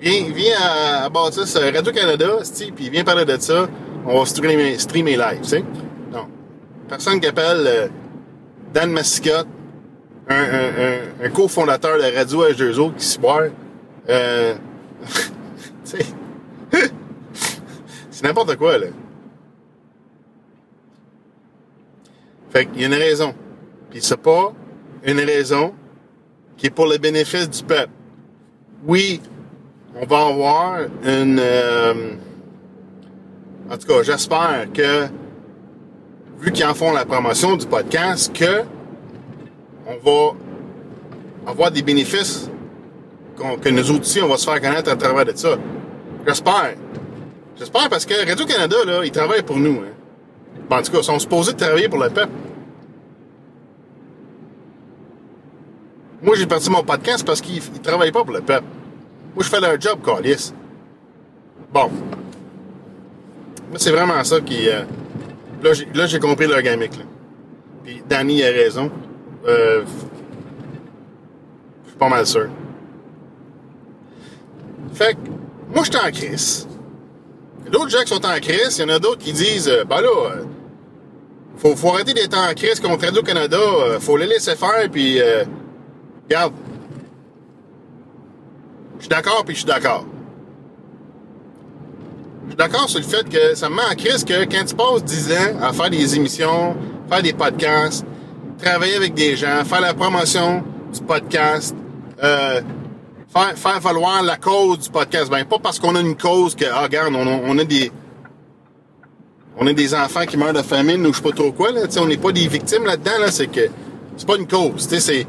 Viens, 0.00 0.24
viens 0.34 0.56
à, 0.60 1.04
à 1.04 1.08
Baptiste 1.08 1.58
Radio-Canada, 1.58 2.38
puis 2.74 2.90
viens 2.90 3.04
parler 3.04 3.24
de 3.24 3.36
ça. 3.38 3.68
On 4.06 4.18
va 4.18 4.26
streamer, 4.26 5.16
live, 5.16 5.40
tu 5.42 5.48
sais. 5.48 5.64
Non. 6.12 6.26
Personne 6.88 7.20
qui 7.20 7.26
appelle 7.28 7.66
euh, 7.66 7.88
Dan 8.72 8.90
Massicotte, 8.90 9.46
un, 10.28 11.28
cofondateur 11.30 11.98
de 11.98 12.16
Radio 12.16 12.44
H2O 12.48 12.94
qui 12.94 13.04
se 13.04 13.18
boit. 13.18 13.44
Euh, 14.08 14.54
tu 15.84 15.96
sais. 15.98 16.06
N'importe 18.22 18.56
quoi, 18.56 18.78
là. 18.78 18.86
Fait 22.50 22.66
qu'il 22.66 22.82
y 22.82 22.84
a 22.84 22.86
une 22.86 22.94
raison. 22.94 23.34
Puis 23.90 24.00
c'est 24.02 24.16
pas 24.16 24.52
une 25.04 25.20
raison 25.20 25.74
qui 26.56 26.66
est 26.66 26.70
pour 26.70 26.86
le 26.86 26.98
bénéfice 26.98 27.48
du 27.48 27.64
peuple. 27.64 27.90
Oui, 28.86 29.20
on 29.96 30.06
va 30.06 30.26
avoir 30.26 30.78
une... 31.04 31.38
Euh, 31.40 31.94
en 33.70 33.76
tout 33.78 33.86
cas, 33.86 34.02
j'espère 34.02 34.66
que, 34.72 35.06
vu 36.40 36.52
qu'ils 36.52 36.66
en 36.66 36.74
font 36.74 36.92
la 36.92 37.06
promotion 37.06 37.56
du 37.56 37.66
podcast, 37.66 38.32
que 38.36 38.64
on 39.86 39.96
va 40.04 41.50
avoir 41.50 41.70
des 41.70 41.82
bénéfices 41.82 42.50
que 43.60 43.68
nous 43.70 43.98
aussi, 43.98 44.20
on 44.22 44.28
va 44.28 44.36
se 44.36 44.44
faire 44.44 44.60
connaître 44.60 44.90
à 44.90 44.96
travers 44.96 45.24
de 45.24 45.32
ça. 45.34 45.56
J'espère. 46.26 46.74
J'espère 47.62 47.88
parce 47.88 48.04
que 48.04 48.28
Radio-Canada, 48.28 48.76
là, 48.84 49.04
ils 49.04 49.12
travaillent 49.12 49.44
pour 49.44 49.56
nous. 49.56 49.82
Hein. 49.82 49.92
en 50.68 50.82
tout 50.82 50.90
cas, 50.90 50.98
ils 50.98 51.04
sont 51.04 51.20
supposés 51.20 51.54
travailler 51.54 51.88
pour 51.88 52.00
le 52.02 52.10
peuple. 52.10 52.32
Moi, 56.20 56.34
j'ai 56.34 56.46
parti 56.46 56.68
mon 56.70 56.82
podcast 56.82 57.24
parce 57.24 57.40
qu'ils 57.40 57.62
ne 57.62 57.78
travaillent 57.78 58.10
pas 58.10 58.24
pour 58.24 58.34
le 58.34 58.40
peuple. 58.40 58.66
Moi, 59.36 59.44
je 59.44 59.48
fais 59.48 59.60
leur 59.60 59.80
job, 59.80 60.00
Calis. 60.04 60.52
Bon. 61.72 61.88
Moi, 63.70 63.76
c'est 63.78 63.92
vraiment 63.92 64.24
ça 64.24 64.40
qui... 64.40 64.68
Euh... 64.68 64.82
Là, 65.94 66.06
j'ai 66.06 66.18
compris 66.18 66.48
leur 66.48 66.62
gamique. 66.62 66.96
Là. 66.96 67.04
Puis 67.84 68.02
Danny 68.08 68.42
a 68.42 68.50
raison. 68.50 68.90
Euh... 69.46 69.84
Je 71.84 71.90
suis 71.90 71.96
pas 71.96 72.08
mal 72.08 72.26
sûr. 72.26 72.48
Fait 74.94 75.14
que, 75.14 75.30
moi, 75.72 75.84
j'étais 75.84 76.04
en 76.04 76.10
crise. 76.10 76.66
D'autres 77.72 77.88
gens 77.88 78.02
qui 78.02 78.14
sont 78.14 78.24
en 78.24 78.38
crise, 78.38 78.78
il 78.78 78.82
y 78.82 78.84
en 78.84 78.94
a 78.94 78.98
d'autres 78.98 79.18
qui 79.18 79.32
disent 79.32 79.68
euh, 79.68 79.84
Ben 79.84 80.00
là, 80.00 80.08
euh, 80.08 80.44
faut, 81.56 81.88
arrêter 81.88 82.12
d'être 82.12 82.36
en 82.36 82.52
crise 82.54 82.80
contre 82.80 83.04
Radio-Canada, 83.04 83.56
euh, 83.56 84.00
faut 84.00 84.16
les 84.16 84.26
laisser 84.26 84.56
faire, 84.56 84.88
puis 84.90 85.20
euh, 85.20 85.44
regarde. 86.24 86.52
Je 88.98 89.02
suis 89.02 89.08
d'accord, 89.08 89.44
puis 89.44 89.54
je 89.54 89.60
suis 89.60 89.68
d'accord. 89.68 90.04
Je 92.44 92.50
suis 92.50 92.56
d'accord 92.56 92.88
sur 92.88 92.98
le 92.98 93.06
fait 93.06 93.28
que 93.28 93.54
ça 93.54 93.68
me 93.68 93.76
met 93.76 93.82
en 93.82 93.94
crise 93.94 94.24
que 94.24 94.44
quand 94.44 94.64
tu 94.64 94.74
passes 94.74 95.04
10 95.04 95.32
ans 95.32 95.62
à 95.62 95.72
faire 95.72 95.90
des 95.90 96.16
émissions, 96.16 96.76
faire 97.08 97.22
des 97.22 97.32
podcasts, 97.32 98.04
travailler 98.58 98.96
avec 98.96 99.14
des 99.14 99.36
gens, 99.36 99.64
faire 99.64 99.80
la 99.80 99.94
promotion 99.94 100.62
du 100.92 101.00
podcast, 101.00 101.74
euh, 102.22 102.60
faire, 103.32 103.56
faire 103.56 103.80
valoir 103.80 104.22
la 104.22 104.36
cause 104.36 104.80
du 104.80 104.90
podcast. 104.90 105.30
Ben, 105.30 105.44
pas 105.44 105.58
parce 105.58 105.78
qu'on 105.78 105.94
a 105.96 106.00
une 106.00 106.16
cause 106.16 106.54
que, 106.54 106.64
ah, 106.70 106.82
regarde, 106.82 107.14
on, 107.14 107.58
a 107.58 107.64
des, 107.64 107.90
on 109.56 109.66
est 109.66 109.74
des 109.74 109.94
enfants 109.94 110.26
qui 110.26 110.36
meurent 110.36 110.52
de 110.52 110.62
famine 110.62 111.06
ou 111.06 111.12
je 111.12 111.18
sais 111.18 111.22
pas 111.22 111.32
trop 111.32 111.52
quoi, 111.52 111.72
là. 111.72 111.86
Tu 111.86 111.92
sais, 111.92 112.00
on 112.00 112.06
n'est 112.06 112.16
pas 112.16 112.32
des 112.32 112.46
victimes 112.46 112.84
là-dedans, 112.84 113.18
là. 113.20 113.30
C'est 113.30 113.46
que 113.46 113.68
c'est 114.16 114.26
pas 114.26 114.36
une 114.36 114.46
cause. 114.46 114.86
Tu 114.88 115.00
c'est, 115.00 115.26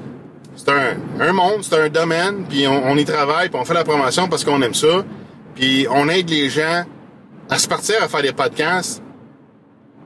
c'est 0.55 0.69
un, 0.69 0.97
un 1.19 1.31
monde, 1.31 1.63
c'est 1.63 1.79
un 1.79 1.89
domaine, 1.89 2.45
puis 2.47 2.67
on, 2.67 2.85
on 2.85 2.97
y 2.97 3.05
travaille, 3.05 3.49
puis 3.49 3.59
on 3.59 3.65
fait 3.65 3.73
la 3.73 3.83
promotion 3.83 4.27
parce 4.27 4.43
qu'on 4.43 4.61
aime 4.61 4.73
ça. 4.73 5.03
Puis 5.55 5.87
on 5.89 6.09
aide 6.09 6.29
les 6.29 6.49
gens 6.49 6.83
à 7.49 7.57
se 7.57 7.67
partir 7.67 8.01
à 8.01 8.07
faire 8.07 8.21
des 8.21 8.33
podcasts, 8.33 9.01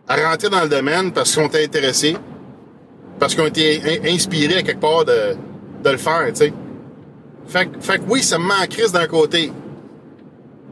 à 0.08 0.16
rentrer 0.30 0.50
dans 0.50 0.62
le 0.62 0.70
domaine 0.70 1.12
parce 1.12 1.34
qu'ils 1.34 1.44
sont 1.44 1.56
intéressés, 1.56 2.18
parce 3.20 3.34
qu'ils 3.34 3.44
ont 3.44 3.48
été 3.48 3.82
à 3.82 4.62
quelque 4.62 4.80
part 4.80 5.06
de, 5.06 5.36
de 5.84 5.90
le 5.90 5.98
faire, 5.98 6.28
tu 6.30 6.36
sais. 6.36 6.54
Fait, 7.48 7.66
que- 7.68 7.80
fait 7.80 8.00
que 8.00 8.04
oui, 8.10 8.22
ça 8.24 8.38
me 8.38 8.46
met 8.46 8.54
en 8.64 8.68
crise 8.68 8.92
d'un 8.92 9.08
côté. 9.08 9.52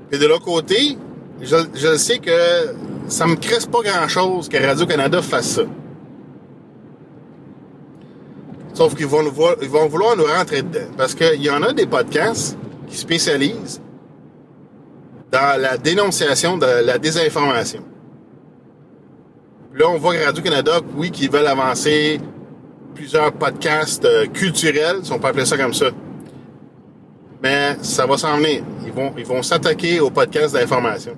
Puis 0.09 0.19
de 0.19 0.25
l'autre 0.27 0.45
côté, 0.45 0.97
je, 1.41 1.55
je 1.73 1.95
sais 1.97 2.19
que 2.19 2.31
ça 3.07 3.25
me 3.27 3.35
crisse 3.35 3.65
pas 3.65 3.81
grand-chose 3.81 4.49
que 4.49 4.57
Radio-Canada 4.57 5.21
fasse 5.21 5.47
ça. 5.55 5.63
Sauf 8.73 8.93
qu'ils 8.95 9.07
vont, 9.07 9.23
nous 9.23 9.31
voir- 9.31 9.55
ils 9.61 9.69
vont 9.69 9.87
vouloir 9.87 10.17
nous 10.17 10.25
rentrer 10.25 10.61
dedans. 10.61 10.87
Parce 10.97 11.15
qu'il 11.15 11.41
y 11.41 11.49
en 11.49 11.63
a 11.63 11.71
des 11.71 11.85
podcasts 11.85 12.57
qui 12.87 12.97
spécialisent 12.97 13.81
dans 15.31 15.59
la 15.61 15.77
dénonciation 15.77 16.57
de 16.57 16.65
la 16.85 16.97
désinformation. 16.97 17.83
Là, 19.73 19.85
on 19.89 19.97
voit 19.97 20.15
Radio-Canada, 20.25 20.79
oui, 20.95 21.09
qui 21.11 21.27
veulent 21.27 21.47
avancer 21.47 22.19
plusieurs 22.93 23.31
podcasts 23.33 24.05
euh, 24.05 24.25
culturels, 24.27 24.99
si 25.03 25.11
on 25.11 25.19
peut 25.19 25.27
appeler 25.27 25.45
ça 25.45 25.57
comme 25.57 25.73
ça. 25.73 25.87
Mais 27.45 27.77
ça 27.83 28.07
va 28.07 28.17
s'en 28.17 28.37
venir. 28.37 28.63
Ils 28.87 28.91
vont, 28.91 29.13
ils 29.15 29.23
vont 29.23 29.43
s'attaquer 29.43 29.99
aux 29.99 30.09
podcasts 30.09 30.55
d'information. 30.55 31.15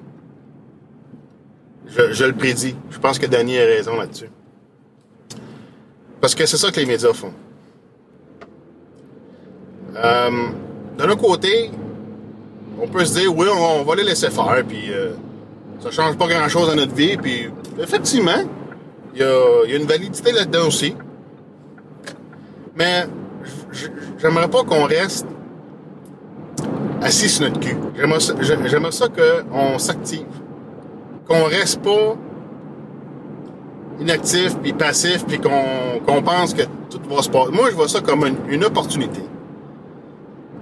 Je, 1.88 2.26
le 2.26 2.34
prédis. 2.34 2.76
Je 2.90 3.00
pense 3.00 3.18
que 3.18 3.28
Danny 3.28 3.58
a 3.58 3.64
raison 3.64 3.96
là-dessus. 3.96 4.30
Parce 6.20 6.36
que 6.36 6.46
c'est 6.46 6.58
ça 6.58 6.70
que 6.70 6.82
les 6.82 6.86
médias 6.86 7.14
font. 7.14 7.32
Euh, 9.96 10.30
D'un 10.98 11.06
autre 11.06 11.22
côté, 11.22 11.72
on 12.78 12.90
peut 12.90 13.06
se 13.06 13.22
dire, 13.22 13.34
oui, 13.34 13.48
on, 13.50 13.86
va 13.86 13.96
les 13.96 14.04
laisser 14.04 14.30
faire, 14.30 14.66
puis 14.68 14.92
euh, 14.92 15.14
ça 15.80 15.92
change 15.92 16.18
pas 16.18 16.28
grand-chose 16.28 16.68
dans 16.68 16.76
notre 16.76 16.94
vie, 16.94 17.16
puis 17.16 17.50
effectivement, 17.80 18.44
il 19.16 19.22
y 19.22 19.24
a, 19.24 19.66
y 19.66 19.72
a 19.72 19.78
une 19.78 19.88
validité 19.88 20.34
là-dedans 20.34 20.68
aussi. 20.68 20.94
Mais 22.76 23.06
j'aimerais 24.20 24.50
pas 24.50 24.66
qu'on 24.66 24.84
reste 24.84 25.26
assis 27.02 27.30
sur 27.30 27.46
notre 27.46 27.60
cul. 27.60 27.78
J'aimerais 27.96 28.92
ça, 28.92 29.06
ça 29.06 29.08
qu'on 29.10 29.80
s'active. 29.80 30.26
Qu'on 31.28 31.44
reste 31.44 31.82
pas 31.82 32.16
inactif 34.00 34.56
puis 34.62 34.74
passif 34.74 35.26
puis 35.26 35.40
qu'on 35.40 36.00
qu'on 36.06 36.22
pense 36.22 36.54
que 36.54 36.64
tout 36.90 37.02
va 37.10 37.22
se 37.22 37.30
passer. 37.30 37.52
Moi, 37.52 37.70
je 37.70 37.76
vois 37.76 37.88
ça 37.88 38.02
comme 38.02 38.26
une, 38.26 38.38
une 38.50 38.64
opportunité 38.64 39.22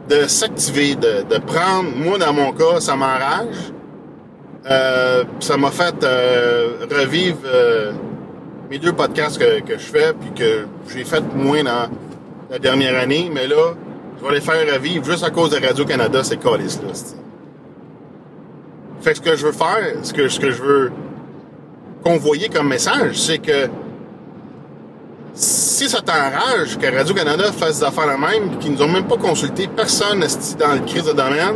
de 0.09 0.27
s'activer, 0.27 0.95
de, 0.95 1.23
de 1.23 1.39
prendre. 1.39 1.89
Moi, 1.95 2.17
dans 2.17 2.33
mon 2.33 2.51
cas, 2.51 2.79
ça 2.79 2.95
m'enrage. 2.95 3.73
Euh, 4.69 5.23
ça 5.39 5.57
m'a 5.57 5.69
fait 5.69 6.03
euh, 6.03 6.87
revivre 6.91 7.37
euh, 7.45 7.91
mes 8.69 8.79
deux 8.79 8.93
podcasts 8.93 9.37
que, 9.37 9.61
que 9.61 9.73
je 9.77 9.85
fais 9.85 10.13
puis 10.13 10.31
que 10.31 10.65
j'ai 10.91 11.03
fait 11.03 11.23
moins 11.35 11.63
dans 11.63 11.87
la 12.49 12.57
dernière 12.57 12.99
année, 12.99 13.29
mais 13.31 13.47
là, 13.47 13.73
je 14.19 14.25
vais 14.25 14.35
les 14.35 14.41
faire 14.41 14.73
revivre 14.73 15.05
juste 15.05 15.23
à 15.23 15.29
cause 15.29 15.49
de 15.51 15.65
Radio-Canada, 15.65 16.23
ces 16.23 16.37
colis-là. 16.37 16.93
Fait 19.01 19.11
que 19.11 19.17
ce 19.17 19.21
que 19.21 19.35
je 19.35 19.45
veux 19.45 19.51
faire, 19.51 19.93
ce 20.03 20.13
que, 20.13 20.27
je 20.27 20.63
veux 20.63 20.91
convoyer 22.03 22.49
comme 22.49 22.67
message, 22.67 23.19
c'est 23.19 23.39
que 23.39 23.69
si 25.33 25.89
ça 25.89 26.01
t'enrage 26.01 26.77
que 26.77 26.95
Radio-Canada 26.95 27.51
fasse 27.51 27.79
des 27.79 27.83
affaires 27.83 28.07
la 28.07 28.17
même, 28.17 28.57
qu'ils 28.59 28.71
nous 28.71 28.81
ont 28.81 28.87
même 28.87 29.05
pas 29.05 29.17
consulté 29.17 29.67
personne 29.67 30.25
dans 30.59 30.73
le 30.73 30.79
crise 30.85 31.03
de 31.03 31.11
domaine, 31.11 31.55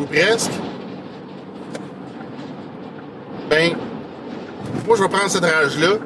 ou 0.00 0.04
presque, 0.04 0.50
ben, 3.48 3.72
moi, 4.86 4.96
je 4.96 5.02
vais 5.02 5.08
prendre 5.08 5.30
cette 5.30 5.44
rage-là, 5.44 5.96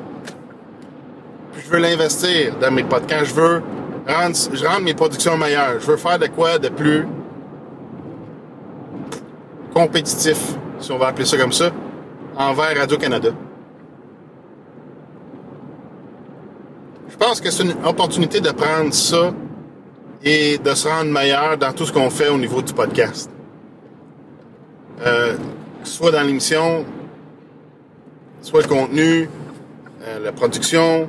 puis 1.52 1.62
je 1.64 1.70
veux 1.70 1.78
l'investir 1.78 2.54
dans 2.60 2.70
mes 2.70 2.84
podcasts. 2.84 3.26
Je 3.26 3.34
veux 3.34 3.62
je 4.06 4.66
rendre 4.66 4.82
mes 4.82 4.94
productions 4.94 5.36
meilleures. 5.36 5.80
Je 5.80 5.86
veux 5.86 5.96
faire 5.96 6.18
de 6.18 6.26
quoi 6.26 6.58
de 6.58 6.68
plus 6.68 7.06
compétitif, 9.72 10.38
si 10.78 10.92
on 10.92 10.98
va 10.98 11.08
appeler 11.08 11.24
ça 11.24 11.36
comme 11.36 11.52
ça, 11.52 11.70
envers 12.36 12.76
Radio-Canada. 12.76 13.30
Je 17.08 17.16
pense 17.16 17.40
que 17.40 17.50
c'est 17.50 17.64
une 17.64 17.74
opportunité 17.84 18.40
de 18.40 18.50
prendre 18.50 18.92
ça 18.92 19.32
et 20.22 20.58
de 20.58 20.74
se 20.74 20.88
rendre 20.88 21.10
meilleur 21.10 21.56
dans 21.58 21.72
tout 21.72 21.86
ce 21.86 21.92
qu'on 21.92 22.10
fait 22.10 22.28
au 22.28 22.38
niveau 22.38 22.62
du 22.62 22.72
podcast. 22.72 23.30
Euh, 25.04 25.36
soit 25.82 26.10
dans 26.10 26.22
l'émission, 26.22 26.84
soit 28.42 28.62
le 28.62 28.68
contenu, 28.68 29.28
euh, 30.02 30.18
la 30.20 30.32
production 30.32 31.08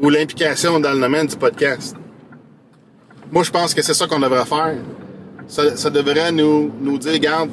ou 0.00 0.10
l'implication 0.10 0.80
dans 0.80 0.92
le 0.92 1.00
domaine 1.00 1.26
du 1.26 1.36
podcast. 1.36 1.96
Moi, 3.30 3.42
je 3.42 3.50
pense 3.50 3.74
que 3.74 3.82
c'est 3.82 3.94
ça 3.94 4.06
qu'on 4.06 4.20
devrait 4.20 4.44
faire. 4.44 4.76
Ça, 5.46 5.90
devrait 5.90 6.32
nous, 6.32 6.72
nous 6.80 6.98
dire, 6.98 7.12
regarde, 7.12 7.50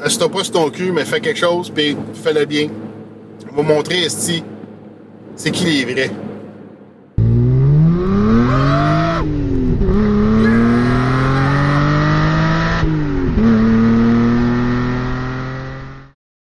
assis-toi 0.00 0.28
pas 0.30 0.44
sur 0.44 0.52
ton 0.52 0.70
cul, 0.70 0.92
mais 0.92 1.04
fais 1.04 1.20
quelque 1.20 1.38
chose, 1.38 1.70
puis 1.70 1.96
fais-le 2.14 2.44
bien. 2.44 2.68
On 3.52 3.62
va 3.62 3.74
montrer, 3.74 4.04
esti, 4.04 4.42
c'est 5.36 5.50
qui 5.50 5.64
les 5.64 5.84
vrais. 5.84 6.10